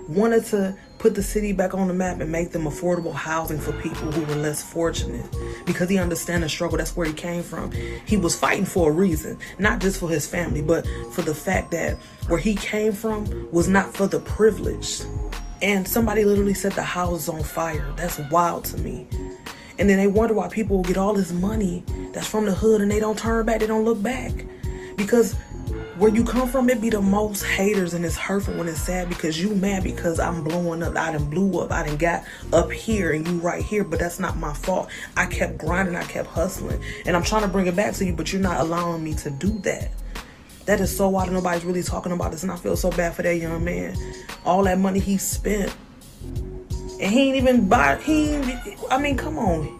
wanted 0.07 0.45
to 0.45 0.77
put 0.99 1.15
the 1.15 1.23
city 1.23 1.51
back 1.51 1.73
on 1.73 1.87
the 1.87 1.95
map 1.95 2.21
and 2.21 2.31
make 2.31 2.51
them 2.51 2.65
affordable 2.65 3.11
housing 3.11 3.57
for 3.57 3.71
people 3.81 4.11
who 4.11 4.21
were 4.21 4.39
less 4.39 4.61
fortunate 4.61 5.25
because 5.65 5.89
he 5.89 5.97
understands 5.97 6.45
the 6.45 6.49
struggle. 6.49 6.77
That's 6.77 6.95
where 6.95 7.07
he 7.07 7.13
came 7.13 7.41
from. 7.41 7.71
He 7.71 8.17
was 8.17 8.35
fighting 8.35 8.65
for 8.65 8.91
a 8.91 8.93
reason, 8.93 9.39
not 9.57 9.81
just 9.81 9.99
for 9.99 10.09
his 10.09 10.27
family, 10.27 10.61
but 10.61 10.85
for 11.11 11.23
the 11.23 11.33
fact 11.33 11.71
that 11.71 11.97
where 12.27 12.39
he 12.39 12.53
came 12.53 12.93
from 12.93 13.49
was 13.51 13.67
not 13.67 13.95
for 13.95 14.05
the 14.05 14.19
privileged. 14.19 15.07
And 15.61 15.87
somebody 15.87 16.25
literally 16.25 16.53
set 16.53 16.73
the 16.73 16.83
houses 16.83 17.29
on 17.29 17.43
fire. 17.43 17.91
That's 17.95 18.19
wild 18.31 18.65
to 18.65 18.77
me. 18.77 19.07
And 19.77 19.89
then 19.89 19.97
they 19.97 20.07
wonder 20.07 20.33
why 20.33 20.47
people 20.47 20.81
get 20.83 20.97
all 20.97 21.13
this 21.13 21.31
money 21.31 21.83
that's 22.13 22.27
from 22.27 22.45
the 22.45 22.53
hood 22.53 22.81
and 22.81 22.89
they 22.89 22.99
don't 22.99 23.17
turn 23.17 23.45
back, 23.45 23.59
they 23.59 23.67
don't 23.67 23.83
look 23.83 24.01
back. 24.01 24.31
Because 24.95 25.35
where 25.97 26.13
you 26.13 26.23
come 26.23 26.47
from, 26.47 26.69
it 26.69 26.81
be 26.81 26.89
the 26.89 27.01
most 27.01 27.43
haters 27.43 27.93
and 27.93 28.05
it's 28.05 28.17
hurtful 28.17 28.53
when 28.55 28.67
it's 28.67 28.81
sad 28.81 29.07
because 29.07 29.41
you 29.41 29.55
mad 29.55 29.83
because 29.83 30.19
I'm 30.19 30.43
blowing 30.43 30.83
up. 30.83 30.95
I 30.97 31.11
done 31.13 31.29
blew 31.29 31.59
up. 31.59 31.71
I 31.71 31.85
done 31.85 31.97
got 31.97 32.23
up 32.53 32.71
here 32.71 33.13
and 33.13 33.27
you 33.27 33.39
right 33.39 33.63
here, 33.63 33.83
but 33.83 33.99
that's 33.99 34.19
not 34.19 34.37
my 34.37 34.53
fault. 34.53 34.89
I 35.15 35.25
kept 35.25 35.57
grinding, 35.57 35.95
I 35.95 36.03
kept 36.03 36.27
hustling. 36.27 36.81
And 37.05 37.15
I'm 37.15 37.23
trying 37.23 37.43
to 37.43 37.47
bring 37.47 37.67
it 37.67 37.75
back 37.75 37.93
to 37.95 38.05
you, 38.05 38.13
but 38.13 38.31
you're 38.31 38.41
not 38.41 38.59
allowing 38.59 39.03
me 39.03 39.13
to 39.15 39.29
do 39.29 39.49
that. 39.59 39.89
That 40.65 40.79
is 40.81 40.95
so 40.95 41.09
wild 41.09 41.31
nobody's 41.31 41.63
really 41.63 41.83
talking 41.83 42.11
about 42.11 42.31
this, 42.31 42.43
and 42.43 42.51
I 42.51 42.55
feel 42.55 42.75
so 42.75 42.89
bad 42.91 43.13
for 43.13 43.21
that 43.21 43.35
young 43.35 43.63
man. 43.63 43.95
All 44.45 44.63
that 44.63 44.79
money 44.79 44.99
he 44.99 45.17
spent. 45.17 45.73
And 46.99 47.11
he 47.11 47.27
ain't 47.27 47.35
even 47.35 47.67
buy 47.67 47.97
he 47.97 48.35
I 48.89 48.97
mean, 48.97 49.17
come 49.17 49.37
on. 49.37 49.79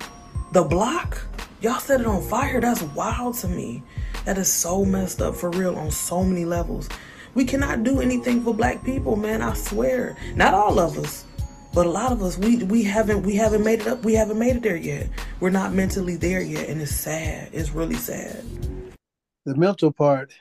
The 0.52 0.64
block? 0.64 1.22
Y'all 1.62 1.80
set 1.80 2.02
it 2.02 2.08
on 2.08 2.22
fire. 2.22 2.62
That's 2.62 2.84
wild 2.84 3.36
to 3.38 3.48
me. 3.48 3.82
That 4.26 4.38
is 4.38 4.52
so 4.52 4.86
messed 4.86 5.22
up 5.22 5.36
for 5.36 5.50
real 5.52 5.76
on 5.76 5.90
so 5.92 6.24
many 6.24 6.46
levels. 6.46 6.90
We 7.34 7.46
cannot 7.46 7.84
do 7.84 8.00
anything 8.00 8.44
for 8.44 8.54
black 8.54 8.84
people, 8.84 9.16
man. 9.16 9.42
I 9.42 9.54
swear. 9.54 10.16
Not 10.36 10.54
all 10.54 10.80
of 10.80 10.98
us, 10.98 11.26
but 11.74 11.86
a 11.86 11.90
lot 11.90 12.12
of 12.12 12.22
us. 12.22 12.38
We 12.38 12.64
we 12.64 12.84
haven't 12.84 13.24
we 13.24 13.36
haven't 13.36 13.64
made 13.64 13.82
it 13.82 13.88
up. 13.88 14.04
We 14.04 14.14
haven't 14.14 14.40
made 14.40 14.58
it 14.58 14.64
there 14.64 14.76
yet. 14.76 15.10
We're 15.40 15.50
not 15.50 15.74
mentally 15.74 16.16
there 16.16 16.42
yet, 16.42 16.70
and 16.70 16.82
it's 16.82 16.96
sad. 16.96 17.50
It's 17.54 17.72
really 17.72 17.96
sad. 17.96 18.44
The 19.46 19.56
mental 19.56 19.92
part 19.92 20.32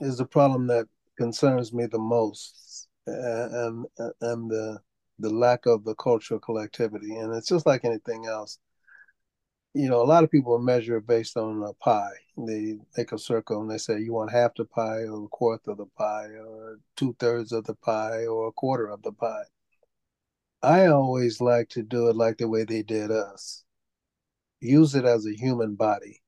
is 0.00 0.18
the 0.18 0.26
problem 0.26 0.66
that 0.68 0.86
concerns 1.16 1.72
me 1.72 1.86
the 1.86 1.98
most, 1.98 2.88
uh, 3.08 3.12
and 3.12 3.86
uh, 3.98 4.10
and 4.20 4.50
the 4.50 4.80
the 5.18 5.30
lack 5.30 5.66
of 5.66 5.84
the 5.84 5.94
cultural 5.94 6.40
collectivity. 6.40 7.16
And 7.16 7.34
it's 7.34 7.48
just 7.48 7.66
like 7.66 7.84
anything 7.84 8.26
else. 8.26 8.58
You 9.74 9.88
know, 9.88 10.02
a 10.02 10.04
lot 10.04 10.24
of 10.24 10.30
people 10.30 10.58
measure 10.58 11.00
based 11.00 11.36
on 11.36 11.62
a 11.62 11.72
pie. 11.74 12.12
They 12.36 12.78
make 12.96 13.12
a 13.12 13.18
circle 13.18 13.60
and 13.62 13.70
they 13.70 13.78
say 13.78 14.00
you 14.00 14.12
want 14.12 14.30
half 14.32 14.54
the 14.54 14.64
pie 14.66 15.04
or 15.04 15.24
a 15.24 15.28
quarter 15.28 15.70
of 15.70 15.78
the 15.78 15.86
pie 15.86 16.28
or 16.28 16.78
two 16.96 17.14
thirds 17.18 17.52
of 17.52 17.64
the 17.64 17.74
pie 17.74 18.26
or 18.26 18.48
a 18.48 18.52
quarter 18.52 18.88
of 18.88 19.02
the 19.02 19.12
pie. 19.12 19.44
I 20.62 20.86
always 20.86 21.40
like 21.40 21.68
to 21.70 21.82
do 21.82 22.08
it 22.08 22.16
like 22.16 22.38
the 22.38 22.48
way 22.48 22.64
they 22.64 22.82
did 22.82 23.10
us. 23.10 23.64
Use 24.60 24.94
it 24.94 25.04
as 25.04 25.26
a 25.26 25.34
human 25.36 25.74
body. 25.74 26.22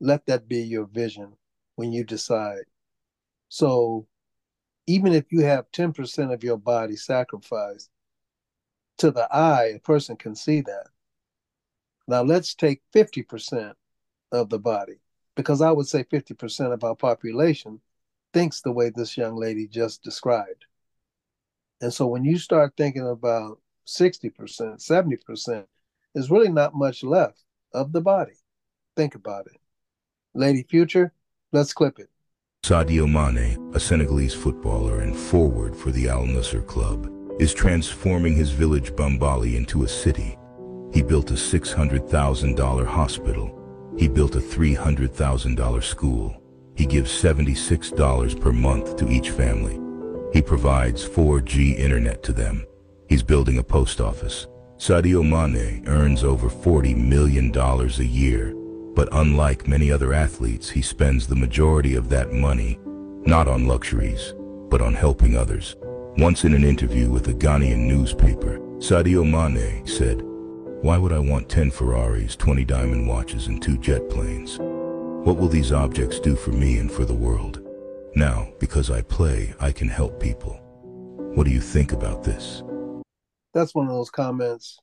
Let 0.00 0.26
that 0.26 0.48
be 0.48 0.62
your 0.62 0.86
vision 0.86 1.36
when 1.76 1.92
you 1.92 2.04
decide. 2.04 2.64
So 3.52 4.06
even 4.86 5.12
if 5.12 5.30
you 5.30 5.42
have 5.42 5.70
10% 5.72 6.32
of 6.32 6.42
your 6.42 6.56
body 6.56 6.96
sacrificed, 6.96 7.90
to 8.96 9.10
the 9.10 9.28
eye, 9.30 9.74
a 9.76 9.78
person 9.78 10.16
can 10.16 10.34
see 10.34 10.62
that. 10.62 10.86
Now 12.08 12.22
let's 12.22 12.54
take 12.54 12.80
50% 12.94 13.74
of 14.32 14.48
the 14.48 14.58
body, 14.58 15.00
because 15.36 15.60
I 15.60 15.70
would 15.70 15.86
say 15.86 16.02
50% 16.02 16.72
of 16.72 16.82
our 16.82 16.96
population 16.96 17.82
thinks 18.32 18.62
the 18.62 18.72
way 18.72 18.88
this 18.88 19.18
young 19.18 19.36
lady 19.36 19.68
just 19.68 20.02
described. 20.02 20.64
And 21.82 21.92
so 21.92 22.06
when 22.06 22.24
you 22.24 22.38
start 22.38 22.72
thinking 22.78 23.06
about 23.06 23.60
60%, 23.86 24.32
70%, 24.32 25.66
there's 26.14 26.30
really 26.30 26.48
not 26.48 26.74
much 26.74 27.04
left 27.04 27.44
of 27.74 27.92
the 27.92 28.00
body. 28.00 28.38
Think 28.96 29.14
about 29.14 29.46
it. 29.46 29.60
Lady 30.32 30.62
Future, 30.62 31.12
let's 31.52 31.74
clip 31.74 31.98
it. 31.98 32.08
Sadio 32.64 33.10
Mane, 33.10 33.58
a 33.74 33.80
Senegalese 33.80 34.34
footballer 34.34 35.00
and 35.00 35.16
forward 35.16 35.74
for 35.74 35.90
the 35.90 36.08
Al 36.08 36.22
Nassr 36.22 36.64
club, 36.64 37.10
is 37.40 37.52
transforming 37.52 38.36
his 38.36 38.52
village 38.52 38.92
Bambali 38.92 39.56
into 39.56 39.82
a 39.82 39.88
city. 39.88 40.38
He 40.94 41.02
built 41.02 41.32
a 41.32 41.34
$600,000 41.34 42.86
hospital. 42.86 43.92
He 43.98 44.06
built 44.06 44.36
a 44.36 44.38
$300,000 44.38 45.82
school. 45.82 46.40
He 46.76 46.86
gives 46.86 47.10
$76 47.10 48.40
per 48.40 48.52
month 48.52 48.94
to 48.94 49.08
each 49.08 49.30
family. 49.30 49.80
He 50.32 50.40
provides 50.40 51.04
4G 51.04 51.76
internet 51.76 52.22
to 52.22 52.32
them. 52.32 52.64
He's 53.08 53.24
building 53.24 53.58
a 53.58 53.64
post 53.64 54.00
office. 54.00 54.46
Sadio 54.76 55.28
Mane 55.28 55.82
earns 55.88 56.22
over 56.22 56.48
$40 56.48 56.96
million 56.96 57.52
a 57.56 58.04
year, 58.04 58.54
but 58.94 59.08
unlike 59.12 59.68
many 59.68 59.90
other 59.90 60.12
athletes, 60.12 60.70
he 60.70 60.82
spends 60.82 61.26
the 61.26 61.36
majority 61.36 61.94
of 61.94 62.08
that 62.08 62.32
money 62.32 62.78
not 63.24 63.46
on 63.48 63.66
luxuries, 63.66 64.34
but 64.68 64.80
on 64.80 64.94
helping 64.94 65.36
others. 65.36 65.76
Once 66.18 66.44
in 66.44 66.54
an 66.54 66.64
interview 66.64 67.08
with 67.08 67.28
a 67.28 67.34
Ghanaian 67.34 67.86
newspaper, 67.86 68.58
Sadio 68.78 69.24
Mane 69.24 69.86
said, 69.86 70.22
Why 70.82 70.98
would 70.98 71.12
I 71.12 71.18
want 71.18 71.48
10 71.48 71.70
Ferraris, 71.70 72.36
20 72.36 72.64
diamond 72.64 73.06
watches, 73.06 73.46
and 73.46 73.62
two 73.62 73.78
jet 73.78 74.10
planes? 74.10 74.58
What 75.24 75.36
will 75.36 75.48
these 75.48 75.72
objects 75.72 76.18
do 76.18 76.34
for 76.34 76.50
me 76.50 76.78
and 76.78 76.90
for 76.90 77.04
the 77.04 77.14
world? 77.14 77.60
Now, 78.14 78.48
because 78.58 78.90
I 78.90 79.02
play, 79.02 79.54
I 79.60 79.70
can 79.70 79.88
help 79.88 80.20
people. 80.20 80.58
What 81.34 81.44
do 81.44 81.52
you 81.52 81.60
think 81.60 81.92
about 81.92 82.24
this? 82.24 82.62
That's 83.54 83.74
one 83.74 83.86
of 83.86 83.92
those 83.92 84.10
comments. 84.10 84.78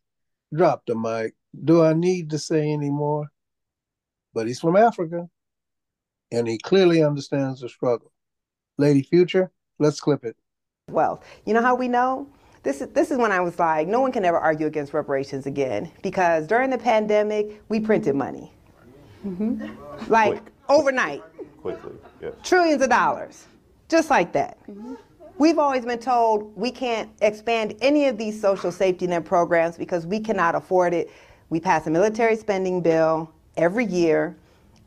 Drop 0.55 0.83
the 0.87 0.95
mic. 0.95 1.35
Do 1.63 1.83
I 1.83 1.93
need 1.93 2.29
to 2.31 2.39
say 2.39 2.71
any 2.71 2.89
more? 2.89 3.27
But 4.33 4.47
he's 4.47 4.59
from 4.59 4.75
Africa, 4.75 5.27
and 6.31 6.47
he 6.47 6.57
clearly 6.57 7.03
understands 7.03 7.61
the 7.61 7.69
struggle. 7.69 8.11
Lady 8.77 9.03
Future, 9.03 9.51
let's 9.79 9.99
clip 9.99 10.23
it 10.23 10.35
wealth. 10.91 11.25
You 11.45 11.53
know 11.53 11.61
how 11.61 11.75
we 11.75 11.87
know? 11.87 12.27
This 12.63 12.81
is, 12.81 12.89
this 12.89 13.09
is 13.09 13.17
when 13.17 13.31
I 13.31 13.39
was 13.39 13.57
like, 13.57 13.87
no 13.87 14.01
one 14.01 14.11
can 14.11 14.25
ever 14.25 14.37
argue 14.37 14.67
against 14.67 14.93
reparations 14.93 15.45
again 15.45 15.91
because 16.03 16.45
during 16.45 16.69
the 16.69 16.77
pandemic, 16.77 17.61
we 17.69 17.79
printed 17.79 18.15
money. 18.15 18.51
Mm-hmm. 19.25 20.11
Like 20.11 20.31
Quick. 20.31 20.53
overnight. 20.67 21.23
Quickly, 21.57 21.93
yeah. 22.21 22.31
Trillions 22.43 22.81
of 22.81 22.89
dollars. 22.89 23.47
Just 23.87 24.09
like 24.09 24.33
that. 24.33 24.57
Mm-hmm. 24.67 24.95
We've 25.37 25.57
always 25.57 25.85
been 25.85 25.99
told 25.99 26.55
we 26.57 26.69
can't 26.69 27.09
expand 27.21 27.75
any 27.81 28.07
of 28.07 28.17
these 28.17 28.39
social 28.39 28.73
safety 28.73 29.07
net 29.07 29.23
programs 29.23 29.77
because 29.77 30.05
we 30.05 30.19
cannot 30.19 30.53
afford 30.53 30.93
it. 30.93 31.09
We 31.49 31.61
pass 31.61 31.87
a 31.87 31.89
military 31.89 32.35
spending 32.35 32.81
bill 32.81 33.33
every 33.59 33.85
year 33.85 34.35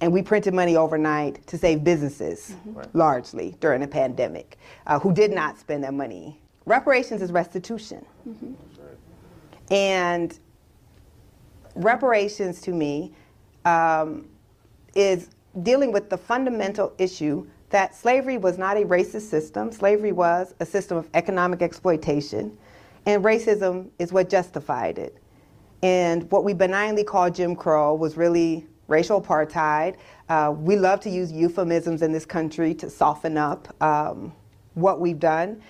And 0.02 0.12
we 0.12 0.20
printed 0.20 0.52
money 0.52 0.76
overnight 0.76 1.46
to 1.46 1.56
save 1.56 1.84
businesses, 1.84 2.56
largely 2.92 3.56
during 3.60 3.80
the 3.82 3.86
pandemic, 3.88 4.58
uh, 4.88 4.98
who 4.98 5.14
did 5.14 5.32
not 5.32 5.58
spend 5.60 5.84
their 5.84 5.92
money. 5.92 6.40
Reparations 6.66 7.22
is 7.22 7.30
restitution. 7.30 8.04
And 9.70 10.36
reparations 11.76 12.60
to 12.62 12.72
me 12.72 13.14
um, 13.64 14.28
is 14.96 15.30
dealing 15.62 15.92
with 15.92 16.10
the 16.10 16.18
fundamental 16.18 16.92
issue 16.98 17.46
that 17.70 17.94
slavery 17.94 18.38
was 18.38 18.58
not 18.58 18.76
a 18.76 18.84
racist 18.84 19.30
system. 19.30 19.70
Slavery 19.70 20.12
was 20.12 20.54
a 20.58 20.66
system 20.66 20.98
of 20.98 21.08
economic 21.14 21.62
exploitation, 21.62 22.58
and 23.06 23.24
racism 23.24 23.90
is 24.00 24.12
what 24.12 24.28
justified 24.28 24.98
it. 24.98 25.21
And 25.82 26.30
what 26.30 26.44
we 26.44 26.54
benignly 26.54 27.04
call 27.04 27.30
Jim 27.30 27.56
Crow 27.56 27.94
was 27.94 28.16
really 28.16 28.66
racial 28.88 29.20
apartheid. 29.20 29.96
Uh, 30.28 30.54
we 30.56 30.76
love 30.76 31.00
to 31.00 31.10
use 31.10 31.32
euphemisms 31.32 32.02
in 32.02 32.12
this 32.12 32.26
country 32.26 32.74
to 32.74 32.88
soften 32.88 33.36
up 33.36 33.74
um, 33.82 34.32
what 34.74 35.00
we've 35.00 35.18
done. 35.18 35.60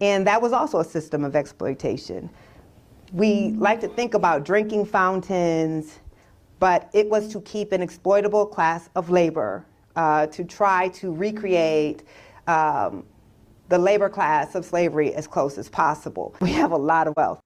And 0.00 0.26
that 0.26 0.40
was 0.40 0.52
also 0.52 0.78
a 0.78 0.84
system 0.84 1.24
of 1.24 1.34
exploitation. 1.34 2.30
We 3.12 3.50
like 3.50 3.80
to 3.80 3.88
think 3.88 4.14
about 4.14 4.44
drinking 4.44 4.86
fountains, 4.86 5.98
but 6.60 6.88
it 6.92 7.08
was 7.08 7.28
to 7.28 7.40
keep 7.40 7.72
an 7.72 7.82
exploitable 7.82 8.46
class 8.46 8.88
of 8.94 9.10
labor, 9.10 9.66
uh, 9.96 10.26
to 10.28 10.44
try 10.44 10.88
to 10.88 11.12
recreate 11.12 12.04
um, 12.46 13.04
the 13.68 13.78
labor 13.78 14.08
class 14.08 14.54
of 14.54 14.64
slavery 14.64 15.14
as 15.14 15.26
close 15.26 15.58
as 15.58 15.68
possible. 15.68 16.34
We 16.40 16.52
have 16.52 16.72
a 16.72 16.76
lot 16.76 17.08
of 17.08 17.14
wealth. 17.16 17.40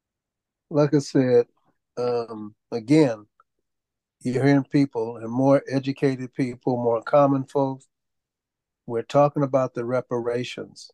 Like 0.70 0.94
I 0.94 0.98
said, 0.98 1.46
um, 1.96 2.54
again, 2.70 3.26
you're 4.20 4.44
hearing 4.44 4.64
people 4.64 5.16
and 5.16 5.30
more 5.30 5.62
educated 5.70 6.32
people, 6.34 6.76
more 6.76 7.02
common 7.02 7.44
folks. 7.44 7.88
We're 8.86 9.02
talking 9.02 9.42
about 9.42 9.74
the 9.74 9.84
reparations. 9.84 10.90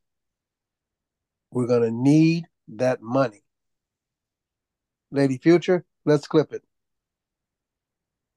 We're 1.51 1.66
going 1.66 1.82
to 1.82 1.90
need 1.90 2.46
that 2.68 3.03
money. 3.03 3.42
Lady 5.11 5.38
Future, 5.38 5.84
let's 6.05 6.26
clip 6.26 6.53
it. 6.53 6.62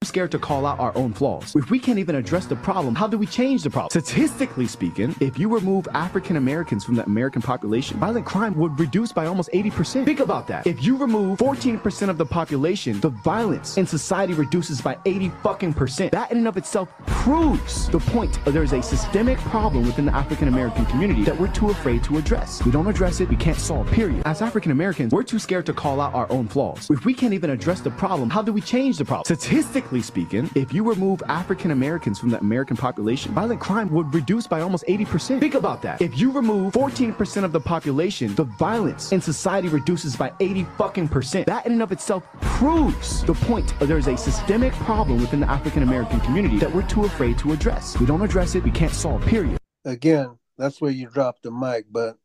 Scared 0.04 0.30
to 0.32 0.38
call 0.38 0.66
out 0.66 0.78
our 0.78 0.96
own 0.96 1.12
flaws. 1.12 1.54
If 1.56 1.70
we 1.70 1.78
can't 1.78 1.98
even 1.98 2.14
address 2.14 2.46
the 2.46 2.56
problem, 2.56 2.94
how 2.94 3.06
do 3.06 3.18
we 3.18 3.26
change 3.26 3.62
the 3.62 3.70
problem? 3.70 3.90
Statistically 3.90 4.66
speaking, 4.66 5.14
if 5.20 5.38
you 5.38 5.48
remove 5.48 5.88
African 5.94 6.36
Americans 6.36 6.84
from 6.84 6.94
the 6.96 7.04
American 7.04 7.42
population, 7.42 7.98
violent 7.98 8.26
crime 8.26 8.54
would 8.56 8.78
reduce 8.78 9.12
by 9.12 9.26
almost 9.26 9.50
80%. 9.52 10.04
Think 10.04 10.20
about 10.20 10.46
that. 10.48 10.66
If 10.66 10.82
you 10.82 10.96
remove 10.96 11.38
14% 11.38 12.08
of 12.08 12.18
the 12.18 12.26
population, 12.26 13.00
the 13.00 13.10
violence 13.10 13.76
in 13.76 13.86
society 13.86 14.34
reduces 14.34 14.80
by 14.80 14.96
80 15.04 15.30
fucking 15.42 15.74
percent. 15.74 16.12
That 16.12 16.30
in 16.30 16.38
and 16.38 16.48
of 16.48 16.56
itself 16.56 16.92
proves 17.06 17.88
the 17.88 17.98
point. 17.98 18.38
There's 18.44 18.72
a 18.72 18.82
systemic 18.82 19.38
problem 19.38 19.86
within 19.86 20.06
the 20.06 20.14
African 20.14 20.48
American 20.48 20.86
community 20.86 21.24
that 21.24 21.38
we're 21.38 21.52
too 21.52 21.70
afraid 21.70 22.02
to 22.04 22.18
address. 22.18 22.64
We 22.64 22.72
don't 22.72 22.86
address 22.86 23.20
it, 23.20 23.28
we 23.28 23.36
can't 23.36 23.58
solve, 23.58 23.86
period. 23.90 24.22
As 24.24 24.42
African 24.42 24.72
Americans, 24.72 25.12
we're 25.12 25.22
too 25.22 25.38
scared 25.38 25.66
to 25.66 25.72
call 25.72 26.00
out 26.00 26.14
our 26.14 26.30
own 26.30 26.48
flaws. 26.48 26.88
If 26.90 27.04
we 27.04 27.14
can't 27.14 27.34
even 27.34 27.50
address 27.50 27.80
the 27.80 27.90
problem, 27.90 28.30
how 28.30 28.42
do 28.42 28.52
we 28.52 28.60
change 28.60 28.98
the 28.98 29.04
problem? 29.04 29.24
Statistically 29.24 29.91
speaking, 30.00 30.48
if 30.54 30.72
you 30.72 30.82
remove 30.82 31.22
African 31.28 31.72
Americans 31.72 32.18
from 32.18 32.30
the 32.30 32.38
American 32.38 32.76
population, 32.76 33.32
violent 33.32 33.60
crime 33.60 33.90
would 33.90 34.14
reduce 34.14 34.46
by 34.46 34.60
almost 34.62 34.84
80%. 34.86 35.40
Think 35.40 35.54
about 35.54 35.82
that. 35.82 36.00
If 36.00 36.18
you 36.18 36.32
remove 36.32 36.72
14% 36.72 37.44
of 37.44 37.52
the 37.52 37.60
population, 37.60 38.34
the 38.34 38.44
violence 38.44 39.12
in 39.12 39.20
society 39.20 39.68
reduces 39.68 40.16
by 40.16 40.32
80 40.40 40.64
fucking 40.78 41.08
percent. 41.08 41.46
That 41.46 41.66
in 41.66 41.72
and 41.72 41.82
of 41.82 41.92
itself 41.92 42.26
proves 42.40 43.22
the 43.24 43.34
point. 43.34 43.74
There's 43.80 44.06
a 44.06 44.16
systemic 44.16 44.72
problem 44.74 45.20
within 45.20 45.40
the 45.40 45.50
African 45.50 45.82
American 45.82 46.20
community 46.20 46.58
that 46.58 46.72
we're 46.72 46.86
too 46.86 47.04
afraid 47.04 47.38
to 47.40 47.52
address. 47.52 47.98
We 47.98 48.06
don't 48.06 48.22
address 48.22 48.54
it, 48.54 48.64
we 48.64 48.70
can't 48.70 48.94
solve, 48.94 49.22
period. 49.26 49.58
Again, 49.84 50.38
that's 50.56 50.80
where 50.80 50.90
you 50.90 51.08
drop 51.08 51.42
the 51.42 51.50
mic, 51.50 51.86
but 51.90 52.16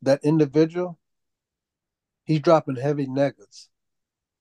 that 0.00 0.20
individual, 0.24 0.98
he's 2.24 2.40
dropping 2.40 2.76
heavy 2.76 3.06
negatives. 3.06 3.68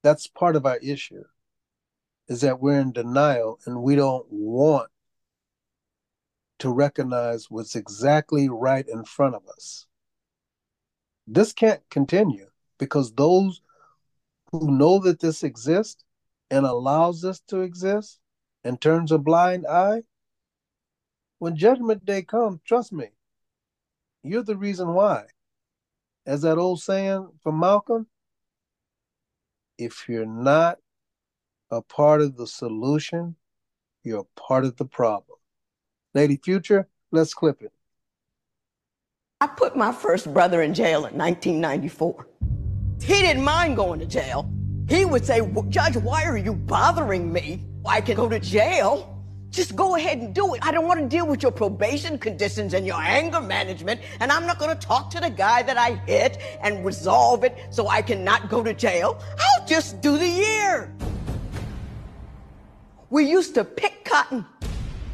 That's 0.04 0.28
part 0.28 0.56
of 0.56 0.66
our 0.66 0.78
issue, 0.78 1.24
is 2.32 2.40
that 2.40 2.62
we're 2.62 2.80
in 2.80 2.94
denial 2.94 3.60
and 3.66 3.84
we 3.84 3.94
don't 3.94 4.26
want 4.32 4.90
to 6.60 6.70
recognize 6.70 7.52
what's 7.52 7.76
exactly 7.76 8.48
right 8.48 8.88
in 8.88 9.04
front 9.04 9.36
of 9.36 9.42
us. 9.50 9.86
This 11.28 11.52
can't 11.52 11.82
continue 11.90 12.48
because 12.78 13.12
those 13.12 13.60
who 14.50 14.72
know 14.72 15.00
that 15.00 15.20
this 15.20 15.44
exists 15.44 16.06
and 16.50 16.66
allows 16.66 17.22
this 17.22 17.42
to 17.50 17.60
exist 17.60 18.22
and 18.64 18.80
turns 18.80 19.12
a 19.12 19.18
blind 19.18 19.68
eye, 19.68 20.04
when 21.40 21.58
judgment 21.58 22.06
day 22.06 22.22
comes, 22.22 22.62
trust 22.64 22.94
me, 22.94 23.08
you're 24.24 24.42
the 24.42 24.56
reason 24.56 24.94
why. 24.94 25.26
As 26.26 26.44
that 26.44 26.58
old 26.58 26.82
saying 26.82 27.28
from 27.44 27.60
Malcolm, 27.60 28.08
if 29.78 30.08
you're 30.08 30.26
not 30.26 30.78
a 31.72 31.82
part 31.82 32.22
of 32.22 32.36
the 32.36 32.46
solution, 32.46 33.36
you're 34.04 34.28
part 34.36 34.66
of 34.66 34.76
the 34.76 34.86
problem. 34.86 35.38
Lady 36.14 36.36
Future, 36.36 36.88
let's 37.12 37.34
clip 37.34 37.62
it. 37.62 37.72
I 39.40 39.48
put 39.48 39.76
my 39.76 39.92
first 39.92 40.32
brother 40.32 40.62
in 40.62 40.74
jail 40.74 41.06
in 41.06 41.18
1994. 41.18 42.28
He 43.02 43.14
didn't 43.22 43.44
mind 43.44 43.76
going 43.76 44.00
to 44.00 44.06
jail. 44.06 44.52
He 44.88 45.06
would 45.06 45.26
say, 45.26 45.42
Judge, 45.70 45.96
why 45.98 46.26
are 46.26 46.38
you 46.38 46.54
bothering 46.54 47.32
me? 47.32 47.66
I 47.86 48.02
can 48.02 48.16
go 48.18 48.28
to 48.30 48.40
jail. 48.40 49.08
Just 49.50 49.76
go 49.76 49.96
ahead 49.96 50.20
and 50.20 50.34
do 50.34 50.54
it. 50.54 50.64
I 50.64 50.72
don't 50.72 50.86
want 50.86 51.00
to 51.00 51.08
deal 51.08 51.26
with 51.26 51.42
your 51.44 51.52
probation 51.52 52.18
conditions 52.18 52.74
and 52.74 52.86
your 52.86 53.02
anger 53.02 53.42
management. 53.42 54.02
And 54.20 54.32
I'm 54.32 54.46
not 54.46 54.60
going 54.60 54.78
to 54.78 54.88
talk 54.88 55.10
to 55.12 55.20
the 55.20 55.30
guy 55.30 55.64
that 55.64 55.78
I 55.78 55.96
hit 56.06 56.38
and 56.62 56.86
resolve 56.86 57.44
it 57.44 57.58
so 57.70 57.88
I 57.88 58.02
cannot 58.02 58.50
go 58.50 58.64
to 58.64 58.74
jail. 58.74 59.22
I'll 59.40 59.66
just 59.66 60.02
do 60.02 60.18
the 60.18 60.28
year. 60.28 60.94
We 63.12 63.30
used 63.30 63.56
to 63.56 63.66
pick 63.66 64.06
cotton. 64.06 64.46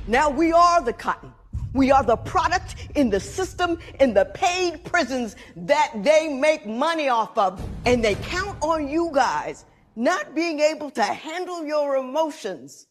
Now 0.08 0.30
we 0.30 0.52
are 0.54 0.82
the 0.84 0.94
cotton. 0.94 1.34
We 1.74 1.90
are 1.92 2.04
the 2.04 2.16
product 2.16 2.76
in 2.96 3.10
the 3.10 3.20
system, 3.20 3.80
in 4.00 4.14
the 4.14 4.26
paid 4.26 4.86
prisons 4.86 5.36
that 5.56 5.92
they 6.04 6.30
make 6.30 6.68
money 6.68 7.10
off 7.10 7.36
of. 7.38 7.60
And 7.86 8.06
they 8.06 8.14
count 8.16 8.56
on 8.62 8.88
you 8.88 9.10
guys 9.14 9.66
not 9.96 10.36
being 10.36 10.60
able 10.60 10.92
to 10.92 11.02
handle 11.02 11.66
your 11.66 11.98
emotions. 11.98 12.86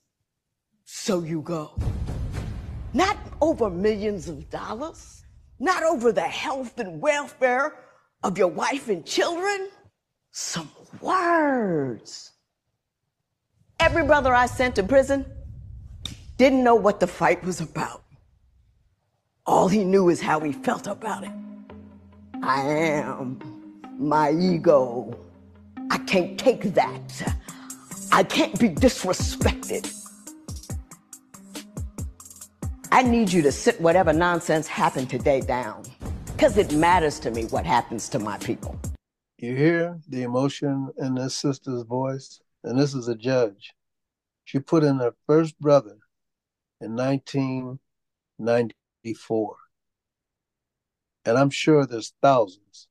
So 0.85 1.23
you 1.23 1.41
go. 1.41 1.79
Not 2.93 3.17
over 3.41 3.71
millions 3.71 4.29
of 4.29 4.51
dollars, 4.51 5.25
not 5.61 5.85
over 5.85 6.11
the 6.11 6.21
health 6.21 6.81
and 6.81 7.01
welfare 7.01 7.77
of 8.25 8.37
your 8.37 8.49
wife 8.49 8.89
and 8.89 9.07
children. 9.07 9.69
Some 10.33 10.71
words. 11.01 12.33
Every 13.87 14.03
brother 14.03 14.35
I 14.35 14.47
sent 14.47 14.75
to 14.75 14.83
prison 14.83 15.25
didn't 16.39 16.65
know 16.65 16.75
what 16.75 16.99
the 16.99 17.07
fight 17.07 17.45
was 17.45 17.61
about. 17.61 18.03
All 19.47 19.69
he 19.69 19.85
knew 19.85 20.09
is 20.09 20.21
how 20.21 20.41
he 20.41 20.51
felt 20.51 20.89
about 20.89 21.23
it. 21.23 21.31
I 22.43 22.63
am 22.63 23.39
my 23.97 24.33
ego. 24.33 25.17
I 25.89 25.99
can't 25.99 26.37
take 26.37 26.75
that. 26.75 27.37
I 28.11 28.25
can't 28.25 28.59
be 28.59 28.71
disrespected. 28.71 29.85
I 32.91 33.03
need 33.03 33.33
you 33.33 33.41
to 33.43 33.53
sit 33.53 33.81
whatever 33.81 34.13
nonsense 34.13 34.67
happened 34.67 35.11
today 35.11 35.41
down 35.43 35.85
because 36.33 36.59
it 36.59 36.73
matters 36.75 37.21
to 37.21 37.31
me 37.31 37.45
what 37.45 37.65
happens 37.65 38.09
to 38.09 38.19
my 38.19 38.37
people. 38.39 38.77
You 39.39 39.55
hear 39.55 40.01
the 40.09 40.25
emotion 40.25 40.91
in 40.99 41.15
this 41.15 41.37
sister's 41.37 41.85
voice? 41.85 42.41
And 42.65 42.77
this 42.77 42.95
is 42.95 43.07
a 43.07 43.15
judge. 43.15 43.76
She 44.47 44.59
put 44.61 44.85
in 44.85 45.01
her 45.01 45.15
first 45.27 45.61
brother 45.61 45.99
in 46.81 46.95
1994. 46.95 49.57
And 51.25 51.37
I'm 51.37 51.51
sure 51.51 51.85
there's 51.85 52.15
thousands. 52.23 52.87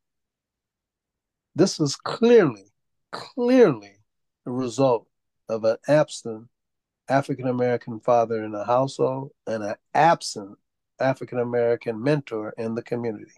This 1.56 1.80
is 1.80 1.96
clearly, 1.96 2.74
clearly 3.14 4.02
the 4.44 4.52
result 4.52 5.08
of 5.48 5.64
an 5.64 5.78
absent 5.88 6.50
African 7.08 7.48
American 7.48 8.02
father 8.02 8.44
in 8.44 8.52
the 8.52 8.66
household 8.66 9.32
and 9.48 9.64
an 9.64 9.76
absent 9.94 10.58
African 11.00 11.40
American 11.40 12.04
mentor 12.04 12.54
in 12.58 12.76
the 12.76 12.84
community. 12.84 13.32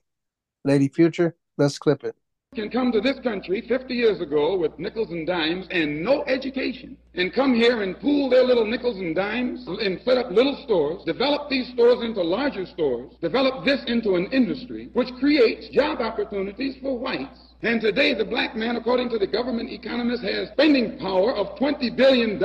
Lady 0.66 0.88
Future, 0.88 1.36
let's 1.60 1.78
clip 1.78 2.04
it. 2.04 2.16
Can 2.56 2.70
come 2.72 2.94
to 2.94 3.02
this 3.02 3.20
country 3.20 3.62
50 3.68 3.94
years 3.94 4.22
ago 4.22 4.58
with 4.58 4.80
nickels 4.80 5.12
and 5.12 5.28
dimes 5.28 5.68
and 5.70 6.02
no 6.02 6.24
education, 6.24 6.98
and 7.14 7.34
come 7.34 7.54
here 7.54 7.84
and 7.84 8.00
pool 8.00 8.30
their 8.30 8.44
little 8.44 8.66
nickels 8.66 8.98
and 8.98 9.14
dimes 9.14 9.68
and 9.68 10.00
set 10.06 10.18
up 10.18 10.32
little 10.32 10.56
stores, 10.64 11.04
develop 11.04 11.50
these 11.50 11.68
stores 11.74 12.04
into 12.04 12.24
larger 12.24 12.66
stores, 12.66 13.14
develop 13.22 13.66
this 13.66 13.84
into 13.88 14.16
an 14.16 14.28
industry 14.32 14.90
which 14.94 15.14
creates 15.20 15.68
job 15.70 16.00
opportunities 16.00 16.78
for 16.82 16.98
whites 16.98 17.47
And 17.64 17.82
today, 17.82 18.14
the 18.14 18.24
black 18.24 18.56
man, 18.56 18.76
according 18.76 19.10
to 19.10 19.18
the 19.18 19.26
government 19.26 19.72
economist, 19.72 20.22
has 20.22 20.50
spending 20.50 21.00
power 21.00 21.36
of 21.36 21.58
$20 21.58 21.96
billion 21.98 22.40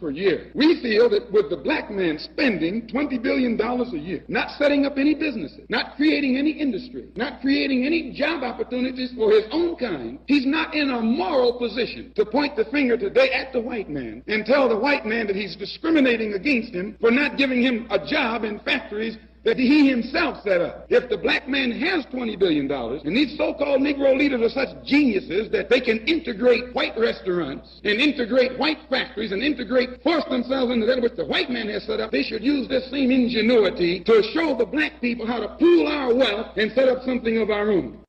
per 0.00 0.10
year. 0.10 0.50
We 0.54 0.82
feel 0.82 1.08
that 1.10 1.30
with 1.30 1.50
the 1.50 1.56
black 1.56 1.88
man 1.88 2.18
spending 2.18 2.88
$20 2.88 3.22
billion 3.22 3.60
a 3.60 3.96
year, 3.96 4.24
not 4.26 4.50
setting 4.58 4.84
up 4.84 4.98
any 4.98 5.14
businesses, 5.14 5.60
not 5.68 5.94
creating 5.94 6.36
any 6.36 6.50
industry, 6.50 7.08
not 7.14 7.40
creating 7.40 7.86
any 7.86 8.12
job 8.12 8.42
opportunities 8.42 9.12
for 9.16 9.30
his 9.30 9.44
own 9.52 9.76
kind, 9.76 10.18
he's 10.26 10.46
not 10.46 10.74
in 10.74 10.90
a 10.90 11.00
moral 11.00 11.58
position 11.58 12.12
to 12.16 12.26
point 12.26 12.56
the 12.56 12.64
finger 12.64 12.96
today 12.96 13.30
at 13.30 13.52
the 13.52 13.60
white 13.60 13.88
man 13.88 14.24
and 14.26 14.44
tell 14.44 14.68
the 14.68 14.76
white 14.76 15.06
man 15.06 15.28
that 15.28 15.36
he's 15.36 15.54
discriminating 15.54 16.34
against 16.34 16.74
him 16.74 16.96
for 17.00 17.12
not 17.12 17.38
giving 17.38 17.62
him 17.62 17.86
a 17.90 18.04
job 18.04 18.42
in 18.42 18.58
factories 18.60 19.16
that 19.46 19.56
he 19.56 19.88
himself 19.88 20.42
set 20.42 20.60
up. 20.60 20.80
Uh, 20.80 20.86
if 20.88 21.08
the 21.08 21.16
black 21.16 21.48
man 21.48 21.70
has 21.70 22.04
$20 22.06 22.36
billion, 22.36 22.70
and 22.70 23.16
these 23.16 23.38
so-called 23.38 23.80
Negro 23.80 24.18
leaders 24.18 24.42
are 24.42 24.66
such 24.66 24.84
geniuses 24.84 25.48
that 25.52 25.70
they 25.70 25.80
can 25.80 25.98
integrate 26.08 26.74
white 26.74 26.98
restaurants 26.98 27.80
and 27.84 28.00
integrate 28.00 28.58
white 28.58 28.78
factories 28.90 29.30
and 29.30 29.44
integrate, 29.44 30.02
force 30.02 30.24
themselves 30.24 30.72
into 30.72 30.84
that 30.84 31.00
which 31.00 31.14
the 31.14 31.24
white 31.24 31.48
man 31.48 31.68
has 31.68 31.84
set 31.84 32.00
up, 32.00 32.10
they 32.10 32.24
should 32.24 32.42
use 32.42 32.66
this 32.66 32.90
same 32.90 33.12
ingenuity 33.12 34.02
to 34.02 34.20
show 34.34 34.56
the 34.56 34.66
black 34.66 35.00
people 35.00 35.24
how 35.24 35.38
to 35.38 35.48
pool 35.60 35.86
our 35.86 36.12
wealth 36.12 36.48
and 36.56 36.72
set 36.72 36.88
up 36.88 37.04
something 37.04 37.38
of 37.38 37.48
our 37.48 37.70
own. 37.70 38.00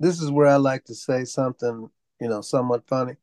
This 0.00 0.22
is 0.22 0.30
where 0.30 0.46
I 0.46 0.56
like 0.56 0.84
to 0.86 0.94
say 0.94 1.26
something, 1.26 1.90
you 2.18 2.28
know, 2.28 2.40
somewhat 2.40 2.86
funny. 2.86 3.16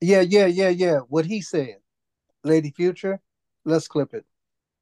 Yeah, 0.00 0.20
yeah, 0.20 0.46
yeah, 0.46 0.68
yeah. 0.68 0.98
What 1.08 1.26
he 1.26 1.42
said. 1.42 1.78
Lady 2.44 2.70
Future, 2.70 3.20
let's 3.64 3.88
clip 3.88 4.14
it. 4.14 4.24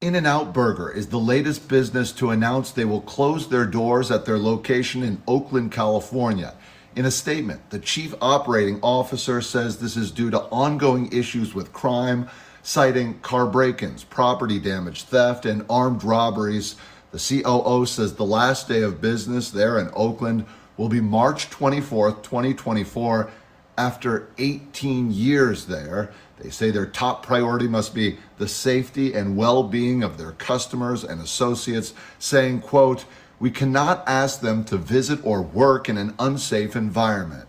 In 0.01 0.15
N 0.15 0.25
Out 0.25 0.53
Burger 0.53 0.89
is 0.89 1.07
the 1.07 1.19
latest 1.19 1.67
business 1.67 2.13
to 2.13 2.29
announce 2.29 2.71
they 2.71 2.85
will 2.85 3.01
close 3.01 3.49
their 3.49 3.65
doors 3.65 4.11
at 4.11 4.23
their 4.23 4.37
location 4.37 5.03
in 5.03 5.21
Oakland, 5.27 5.73
California. 5.73 6.53
In 6.95 7.03
a 7.03 7.11
statement, 7.11 7.69
the 7.69 7.79
chief 7.79 8.15
operating 8.21 8.79
officer 8.81 9.41
says 9.41 9.77
this 9.77 9.97
is 9.97 10.11
due 10.11 10.29
to 10.29 10.39
ongoing 10.39 11.11
issues 11.11 11.53
with 11.53 11.73
crime, 11.73 12.29
citing 12.63 13.19
car 13.19 13.45
break 13.45 13.83
ins, 13.83 14.05
property 14.05 14.57
damage, 14.57 15.03
theft, 15.03 15.45
and 15.45 15.65
armed 15.69 16.05
robberies. 16.05 16.77
The 17.11 17.41
COO 17.43 17.85
says 17.85 18.13
the 18.13 18.23
last 18.23 18.69
day 18.69 18.83
of 18.83 19.01
business 19.01 19.51
there 19.51 19.79
in 19.79 19.89
Oakland 19.93 20.45
will 20.77 20.87
be 20.87 21.01
March 21.01 21.49
24th, 21.49 22.23
2024, 22.23 23.29
after 23.77 24.29
18 24.37 25.11
years 25.11 25.65
there. 25.65 26.13
They 26.39 26.49
say 26.49 26.71
their 26.71 26.85
top 26.85 27.25
priority 27.25 27.67
must 27.67 27.93
be 27.93 28.17
the 28.37 28.47
safety 28.47 29.13
and 29.13 29.35
well-being 29.35 30.03
of 30.03 30.17
their 30.17 30.31
customers 30.33 31.03
and 31.03 31.21
associates, 31.21 31.93
saying, 32.17 32.61
quote, 32.61 33.05
we 33.39 33.51
cannot 33.51 34.03
ask 34.07 34.41
them 34.41 34.63
to 34.65 34.77
visit 34.77 35.19
or 35.23 35.41
work 35.41 35.89
in 35.89 35.97
an 35.97 36.15
unsafe 36.19 36.75
environment. 36.75 37.47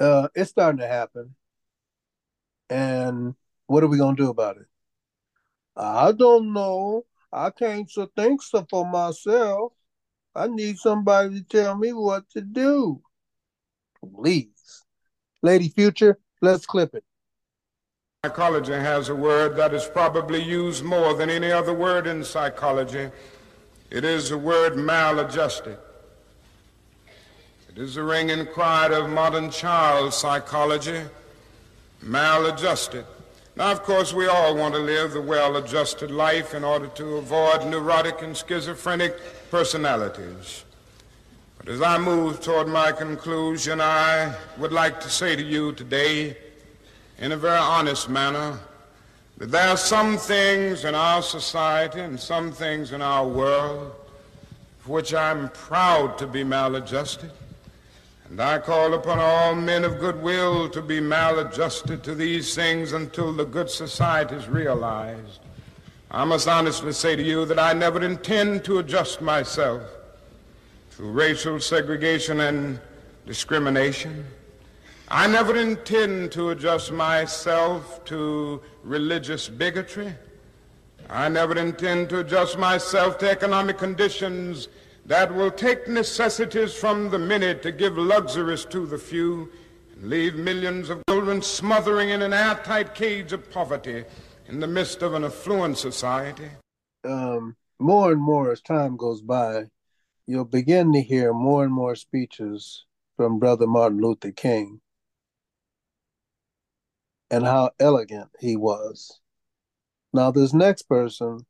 Uh, 0.00 0.28
it's 0.34 0.50
starting 0.50 0.78
to 0.78 0.86
happen. 0.86 1.34
And 2.70 3.34
what 3.66 3.82
are 3.82 3.88
we 3.88 3.98
going 3.98 4.16
to 4.16 4.22
do 4.22 4.30
about 4.30 4.56
it? 4.56 4.66
I 5.76 6.12
don't 6.12 6.52
know. 6.52 7.04
I 7.32 7.50
can't 7.50 7.90
so 7.90 8.10
think 8.16 8.42
so 8.42 8.66
for 8.68 8.86
myself. 8.88 9.72
I 10.34 10.46
need 10.46 10.78
somebody 10.78 11.40
to 11.40 11.44
tell 11.44 11.76
me 11.76 11.92
what 11.92 12.28
to 12.30 12.40
do. 12.40 13.02
Please. 14.14 14.84
Lady 15.42 15.68
Future, 15.68 16.18
let's 16.40 16.66
clip 16.66 16.94
it. 16.94 17.04
Psychology 18.28 18.74
has 18.74 19.08
a 19.08 19.14
word 19.14 19.56
that 19.56 19.72
is 19.72 19.86
probably 19.86 20.42
used 20.42 20.84
more 20.84 21.14
than 21.14 21.30
any 21.30 21.50
other 21.50 21.72
word 21.72 22.06
in 22.06 22.22
psychology. 22.22 23.08
It 23.90 24.04
is 24.04 24.28
the 24.28 24.36
word 24.36 24.76
maladjusted. 24.76 25.78
It 27.70 27.78
is 27.78 27.94
the 27.94 28.02
ringing 28.02 28.44
cry 28.44 28.88
of 28.88 29.08
modern 29.08 29.50
child 29.50 30.12
psychology, 30.12 31.00
maladjusted. 32.02 33.06
Now, 33.56 33.72
of 33.72 33.82
course, 33.82 34.12
we 34.12 34.26
all 34.26 34.54
want 34.54 34.74
to 34.74 34.80
live 34.80 35.12
the 35.12 35.22
well-adjusted 35.22 36.10
life 36.10 36.52
in 36.52 36.64
order 36.64 36.88
to 36.88 37.16
avoid 37.16 37.64
neurotic 37.64 38.20
and 38.20 38.36
schizophrenic 38.36 39.16
personalities. 39.50 40.64
But 41.56 41.70
as 41.70 41.80
I 41.80 41.96
move 41.96 42.42
toward 42.42 42.68
my 42.68 42.92
conclusion, 42.92 43.80
I 43.80 44.34
would 44.58 44.72
like 44.72 45.00
to 45.00 45.08
say 45.08 45.34
to 45.34 45.42
you 45.42 45.72
today, 45.72 46.36
in 47.18 47.32
a 47.32 47.36
very 47.36 47.58
honest 47.58 48.08
manner 48.08 48.58
that 49.38 49.50
there 49.50 49.68
are 49.68 49.76
some 49.76 50.16
things 50.16 50.84
in 50.84 50.94
our 50.94 51.22
society 51.22 52.00
and 52.00 52.18
some 52.18 52.52
things 52.52 52.92
in 52.92 53.02
our 53.02 53.26
world 53.26 53.92
for 54.78 54.92
which 54.92 55.14
I'm 55.14 55.48
proud 55.50 56.18
to 56.18 56.26
be 56.26 56.44
maladjusted. 56.44 57.30
And 58.30 58.40
I 58.40 58.58
call 58.58 58.94
upon 58.94 59.18
all 59.18 59.54
men 59.54 59.84
of 59.84 59.98
goodwill 59.98 60.68
to 60.70 60.82
be 60.82 61.00
maladjusted 61.00 62.02
to 62.04 62.14
these 62.14 62.54
things 62.54 62.92
until 62.92 63.32
the 63.32 63.44
good 63.44 63.70
society 63.70 64.34
is 64.34 64.48
realized. 64.48 65.40
I 66.10 66.24
must 66.24 66.46
honestly 66.46 66.92
say 66.92 67.16
to 67.16 67.22
you 67.22 67.44
that 67.46 67.58
I 67.58 67.72
never 67.72 68.02
intend 68.02 68.64
to 68.64 68.78
adjust 68.78 69.20
myself 69.20 69.82
to 70.96 71.02
racial 71.02 71.60
segregation 71.60 72.40
and 72.40 72.80
discrimination. 73.26 74.24
I 75.10 75.26
never 75.26 75.56
intend 75.56 76.32
to 76.32 76.50
adjust 76.50 76.92
myself 76.92 78.04
to 78.04 78.60
religious 78.82 79.48
bigotry. 79.48 80.14
I 81.08 81.30
never 81.30 81.56
intend 81.56 82.10
to 82.10 82.20
adjust 82.20 82.58
myself 82.58 83.16
to 83.18 83.30
economic 83.30 83.78
conditions 83.78 84.68
that 85.06 85.34
will 85.34 85.50
take 85.50 85.88
necessities 85.88 86.74
from 86.74 87.08
the 87.08 87.18
many 87.18 87.54
to 87.54 87.72
give 87.72 87.96
luxuries 87.96 88.66
to 88.66 88.84
the 88.84 88.98
few 88.98 89.50
and 89.94 90.10
leave 90.10 90.34
millions 90.34 90.90
of 90.90 91.02
children 91.08 91.40
smothering 91.40 92.10
in 92.10 92.20
an 92.20 92.34
airtight 92.34 92.94
cage 92.94 93.32
of 93.32 93.50
poverty 93.50 94.04
in 94.46 94.60
the 94.60 94.66
midst 94.66 95.00
of 95.00 95.14
an 95.14 95.24
affluent 95.24 95.78
society. 95.78 96.50
Um, 97.04 97.56
more 97.78 98.12
and 98.12 98.20
more 98.20 98.52
as 98.52 98.60
time 98.60 98.98
goes 98.98 99.22
by, 99.22 99.68
you'll 100.26 100.44
begin 100.44 100.92
to 100.92 101.00
hear 101.00 101.32
more 101.32 101.64
and 101.64 101.72
more 101.72 101.94
speeches 101.94 102.84
from 103.16 103.38
Brother 103.38 103.66
Martin 103.66 104.02
Luther 104.02 104.32
King 104.32 104.82
and 107.30 107.44
how 107.44 107.70
elegant 107.78 108.30
he 108.40 108.56
was. 108.56 109.20
Now, 110.12 110.30
this 110.30 110.54
next 110.54 110.82
person 110.82 111.46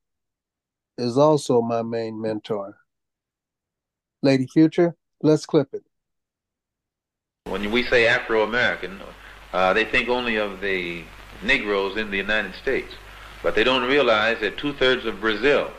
is 0.96 1.16
also 1.16 1.60
my 1.62 1.82
main 1.82 2.20
mentor. 2.20 2.78
Lady 4.22 4.46
Future, 4.46 4.96
let's 5.22 5.46
clip 5.46 5.68
it. 5.72 5.84
When 7.44 7.70
we 7.70 7.84
say 7.84 8.06
Afro 8.06 8.42
American, 8.42 9.00
uh, 9.52 9.72
they 9.72 9.84
think 9.84 10.08
only 10.08 10.36
of 10.36 10.60
the 10.60 11.04
Negroes 11.42 11.96
in 11.96 12.10
the 12.10 12.16
United 12.16 12.54
States, 12.54 12.92
but 13.42 13.54
they 13.54 13.64
don't 13.64 13.88
realize 13.88 14.40
that 14.40 14.58
two 14.58 14.72
thirds 14.72 15.06
of 15.06 15.20
Brazil 15.20 15.70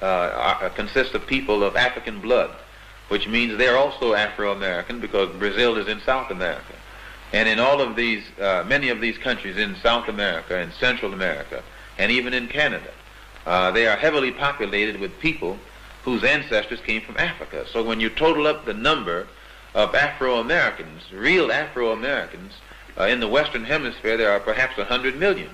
uh, 0.00 0.56
are, 0.62 0.70
consists 0.70 1.14
of 1.14 1.26
people 1.26 1.62
of 1.62 1.76
African 1.76 2.20
blood, 2.20 2.50
which 3.08 3.28
means 3.28 3.58
they're 3.58 3.76
also 3.76 4.14
Afro 4.14 4.52
American 4.52 5.00
because 5.00 5.28
Brazil 5.36 5.76
is 5.76 5.86
in 5.86 6.00
South 6.00 6.30
America. 6.30 6.74
And 7.32 7.48
in 7.48 7.58
all 7.58 7.80
of 7.80 7.96
these, 7.96 8.22
uh, 8.40 8.64
many 8.66 8.90
of 8.90 9.00
these 9.00 9.16
countries 9.16 9.56
in 9.56 9.76
South 9.76 10.08
America 10.08 10.56
and 10.56 10.72
Central 10.74 11.14
America, 11.14 11.62
and 11.98 12.12
even 12.12 12.34
in 12.34 12.48
Canada, 12.48 12.90
uh, 13.46 13.70
they 13.70 13.86
are 13.86 13.96
heavily 13.96 14.30
populated 14.30 15.00
with 15.00 15.18
people 15.18 15.58
whose 16.04 16.24
ancestors 16.24 16.80
came 16.80 17.00
from 17.00 17.16
Africa. 17.16 17.64
So 17.72 17.82
when 17.82 18.00
you 18.00 18.10
total 18.10 18.46
up 18.46 18.64
the 18.64 18.74
number 18.74 19.26
of 19.74 19.94
Afro-Americans, 19.94 21.12
real 21.12 21.50
Afro-Americans, 21.50 22.52
uh, 22.98 23.04
in 23.04 23.20
the 23.20 23.28
Western 23.28 23.64
Hemisphere, 23.64 24.16
there 24.16 24.32
are 24.32 24.40
perhaps 24.40 24.76
100 24.76 25.18
million. 25.18 25.50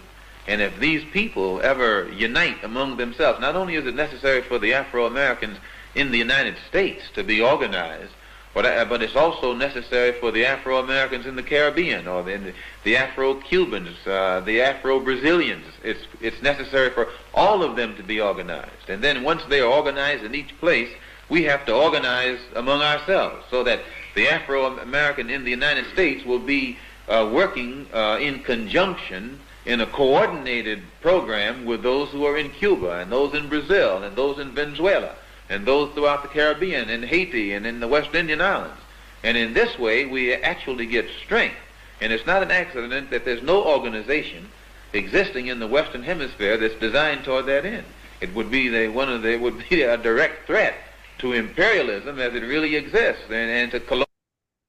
And 0.48 0.60
if 0.60 0.78
these 0.80 1.04
people 1.12 1.60
ever 1.60 2.10
unite 2.10 2.64
among 2.64 2.96
themselves, 2.96 3.38
not 3.40 3.54
only 3.54 3.74
is 3.76 3.86
it 3.86 3.94
necessary 3.94 4.42
for 4.42 4.58
the 4.58 4.74
Afro-Americans 4.74 5.58
in 5.94 6.10
the 6.10 6.18
United 6.18 6.56
States 6.68 7.02
to 7.14 7.22
be 7.22 7.40
organized, 7.40 8.12
but, 8.54 9.02
it's 9.02 9.16
also 9.16 9.54
necessary 9.54 10.12
for 10.12 10.30
the 10.32 10.44
Afro-Americans 10.44 11.26
in 11.26 11.36
the 11.36 11.42
Caribbean 11.42 12.08
or 12.08 12.22
the, 12.22 12.52
the 12.84 12.96
Afro-Cubans, 12.96 14.06
uh, 14.06 14.40
the 14.40 14.62
Afro-Brazilians. 14.62 15.64
It's, 15.84 16.00
it's 16.20 16.42
necessary 16.42 16.90
for 16.90 17.08
all 17.34 17.62
of 17.62 17.76
them 17.76 17.96
to 17.96 18.02
be 18.02 18.20
organized. 18.20 18.88
And 18.88 19.02
then 19.02 19.22
once 19.22 19.42
they 19.48 19.60
are 19.60 19.70
organized 19.70 20.24
in 20.24 20.34
each 20.34 20.58
place, 20.58 20.90
we 21.28 21.44
have 21.44 21.66
to 21.66 21.74
organize 21.74 22.40
among 22.56 22.80
ourselves 22.80 23.44
so 23.50 23.62
that 23.64 23.80
the 24.14 24.28
Afro-American 24.28 25.30
in 25.30 25.44
the 25.44 25.50
United 25.50 25.86
States 25.92 26.24
will 26.24 26.38
be 26.38 26.78
uh, 27.08 27.30
working 27.32 27.86
uh, 27.92 28.18
in 28.20 28.40
conjunction 28.40 29.38
in 29.66 29.80
a 29.80 29.86
coordinated 29.86 30.82
program 31.02 31.64
with 31.64 31.82
those 31.82 32.08
who 32.08 32.24
are 32.24 32.38
in 32.38 32.50
Cuba 32.50 33.00
and 33.00 33.12
those 33.12 33.34
in 33.34 33.48
Brazil 33.48 34.02
and 34.02 34.16
those 34.16 34.38
in 34.38 34.52
Venezuela 34.52 35.14
and 35.48 35.66
those 35.66 35.92
throughout 35.94 36.22
the 36.22 36.28
Caribbean 36.28 36.88
and 36.88 37.04
Haiti 37.04 37.52
and 37.52 37.66
in 37.66 37.80
the 37.80 37.88
West 37.88 38.14
Indian 38.14 38.40
Islands. 38.40 38.80
And 39.22 39.36
in 39.36 39.54
this 39.54 39.78
way, 39.78 40.04
we 40.04 40.34
actually 40.34 40.86
get 40.86 41.08
strength. 41.24 41.56
And 42.00 42.12
it's 42.12 42.26
not 42.26 42.42
an 42.42 42.50
accident 42.50 43.10
that 43.10 43.24
there's 43.24 43.42
no 43.42 43.64
organization 43.64 44.48
existing 44.92 45.48
in 45.48 45.58
the 45.58 45.66
Western 45.66 46.02
Hemisphere 46.02 46.56
that's 46.56 46.74
designed 46.76 47.24
toward 47.24 47.46
that 47.46 47.64
end. 47.64 47.84
It 48.20 48.34
would 48.34 48.50
be 48.50 48.68
the, 48.68 48.88
one 48.88 49.08
of 49.08 49.22
the, 49.22 49.36
would 49.36 49.68
be 49.68 49.82
a 49.82 49.96
direct 49.96 50.46
threat 50.46 50.74
to 51.18 51.32
imperialism 51.32 52.18
as 52.18 52.34
it 52.34 52.42
really 52.42 52.76
exists 52.76 53.24
and, 53.26 53.50
and 53.50 53.70
to 53.72 53.80
colonialism. 53.80 54.06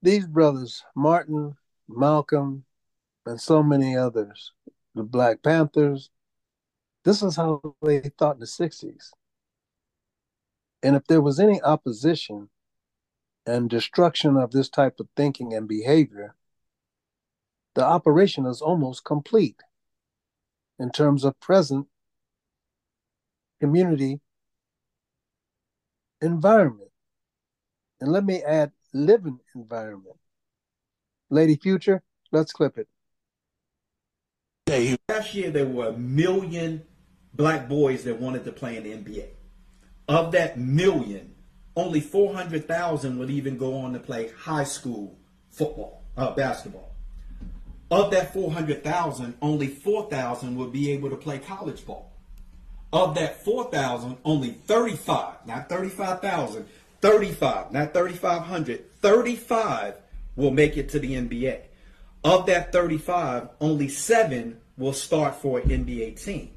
These 0.01 0.27
brothers, 0.27 0.83
Martin, 0.95 1.55
Malcolm, 1.87 2.63
and 3.25 3.39
so 3.39 3.61
many 3.61 3.95
others, 3.95 4.53
the 4.95 5.03
Black 5.03 5.43
Panthers, 5.43 6.09
this 7.03 7.21
is 7.21 7.35
how 7.35 7.75
they 7.81 7.99
thought 8.17 8.35
in 8.35 8.39
the 8.39 8.45
60s. 8.45 9.11
And 10.81 10.95
if 10.95 11.05
there 11.05 11.21
was 11.21 11.39
any 11.39 11.61
opposition 11.61 12.49
and 13.45 13.69
destruction 13.69 14.37
of 14.37 14.51
this 14.51 14.69
type 14.69 14.99
of 14.99 15.07
thinking 15.15 15.53
and 15.53 15.67
behavior, 15.67 16.35
the 17.75 17.83
operation 17.83 18.45
is 18.45 18.61
almost 18.61 19.03
complete 19.03 19.61
in 20.77 20.91
terms 20.91 21.23
of 21.23 21.39
present 21.39 21.87
community 23.59 24.21
environment. 26.21 26.91
And 27.99 28.11
let 28.11 28.25
me 28.25 28.41
add 28.41 28.71
living 28.93 29.39
environment. 29.55 30.15
Lady 31.29 31.57
Future, 31.57 32.01
let's 32.31 32.51
clip 32.51 32.77
it. 32.77 32.87
Last 35.09 35.33
year, 35.33 35.51
there 35.51 35.65
were 35.65 35.87
a 35.87 35.97
million 35.97 36.83
black 37.33 37.67
boys 37.67 38.03
that 38.03 38.19
wanted 38.19 38.45
to 38.45 38.51
play 38.51 38.77
in 38.77 38.83
the 38.83 38.91
NBA. 38.91 39.38
Of 40.09 40.31
that 40.31 40.57
million, 40.57 41.35
only 41.75 42.01
400,000 42.01 43.19
would 43.19 43.29
even 43.29 43.57
go 43.59 43.75
on 43.75 43.93
to 43.93 43.99
play 43.99 44.31
high 44.39 44.63
school 44.63 45.15
football, 45.51 46.01
uh, 46.17 46.31
basketball. 46.31 46.95
Of 47.91 48.09
that 48.09 48.33
400,000, 48.33 49.35
only 49.39 49.67
4,000 49.67 50.55
would 50.55 50.71
be 50.71 50.91
able 50.91 51.11
to 51.11 51.15
play 51.15 51.37
college 51.37 51.85
ball. 51.85 52.11
Of 52.91 53.13
that 53.15 53.45
4,000, 53.45 54.17
only 54.25 54.49
35, 54.49 55.45
not 55.45 55.69
35,000, 55.69 56.65
35, 57.01 57.71
not 57.71 57.93
3,500, 57.93 58.91
35 59.01 59.95
will 60.35 60.49
make 60.49 60.75
it 60.75 60.89
to 60.89 60.99
the 60.99 61.13
NBA. 61.13 61.61
Of 62.23 62.47
that 62.47 62.71
35, 62.71 63.49
only 63.61 63.89
seven 63.89 64.59
will 64.75 64.93
start 64.93 65.35
for 65.35 65.59
an 65.59 65.69
NBA 65.69 66.23
team. 66.23 66.49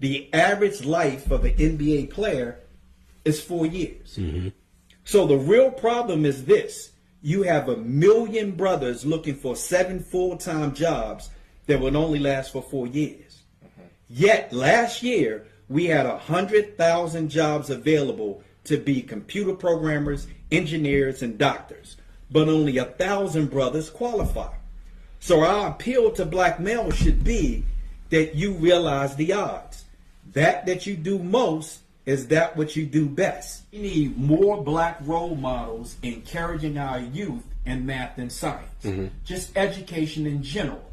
The 0.00 0.28
average 0.34 0.84
life 0.84 1.30
of 1.30 1.46
an 1.46 1.54
NBA 1.54 2.10
player 2.10 2.60
is 3.24 3.42
four 3.42 3.66
years. 3.66 4.16
Mm-hmm. 4.16 4.48
So 5.04 5.26
the 5.26 5.36
real 5.36 5.70
problem 5.70 6.24
is 6.24 6.44
this 6.44 6.90
you 7.22 7.42
have 7.42 7.68
a 7.68 7.76
million 7.76 8.52
brothers 8.52 9.04
looking 9.04 9.34
for 9.34 9.54
seven 9.56 10.00
full 10.00 10.36
time 10.36 10.74
jobs 10.74 11.30
that 11.66 11.80
would 11.80 11.96
only 11.96 12.18
last 12.18 12.52
for 12.52 12.62
four 12.62 12.86
years. 12.86 13.42
Mm-hmm. 13.64 13.82
Yet 14.08 14.52
last 14.52 15.02
year, 15.02 15.46
we 15.68 15.86
had 15.86 16.06
100,000 16.06 17.28
jobs 17.28 17.70
available 17.70 18.42
to 18.64 18.76
be 18.76 19.02
computer 19.02 19.54
programmers, 19.54 20.26
engineers, 20.50 21.22
and 21.22 21.38
doctors, 21.38 21.96
but 22.30 22.48
only 22.48 22.78
a 22.78 22.84
thousand 22.84 23.50
brothers 23.50 23.88
qualify. 23.88 24.52
So 25.20 25.44
our 25.44 25.70
appeal 25.70 26.10
to 26.12 26.24
black 26.24 26.58
males 26.58 26.96
should 26.96 27.22
be 27.22 27.64
that 28.08 28.34
you 28.34 28.52
realize 28.52 29.14
the 29.14 29.32
odds. 29.32 29.84
That 30.32 30.66
that 30.66 30.86
you 30.86 30.96
do 30.96 31.18
most 31.18 31.80
is 32.10 32.26
that 32.26 32.56
what 32.56 32.74
you 32.74 32.84
do 32.84 33.06
best. 33.06 33.62
We 33.72 33.78
need 33.78 34.18
more 34.18 34.62
black 34.62 34.98
role 35.02 35.36
models 35.36 35.96
encouraging 36.02 36.76
our 36.76 36.98
youth 36.98 37.44
in 37.64 37.86
math 37.86 38.18
and 38.18 38.32
science. 38.32 38.84
Just 39.24 39.56
education 39.56 40.26
in 40.26 40.42
general, 40.42 40.84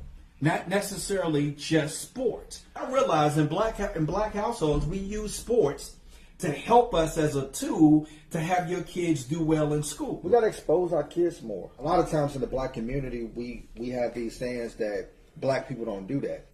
not 0.42 0.70
necessarily 0.70 1.52
just 1.52 2.02
sports. 2.02 2.64
I 2.76 2.92
realize 2.92 3.38
in 3.38 3.48
black 3.48 3.80
in 3.96 4.06
black 4.06 4.34
households 4.34 4.86
we 4.86 5.00
use 5.00 5.34
sports 5.34 5.96
to 6.38 6.52
help 6.52 6.94
us 6.94 7.18
as 7.18 7.36
a 7.36 7.48
tool 7.48 8.06
to 8.30 8.40
have 8.40 8.70
your 8.70 8.84
kids 8.84 9.24
do 9.24 9.42
well 9.42 9.74
in 9.74 9.82
school. 9.82 10.22
We 10.24 10.30
got 10.30 10.42
to 10.42 10.48
expose 10.48 10.94
our 10.94 11.04
kids 11.04 11.42
more. 11.42 11.72
A 11.80 11.82
lot 11.82 12.00
of 12.00 12.12
times 12.12 12.36
in 12.36 12.42
the 12.42 12.48
black 12.48 12.74
community, 12.74 13.24
we 13.24 13.68
we 13.76 13.90
have 13.90 14.14
these 14.14 14.38
sayings 14.38 14.76
that 14.76 15.10
black 15.36 15.68
people 15.68 15.86
don't 15.86 16.06
do 16.06 16.20
that. 16.22 16.46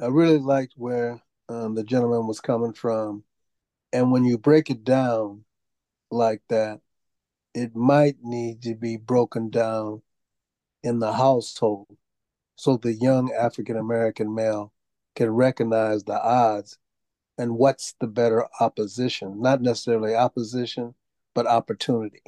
I 0.00 0.06
really 0.06 0.38
liked 0.38 0.74
where 0.76 1.20
um, 1.48 1.74
the 1.74 1.82
gentleman 1.82 2.28
was 2.28 2.40
coming 2.40 2.72
from. 2.72 3.24
And 3.92 4.12
when 4.12 4.24
you 4.24 4.38
break 4.38 4.70
it 4.70 4.84
down 4.84 5.44
like 6.10 6.42
that, 6.48 6.80
it 7.54 7.74
might 7.74 8.16
need 8.22 8.62
to 8.62 8.74
be 8.74 8.96
broken 8.96 9.50
down 9.50 10.02
in 10.82 10.98
the 10.98 11.12
household 11.12 11.96
so 12.58 12.76
the 12.76 12.92
young 12.92 13.32
African 13.32 13.76
American 13.76 14.34
male 14.34 14.72
can 15.14 15.30
recognize 15.30 16.04
the 16.04 16.20
odds 16.20 16.78
and 17.38 17.56
what's 17.56 17.94
the 18.00 18.08
better 18.08 18.46
opposition. 18.60 19.40
Not 19.40 19.62
necessarily 19.62 20.14
opposition, 20.16 20.94
but 21.34 21.46
opportunity. 21.46 22.22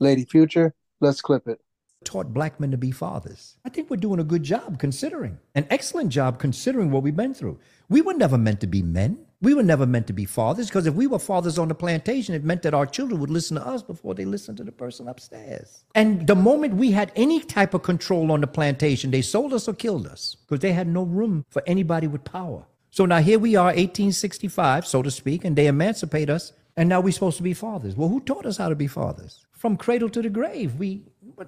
Lady 0.00 0.26
Future, 0.26 0.74
let's 1.00 1.22
clip 1.22 1.48
it. 1.48 1.60
taught 2.04 2.34
black 2.34 2.60
men 2.60 2.70
to 2.70 2.76
be 2.76 2.90
fathers. 2.90 3.56
I 3.64 3.70
think 3.70 3.88
we're 3.88 3.96
doing 3.96 4.20
a 4.20 4.24
good 4.24 4.42
job 4.42 4.78
considering, 4.78 5.38
an 5.54 5.66
excellent 5.70 6.10
job 6.10 6.38
considering 6.38 6.90
what 6.90 7.02
we've 7.02 7.16
been 7.16 7.34
through. 7.34 7.58
We 7.88 8.02
were 8.02 8.14
never 8.14 8.38
meant 8.38 8.60
to 8.60 8.66
be 8.66 8.82
men. 8.82 9.26
We 9.40 9.54
were 9.54 9.62
never 9.62 9.86
meant 9.86 10.08
to 10.08 10.12
be 10.12 10.24
fathers 10.24 10.66
because 10.66 10.86
if 10.86 10.94
we 10.94 11.06
were 11.06 11.20
fathers 11.20 11.60
on 11.60 11.68
the 11.68 11.74
plantation, 11.74 12.34
it 12.34 12.42
meant 12.42 12.62
that 12.62 12.74
our 12.74 12.86
children 12.86 13.20
would 13.20 13.30
listen 13.30 13.56
to 13.56 13.64
us 13.64 13.84
before 13.84 14.14
they 14.14 14.24
listened 14.24 14.56
to 14.58 14.64
the 14.64 14.72
person 14.72 15.06
upstairs. 15.06 15.84
And 15.94 16.26
the 16.26 16.34
moment 16.34 16.74
we 16.74 16.90
had 16.90 17.12
any 17.14 17.38
type 17.38 17.72
of 17.72 17.84
control 17.84 18.32
on 18.32 18.40
the 18.40 18.48
plantation, 18.48 19.12
they 19.12 19.22
sold 19.22 19.52
us 19.52 19.68
or 19.68 19.74
killed 19.74 20.08
us 20.08 20.34
because 20.34 20.60
they 20.60 20.72
had 20.72 20.88
no 20.88 21.04
room 21.04 21.44
for 21.50 21.62
anybody 21.68 22.08
with 22.08 22.24
power. 22.24 22.66
So 22.90 23.06
now 23.06 23.18
here 23.18 23.38
we 23.38 23.54
are, 23.54 23.66
1865, 23.66 24.84
so 24.84 25.02
to 25.02 25.10
speak, 25.10 25.44
and 25.44 25.54
they 25.54 25.68
emancipate 25.68 26.30
us, 26.30 26.52
and 26.76 26.88
now 26.88 27.00
we're 27.00 27.12
supposed 27.12 27.36
to 27.36 27.44
be 27.44 27.54
fathers. 27.54 27.94
Well, 27.94 28.08
who 28.08 28.20
taught 28.20 28.44
us 28.44 28.56
how 28.56 28.68
to 28.70 28.74
be 28.74 28.88
fathers? 28.88 29.46
From 29.52 29.76
cradle 29.76 30.08
to 30.10 30.22
the 30.22 30.30
grave, 30.30 30.74
we 30.76 31.02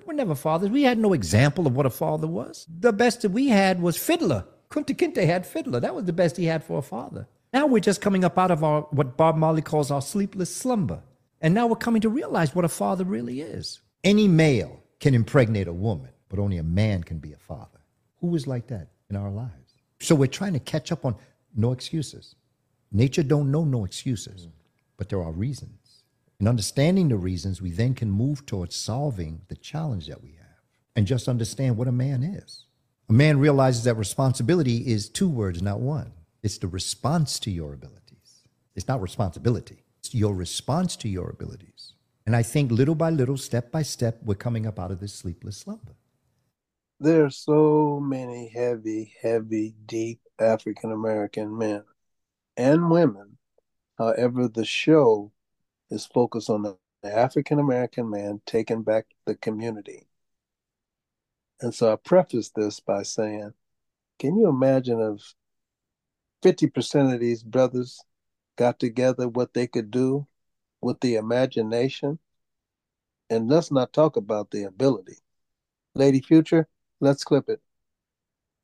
we're 0.07 0.13
never 0.13 0.37
fathers. 0.37 0.71
We 0.71 0.85
had 0.85 0.99
no 0.99 1.13
example 1.13 1.67
of 1.67 1.75
what 1.75 1.87
a 1.87 1.91
father 1.91 2.29
was. 2.29 2.67
The 2.69 2.93
best 2.93 3.23
that 3.23 3.31
we 3.31 3.49
had 3.49 3.83
was 3.83 3.97
Fiddler. 3.97 4.45
Kunta 4.71 4.95
Kinte 4.95 5.27
had 5.27 5.45
Fiddler. 5.45 5.81
That 5.81 5.97
was 5.97 6.05
the 6.05 6.13
best 6.13 6.37
he 6.37 6.45
had 6.45 6.63
for 6.63 6.79
a 6.79 6.83
father. 6.83 7.27
Now 7.53 7.67
we're 7.67 7.81
just 7.81 8.01
coming 8.01 8.25
up 8.25 8.39
out 8.39 8.51
of 8.51 8.63
our 8.63 8.83
what 8.91 9.17
Bob 9.17 9.37
Marley 9.37 9.63
calls 9.63 9.91
our 9.91 10.03
sleepless 10.03 10.55
slumber. 10.55 11.03
And 11.41 11.55
now 11.55 11.67
we're 11.67 11.77
coming 11.77 12.03
to 12.03 12.09
realize 12.09 12.55
what 12.55 12.65
a 12.65 12.69
father 12.69 13.05
really 13.05 13.41
is. 13.41 13.81
Any 14.05 14.29
male 14.29 14.83
can 15.01 15.15
impregnate 15.15 15.67
a 15.67 15.73
woman, 15.73 16.11
but 16.29 16.39
only 16.39 16.59
a 16.59 16.63
man 16.63 17.03
can 17.03 17.19
be 17.19 17.33
a 17.33 17.39
father. 17.39 17.81
Who 18.21 18.35
is 18.37 18.47
like 18.47 18.69
that 18.69 18.89
in 19.09 19.17
our 19.17 19.31
lives? 19.31 19.75
So 20.01 20.15
we're 20.15 20.27
trying 20.27 20.53
to 20.53 20.61
catch 20.61 20.93
up 20.93 21.05
on 21.05 21.17
no 21.57 21.73
excuses. 21.73 22.35
Nature 22.93 23.23
don't 23.23 23.51
know 23.51 23.65
no 23.65 23.85
excuses, 23.85 24.49
but 24.97 25.09
there 25.09 25.23
are 25.23 25.33
reasons. 25.33 26.03
In 26.39 26.49
understanding 26.49 27.09
the 27.09 27.17
reasons, 27.17 27.61
we 27.61 27.71
then 27.71 27.95
can 27.95 28.11
move 28.11 28.47
towards 28.47 28.77
solving 28.77 29.43
the 29.49 29.57
challenge 29.57 30.07
that 30.07 30.23
we 30.23 30.31
have 30.33 30.47
and 30.97 31.07
just 31.07 31.29
understand 31.29 31.77
what 31.77 31.89
a 31.89 31.93
man 31.93 32.23
is. 32.23 32.65
A 33.09 33.13
man 33.13 33.39
realizes 33.39 33.85
that 33.85 33.97
responsibility 33.97 34.79
is 34.87 35.09
two 35.09 35.29
words, 35.29 35.61
not 35.61 35.81
one. 35.81 36.13
It's 36.43 36.59
the 36.59 36.69
response 36.69 37.39
to 37.41 37.51
your 37.51 37.75
abilities. 37.75 38.45
It's 38.75 38.89
not 38.89 39.03
responsibility, 39.03 39.85
it's 39.99 40.15
your 40.15 40.35
response 40.35 40.97
to 40.97 41.09
your 41.09 41.31
abilities. 41.31 41.95
And 42.27 42.37
I 42.37 42.43
think 42.43 42.71
little 42.71 42.95
by 42.95 43.11
little, 43.11 43.37
step 43.37 43.73
by 43.73 43.83
step, 43.83 44.19
we're 44.23 44.35
coming 44.35 44.67
up 44.67 44.79
out 44.79 44.91
of 44.91 45.01
this 45.01 45.15
sleepless 45.15 45.57
slumber. 45.57 45.97
There 47.01 47.25
are 47.25 47.31
so 47.31 47.99
many 47.99 48.49
heavy, 48.55 49.15
heavy, 49.23 49.75
deep 49.87 50.21
African 50.39 50.93
American 50.93 51.57
men 51.57 51.83
and 52.57 52.91
women. 52.91 53.39
However, 53.99 54.49
the 54.49 54.65
show 54.65 55.33
is 55.91 56.07
focused 56.07 56.51
on 56.51 56.63
the 56.63 56.77
African 57.03 57.59
American 57.59 58.11
man 58.11 58.43
taking 58.47 58.83
back 58.83 59.07
the 59.27 59.35
community. 59.35 60.09
And 61.61 61.75
so 61.75 61.93
I 61.93 61.97
preface 61.97 62.51
this 62.51 62.81
by 62.81 63.03
saying, 63.03 63.53
can 64.19 64.37
you 64.37 64.49
imagine 64.49 65.01
if 65.01 65.35
50% 66.43 67.15
of 67.15 67.21
these 67.21 67.43
brothers 67.43 68.01
got 68.57 68.79
together 68.79 69.29
what 69.29 69.55
they 69.55 69.67
could 69.67 69.91
do 69.91 70.27
with 70.81 71.01
the 71.01 71.17
imagination? 71.17 72.19
And 73.29 73.49
let's 73.49 73.71
not 73.71 73.93
talk 73.93 74.17
about 74.17 74.51
the 74.51 74.65
ability. 74.65 75.17
Lady 75.95 76.21
Future, 76.21 76.67
let's 77.01 77.25
clip 77.25 77.49
it. 77.49 77.61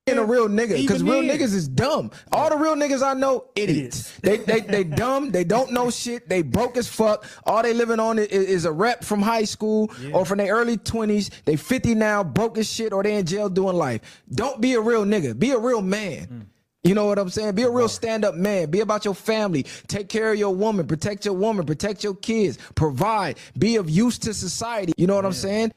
Being 0.07 0.19
a 0.19 0.25
real 0.25 0.49
nigga, 0.49 0.77
because 0.77 1.03
real 1.03 1.21
then. 1.23 1.37
niggas 1.37 1.53
is 1.53 1.67
dumb. 1.67 2.13
All 2.31 2.49
the 2.49 2.57
real 2.57 2.77
niggas 2.77 3.03
I 3.03 3.15
know, 3.15 3.47
idiots. 3.57 4.13
They 4.21 4.37
they 4.37 4.61
they 4.61 4.85
dumb. 5.03 5.33
They 5.33 5.43
don't 5.43 5.73
know 5.73 5.91
shit. 5.91 6.29
They 6.29 6.43
broke 6.43 6.77
as 6.77 6.87
fuck. 6.87 7.27
All 7.45 7.61
they 7.61 7.75
living 7.75 7.99
on 7.99 8.21
is, 8.21 8.29
is 8.29 8.65
a 8.67 8.71
rep 8.71 9.03
from 9.03 9.21
high 9.21 9.43
school 9.43 9.91
or 10.13 10.25
from 10.25 10.39
their 10.39 10.55
early 10.55 10.77
twenties. 10.77 11.33
They 11.45 11.57
fifty 11.57 11.97
now, 11.97 12.23
broke 12.23 12.57
as 12.57 12.73
shit, 12.73 12.93
or 12.93 13.03
they 13.03 13.17
in 13.17 13.27
jail 13.27 13.49
doing 13.49 13.75
life. 13.75 14.23
Don't 14.33 14.61
be 14.61 14.75
a 14.75 14.81
real 14.81 15.05
nigga. 15.05 15.37
Be 15.37 15.51
a 15.51 15.59
real 15.59 15.83
man. 15.83 16.51
You 16.87 16.95
know 16.95 17.07
what 17.07 17.19
I'm 17.19 17.31
saying? 17.31 17.55
Be 17.57 17.63
a 17.63 17.69
real 17.69 17.87
uh-huh. 17.87 17.89
stand 17.89 18.25
up 18.25 18.37
man. 18.37 18.71
Be 18.71 18.81
about 18.81 19.05
your 19.05 19.15
family. 19.15 19.65
Take 19.89 20.09
care 20.09 20.33
of 20.33 20.39
your 20.39 20.55
woman. 20.55 20.87
Protect 20.87 21.25
your 21.25 21.35
woman. 21.35 21.67
Protect 21.67 22.05
your 22.05 22.15
kids. 22.15 22.59
Provide. 22.77 23.39
Be 23.59 23.77
of 23.77 23.91
use 23.91 24.19
to 24.19 24.33
society. 24.33 24.93
You 24.97 25.09
know 25.09 25.17
what 25.17 25.27
I'm 25.27 25.33
saying? 25.33 25.73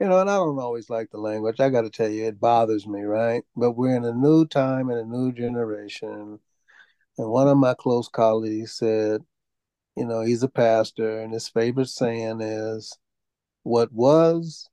You 0.00 0.08
know, 0.08 0.20
and 0.20 0.28
I 0.28 0.34
don't 0.34 0.58
always 0.58 0.90
like 0.90 1.10
the 1.10 1.18
language. 1.18 1.60
I 1.60 1.70
got 1.70 1.82
to 1.82 1.90
tell 1.90 2.08
you, 2.08 2.26
it 2.26 2.40
bothers 2.40 2.88
me, 2.88 3.02
right? 3.02 3.44
But 3.54 3.72
we're 3.72 3.94
in 3.94 4.04
a 4.04 4.12
new 4.12 4.44
time 4.44 4.90
and 4.90 4.98
a 4.98 5.04
new 5.04 5.32
generation. 5.32 6.40
And 7.18 7.30
one 7.30 7.46
of 7.46 7.56
my 7.56 7.74
close 7.74 8.08
colleagues 8.08 8.72
said, 8.72 9.20
you 9.96 10.04
know, 10.04 10.22
he's 10.22 10.42
a 10.42 10.48
pastor, 10.48 11.20
and 11.20 11.32
his 11.32 11.48
favorite 11.48 11.88
saying 11.88 12.40
is, 12.40 12.98
what 13.62 13.92
was 13.92 14.68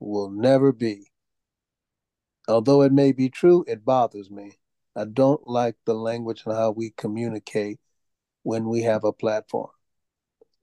will 0.00 0.30
never 0.30 0.72
be. 0.72 1.12
Although 2.48 2.82
it 2.82 2.92
may 2.92 3.12
be 3.12 3.28
true, 3.28 3.64
it 3.68 3.84
bothers 3.84 4.30
me. 4.30 4.58
I 4.94 5.04
don't 5.04 5.46
like 5.48 5.76
the 5.84 5.94
language 5.94 6.42
and 6.44 6.54
how 6.54 6.70
we 6.70 6.90
communicate 6.96 7.80
when 8.42 8.68
we 8.68 8.82
have 8.82 9.04
a 9.04 9.12
platform. 9.12 9.70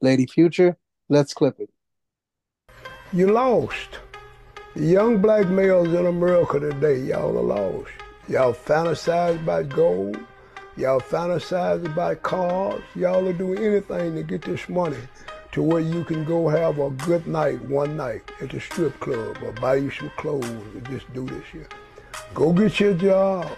Lady 0.02 0.28
Future, 0.28 0.78
let's 1.10 1.34
clip 1.34 1.60
it. 1.60 1.70
You 3.12 3.32
lost. 3.32 4.00
Young 4.76 5.20
black 5.20 5.48
males 5.48 5.88
in 5.88 6.06
America 6.06 6.60
today, 6.60 7.00
y'all 7.00 7.38
are 7.38 7.42
lost. 7.42 7.92
Y'all 8.28 8.54
fantasize 8.54 9.42
about 9.42 9.70
gold. 9.70 10.20
Y'all 10.78 11.02
fantasize 11.02 11.84
about 11.84 12.22
cars. 12.22 12.84
Y'all 12.96 13.28
are 13.28 13.34
doing 13.34 13.64
anything 13.64 14.16
to 14.16 14.24
get 14.24 14.44
this 14.44 14.70
money 14.70 15.00
to 15.52 15.64
where 15.64 15.82
you 15.82 16.04
can 16.04 16.24
go 16.24 16.48
have 16.48 16.78
a 16.78 16.92
good 16.92 17.26
night 17.26 17.60
one 17.64 17.98
night 17.98 18.22
at 18.40 18.52
the 18.52 18.60
strip 18.60 18.98
club 19.00 19.38
or 19.44 19.52
buy 19.54 19.76
you 19.76 19.90
some 19.90 20.12
clothes 20.18 20.46
and 20.46 20.88
just 20.90 21.12
do 21.14 21.26
this 21.26 21.44
here. 21.52 21.68
Go 22.36 22.54
get 22.54 22.80
your 22.80 22.94
job. 22.94 23.50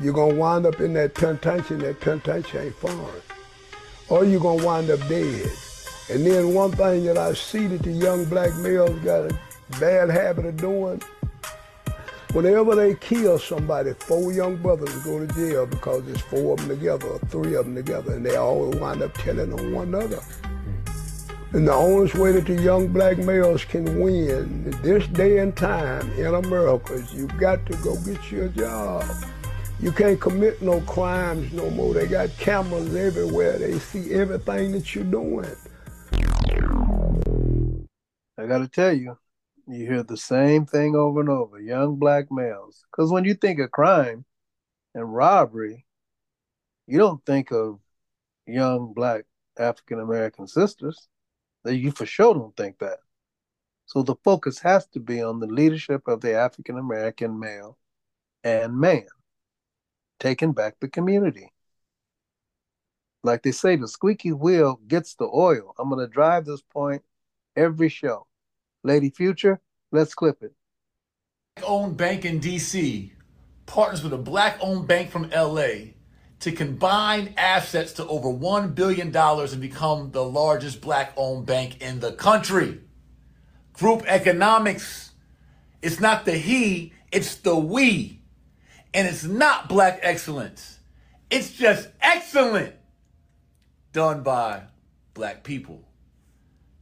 You're 0.00 0.14
gonna 0.14 0.34
wind 0.34 0.64
up 0.64 0.80
in 0.80 0.92
that 0.94 1.14
penitentiary, 1.14 1.78
that 1.78 2.00
penitentiary 2.00 2.66
ain't 2.66 2.76
fun. 2.76 2.98
Or 4.08 4.24
you're 4.24 4.40
gonna 4.40 4.64
wind 4.64 4.90
up 4.90 5.00
dead. 5.08 5.50
And 6.10 6.24
then 6.24 6.54
one 6.54 6.72
thing 6.72 7.04
that 7.04 7.18
I 7.18 7.34
see 7.34 7.66
that 7.66 7.82
the 7.82 7.90
young 7.90 8.24
black 8.26 8.54
males 8.56 8.98
got 9.00 9.30
a 9.30 9.38
bad 9.80 10.08
habit 10.08 10.46
of 10.46 10.56
doing, 10.56 11.02
whenever 12.32 12.74
they 12.74 12.94
kill 12.94 13.38
somebody, 13.38 13.92
four 13.94 14.32
young 14.32 14.56
brothers 14.56 14.94
go 15.02 15.24
to 15.24 15.34
jail 15.34 15.66
because 15.66 16.06
it's 16.08 16.20
four 16.22 16.54
of 16.54 16.60
them 16.60 16.68
together 16.68 17.08
or 17.08 17.18
three 17.18 17.54
of 17.56 17.64
them 17.66 17.74
together, 17.74 18.14
and 18.14 18.24
they 18.24 18.36
all 18.36 18.70
wind 18.70 19.02
up 19.02 19.12
telling 19.14 19.52
on 19.52 19.72
one 19.72 19.88
another. 19.88 20.16
Hmm. 20.16 21.56
And 21.56 21.68
the 21.68 21.72
only 21.74 22.12
way 22.20 22.32
that 22.32 22.46
the 22.46 22.54
young 22.54 22.88
black 22.88 23.18
males 23.18 23.64
can 23.64 24.00
win 24.00 24.70
this 24.82 25.06
day 25.08 25.38
and 25.38 25.56
time 25.56 26.10
in 26.12 26.34
America 26.34 26.94
is 26.94 27.12
you've 27.12 27.36
got 27.38 27.66
to 27.66 27.76
go 27.78 27.96
get 27.96 28.30
your 28.30 28.48
job. 28.48 29.04
You 29.80 29.92
can't 29.92 30.20
commit 30.20 30.60
no 30.60 30.80
crimes 30.80 31.52
no 31.52 31.70
more. 31.70 31.94
They 31.94 32.08
got 32.08 32.36
cameras 32.36 32.96
everywhere. 32.96 33.58
They 33.58 33.78
see 33.78 34.12
everything 34.12 34.72
that 34.72 34.92
you're 34.92 35.04
doing. 35.04 35.46
I 38.36 38.46
got 38.46 38.58
to 38.58 38.68
tell 38.68 38.92
you, 38.92 39.16
you 39.68 39.86
hear 39.86 40.02
the 40.02 40.16
same 40.16 40.66
thing 40.66 40.96
over 40.96 41.20
and 41.20 41.28
over 41.28 41.60
young 41.60 41.96
black 41.96 42.26
males. 42.30 42.84
Because 42.90 43.12
when 43.12 43.24
you 43.24 43.34
think 43.34 43.60
of 43.60 43.70
crime 43.70 44.24
and 44.96 45.14
robbery, 45.14 45.86
you 46.88 46.98
don't 46.98 47.24
think 47.24 47.52
of 47.52 47.78
young 48.46 48.92
black 48.92 49.26
African 49.58 50.00
American 50.00 50.48
sisters. 50.48 51.08
You 51.64 51.92
for 51.92 52.06
sure 52.06 52.34
don't 52.34 52.56
think 52.56 52.78
that. 52.78 52.98
So 53.86 54.02
the 54.02 54.16
focus 54.24 54.58
has 54.60 54.86
to 54.88 55.00
be 55.00 55.22
on 55.22 55.38
the 55.38 55.46
leadership 55.46 56.08
of 56.08 56.20
the 56.20 56.34
African 56.34 56.78
American 56.78 57.38
male 57.38 57.78
and 58.42 58.76
man, 58.76 59.06
taking 60.20 60.52
back 60.52 60.76
the 60.80 60.88
community. 60.88 61.52
Like 63.24 63.42
they 63.42 63.52
say, 63.52 63.76
the 63.76 63.88
squeaky 63.88 64.32
wheel 64.32 64.80
gets 64.86 65.14
the 65.14 65.28
oil. 65.32 65.74
I'm 65.78 65.88
going 65.88 66.00
to 66.00 66.12
drive 66.12 66.44
this 66.44 66.62
point 66.62 67.02
every 67.56 67.88
show. 67.88 68.26
Lady 68.84 69.10
Future, 69.10 69.60
let's 69.90 70.14
clip 70.14 70.42
it. 70.42 70.52
Owned 71.64 71.96
bank 71.96 72.24
in 72.24 72.40
DC 72.40 73.10
partners 73.66 74.02
with 74.02 74.12
a 74.12 74.18
black 74.18 74.58
owned 74.60 74.88
bank 74.88 75.10
from 75.10 75.28
LA 75.30 75.92
to 76.40 76.52
combine 76.52 77.34
assets 77.36 77.92
to 77.92 78.06
over 78.06 78.28
$1 78.28 78.74
billion 78.74 79.14
and 79.14 79.60
become 79.60 80.10
the 80.12 80.24
largest 80.24 80.80
black 80.80 81.12
owned 81.16 81.46
bank 81.46 81.80
in 81.82 82.00
the 82.00 82.12
country. 82.12 82.80
Group 83.72 84.02
economics. 84.06 85.12
It's 85.82 86.00
not 86.00 86.24
the 86.24 86.36
he, 86.36 86.92
it's 87.12 87.36
the 87.36 87.56
we. 87.56 88.17
And 88.94 89.06
it's 89.06 89.24
not 89.24 89.68
black 89.68 90.00
excellence. 90.02 90.78
It's 91.30 91.52
just 91.52 91.88
excellent. 92.00 92.74
Done 93.92 94.22
by 94.22 94.62
black 95.14 95.44
people. 95.44 95.84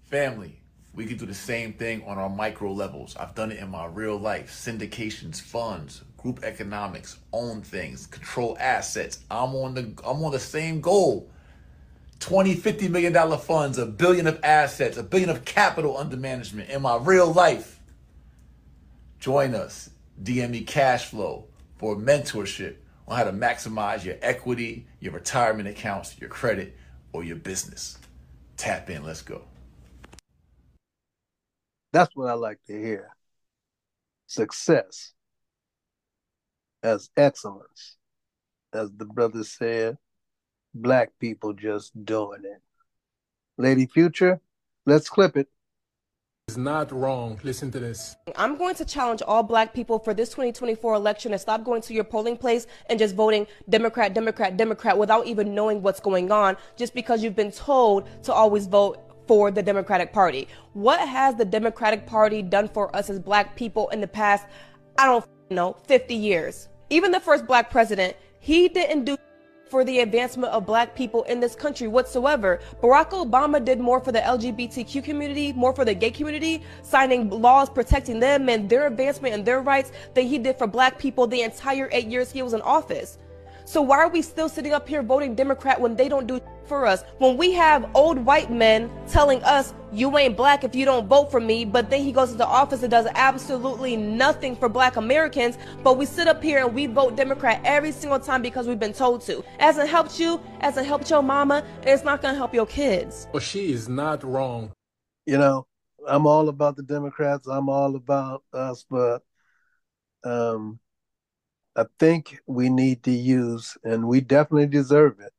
Family, 0.05 0.61
we 0.95 1.07
can 1.07 1.17
do 1.17 1.27
the 1.27 1.35
same 1.35 1.73
thing 1.73 2.05
on 2.05 2.17
our 2.17 2.29
micro 2.29 2.73
levels. 2.73 3.17
I've 3.17 3.35
done 3.35 3.51
it 3.51 3.59
in 3.59 3.71
my 3.71 3.87
real 3.87 4.17
life. 4.17 4.53
Syndications, 4.53 5.41
funds, 5.41 6.03
group 6.17 6.45
economics, 6.45 7.19
own 7.33 7.63
things, 7.63 8.07
control 8.07 8.57
assets. 8.61 9.19
I'm 9.31 9.55
on 9.57 9.75
the 9.75 9.93
I'm 10.05 10.23
on 10.23 10.33
the 10.33 10.39
same 10.39 10.81
goal. 10.81 11.31
20, 12.21 12.55
50 12.55 12.89
million 12.89 13.13
dollar 13.13 13.37
funds, 13.37 13.79
a 13.79 13.85
billion 13.85 14.27
of 14.27 14.41
assets, 14.43 14.97
a 14.97 15.03
billion 15.03 15.29
of 15.29 15.45
capital 15.45 15.99
under 15.99 16.17
management 16.17 16.71
in 16.71 16.83
my 16.83 16.97
real 16.97 17.33
life. 17.33 17.81
Join 19.19 19.55
us. 19.55 19.91
DM 20.23 20.51
me 20.51 20.63
cash 20.63 21.07
flow 21.07 21.46
for 21.79 21.97
mentorship 21.97 22.77
on 23.09 23.17
how 23.17 23.25
to 23.25 23.33
maximize 23.33 24.05
your 24.05 24.17
equity, 24.23 24.87
your 25.01 25.13
retirement 25.13 25.69
accounts, 25.69 26.19
your 26.19 26.29
credit, 26.29 26.77
or 27.13 27.25
your 27.25 27.37
business. 27.37 27.99
Tap 28.57 28.91
in, 28.91 29.05
let's 29.05 29.23
go. 29.23 29.43
That's 31.93 32.15
what 32.15 32.29
I 32.29 32.35
like 32.35 32.59
to 32.67 32.73
hear. 32.73 33.11
Success 34.27 35.13
as 36.83 37.11
excellence. 37.17 37.97
As 38.73 38.91
the 38.97 39.05
brother 39.05 39.45
said, 39.45 39.97
black 40.75 41.11
people 41.19 41.53
just 41.53 41.93
doing 42.05 42.43
it. 42.45 42.61
Lady 43.57 43.87
Future, 43.87 44.41
let's 44.85 45.09
clip 45.09 45.37
it. 45.37 45.49
It's 46.49 46.57
not 46.57 46.93
wrong. 46.93 47.41
Listen 47.43 47.73
to 47.73 47.81
this. 47.81 48.15
I'm 48.37 48.57
going 48.57 48.77
to 48.77 48.85
challenge 48.85 49.21
all 49.21 49.43
black 49.43 49.75
people 49.75 49.99
for 49.99 50.15
this 50.15 50.29
2024 50.29 50.95
election 50.95 51.33
to 51.33 51.41
stop 51.41 51.65
going 51.65 51.83
to 51.83 51.93
your 51.93 52.05
polling 52.05 52.37
place 52.37 52.69
and 52.89 53.01
just 53.01 53.17
voting 53.17 53.49
Democrat, 53.69 54.15
Democrat, 54.15 54.57
Democrat 54.57 54.97
without 54.97 55.27
even 55.27 55.57
knowing 55.57 55.83
what's 55.83 55.99
going 55.99 56.31
on 56.31 56.57
just 56.77 56.95
because 56.95 57.21
you've 57.21 57.35
been 57.35 57.51
told 57.51 58.09
to 58.23 58.33
always 58.33 58.69
vote 58.69 58.97
for 59.27 59.51
the 59.51 59.61
Democratic 59.61 60.13
Party. 60.13 60.47
What 60.73 61.01
has 61.01 61.35
the 61.35 61.45
Democratic 61.45 62.07
Party 62.07 62.43
done 62.43 62.69
for 62.69 62.95
us 62.95 63.11
as 63.11 63.19
black 63.19 63.57
people 63.57 63.89
in 63.89 64.01
the 64.01 64.07
past, 64.07 64.47
I 64.99 65.07
don't 65.07 65.27
know, 65.51 65.77
50 65.89 66.15
years? 66.15 66.69
Even 66.91 67.11
the 67.11 67.19
first 67.19 67.45
black 67.49 67.71
president, 67.71 68.17
he 68.39 68.69
didn't 68.69 69.05
do 69.05 69.17
for 69.69 69.85
the 69.85 70.01
advancement 70.01 70.53
of 70.53 70.65
black 70.65 70.95
people 70.95 71.25
in 71.25 71.41
this 71.41 71.55
country 71.55 71.89
whatsoever. 71.89 72.61
Barack 72.83 73.11
Obama 73.11 73.65
did 73.65 73.81
more 73.81 74.01
for 74.01 74.13
the 74.13 74.21
LGBTQ 74.21 75.03
community, 75.03 75.53
more 75.53 75.73
for 75.73 75.85
the 75.85 75.95
gay 75.95 76.11
community, 76.11 76.63
signing 76.83 77.29
laws 77.31 77.69
protecting 77.69 78.21
them 78.21 78.49
and 78.49 78.69
their 78.69 78.87
advancement 78.87 79.35
and 79.35 79.45
their 79.45 79.61
rights 79.61 79.93
than 80.15 80.27
he 80.27 80.39
did 80.39 80.57
for 80.57 80.67
black 80.67 80.99
people 80.99 81.27
the 81.27 81.43
entire 81.43 81.89
eight 81.93 82.07
years 82.07 82.31
he 82.31 82.43
was 82.43 82.53
in 82.53 82.63
office. 82.63 83.19
So 83.65 83.83
why 83.83 83.99
are 83.99 84.09
we 84.09 84.23
still 84.23 84.49
sitting 84.49 84.73
up 84.73 84.89
here 84.89 85.03
voting 85.03 85.35
Democrat 85.35 85.81
when 85.81 85.97
they 85.97 86.09
don't 86.09 86.29
do 86.29 86.41
for 86.67 86.87
us? 86.87 87.03
When 87.19 87.37
we 87.37 87.53
have 87.53 87.89
old 87.95 88.19
white 88.19 88.51
men 88.51 88.91
telling 89.09 89.43
us 89.43 89.75
you 89.93 90.17
ain't 90.19 90.37
black 90.37 90.65
if 90.65 90.75
you 90.75 90.85
don't 90.85 91.07
vote 91.07 91.31
for 91.31 91.41
me, 91.41 91.65
but 91.65 91.89
then 91.91 92.03
he 92.03 92.13
goes 92.13 92.31
to 92.33 92.37
the 92.37 92.47
office 92.47 92.83
and 92.83 92.91
does 92.91 93.07
absolutely 93.15 93.97
nothing 93.97 94.57
for 94.57 94.69
black 94.69 94.97
Americans, 94.97 95.57
but 95.83 95.97
we 95.97 96.05
sit 96.05 96.29
up 96.29 96.43
here 96.43 96.65
and 96.65 96.75
we 96.75 96.87
vote 96.87 97.17
Democrat 97.17 97.61
every 97.65 97.93
single 97.93 98.19
time 98.19 98.43
because 98.43 98.67
we've 98.67 98.79
been 98.79 98.93
told 98.93 99.23
to. 99.23 99.45
Hasn't 99.59 99.89
helped 99.89 100.21
you, 100.21 100.41
hasn't 100.61 100.87
helped 100.87 101.09
your 101.09 101.23
mama, 101.23 101.65
and 101.79 101.89
it's 101.89 102.05
not 102.05 102.21
gonna 102.21 102.37
help 102.37 102.53
your 102.53 102.67
kids. 102.67 103.29
Well, 103.33 103.41
she 103.41 103.73
is 103.73 103.89
not 103.89 104.23
wrong. 104.25 104.73
You 105.25 105.39
know, 105.39 105.67
I'm 106.07 106.27
all 106.27 106.49
about 106.49 106.77
the 106.77 106.83
Democrats, 106.83 107.47
I'm 107.47 107.69
all 107.69 107.97
about 107.97 108.43
us, 108.53 108.85
but 108.89 109.23
um 110.25 110.79
I 111.77 111.85
think 111.99 112.41
we 112.47 112.71
need 112.71 113.03
to 113.05 113.11
use, 113.11 113.77
and 113.85 114.09
we 114.09 114.23
definitely 114.23 114.67
deserve 114.67 115.21
it. 115.21 115.33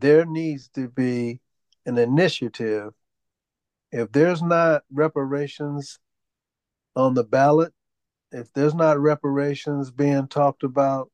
There 0.00 0.24
needs 0.24 0.68
to 0.70 0.88
be 0.88 1.40
an 1.86 1.98
initiative. 1.98 2.92
If 3.90 4.12
there's 4.12 4.42
not 4.42 4.82
reparations 4.92 5.98
on 6.94 7.14
the 7.14 7.24
ballot, 7.24 7.72
if 8.30 8.52
there's 8.52 8.74
not 8.74 9.00
reparations 9.00 9.90
being 9.90 10.28
talked 10.28 10.62
about 10.62 11.10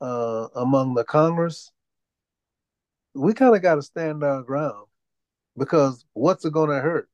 uh, 0.00 0.48
among 0.54 0.94
the 0.94 1.04
Congress, 1.04 1.70
we 3.14 3.34
kind 3.34 3.54
of 3.54 3.62
got 3.62 3.74
to 3.74 3.82
stand 3.82 4.24
our 4.24 4.42
ground 4.42 4.86
because 5.56 6.04
what's 6.12 6.44
it 6.44 6.52
going 6.52 6.70
to 6.70 6.80
hurt? 6.80 7.08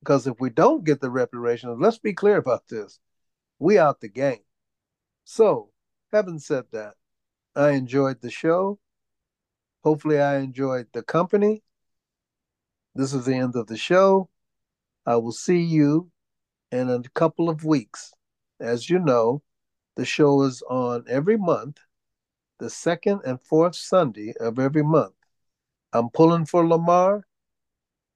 Because 0.00 0.26
if 0.26 0.40
we 0.40 0.50
don't 0.50 0.84
get 0.84 1.00
the 1.00 1.10
reparations, 1.10 1.76
let's 1.78 1.98
be 1.98 2.14
clear 2.14 2.36
about 2.36 2.66
this, 2.68 2.98
we 3.58 3.78
out 3.78 4.00
the 4.00 4.08
game. 4.08 4.40
So, 5.24 5.70
having 6.12 6.38
said 6.38 6.64
that, 6.72 6.94
I 7.54 7.70
enjoyed 7.70 8.20
the 8.20 8.30
show. 8.30 8.78
Hopefully, 9.82 10.20
I 10.20 10.38
enjoyed 10.38 10.88
the 10.92 11.02
company. 11.02 11.62
This 12.94 13.14
is 13.14 13.24
the 13.24 13.34
end 13.34 13.56
of 13.56 13.66
the 13.66 13.76
show. 13.76 14.28
I 15.06 15.16
will 15.16 15.32
see 15.32 15.60
you 15.60 16.10
in 16.70 16.90
a 16.90 17.02
couple 17.14 17.48
of 17.48 17.64
weeks. 17.64 18.12
As 18.60 18.90
you 18.90 18.98
know, 18.98 19.42
the 19.96 20.04
show 20.04 20.42
is 20.42 20.62
on 20.68 21.04
every 21.08 21.36
month, 21.36 21.78
the 22.58 22.70
second 22.70 23.22
and 23.24 23.40
fourth 23.40 23.74
Sunday 23.74 24.34
of 24.38 24.58
every 24.58 24.82
month. 24.82 25.14
I'm 25.92 26.10
pulling 26.10 26.46
for 26.46 26.66
Lamar. 26.66 27.26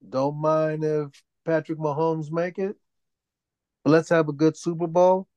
Don't 0.07 0.37
mind 0.37 0.83
if 0.83 1.23
Patrick 1.45 1.79
Mahomes 1.79 2.31
make 2.31 2.57
it. 2.57 2.75
But 3.83 3.91
let's 3.91 4.09
have 4.09 4.29
a 4.29 4.33
good 4.33 4.57
Super 4.57 4.87
Bowl 4.87 5.27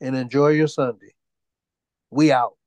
and 0.00 0.16
enjoy 0.16 0.48
your 0.48 0.68
Sunday. 0.68 1.14
We 2.10 2.32
out. 2.32 2.57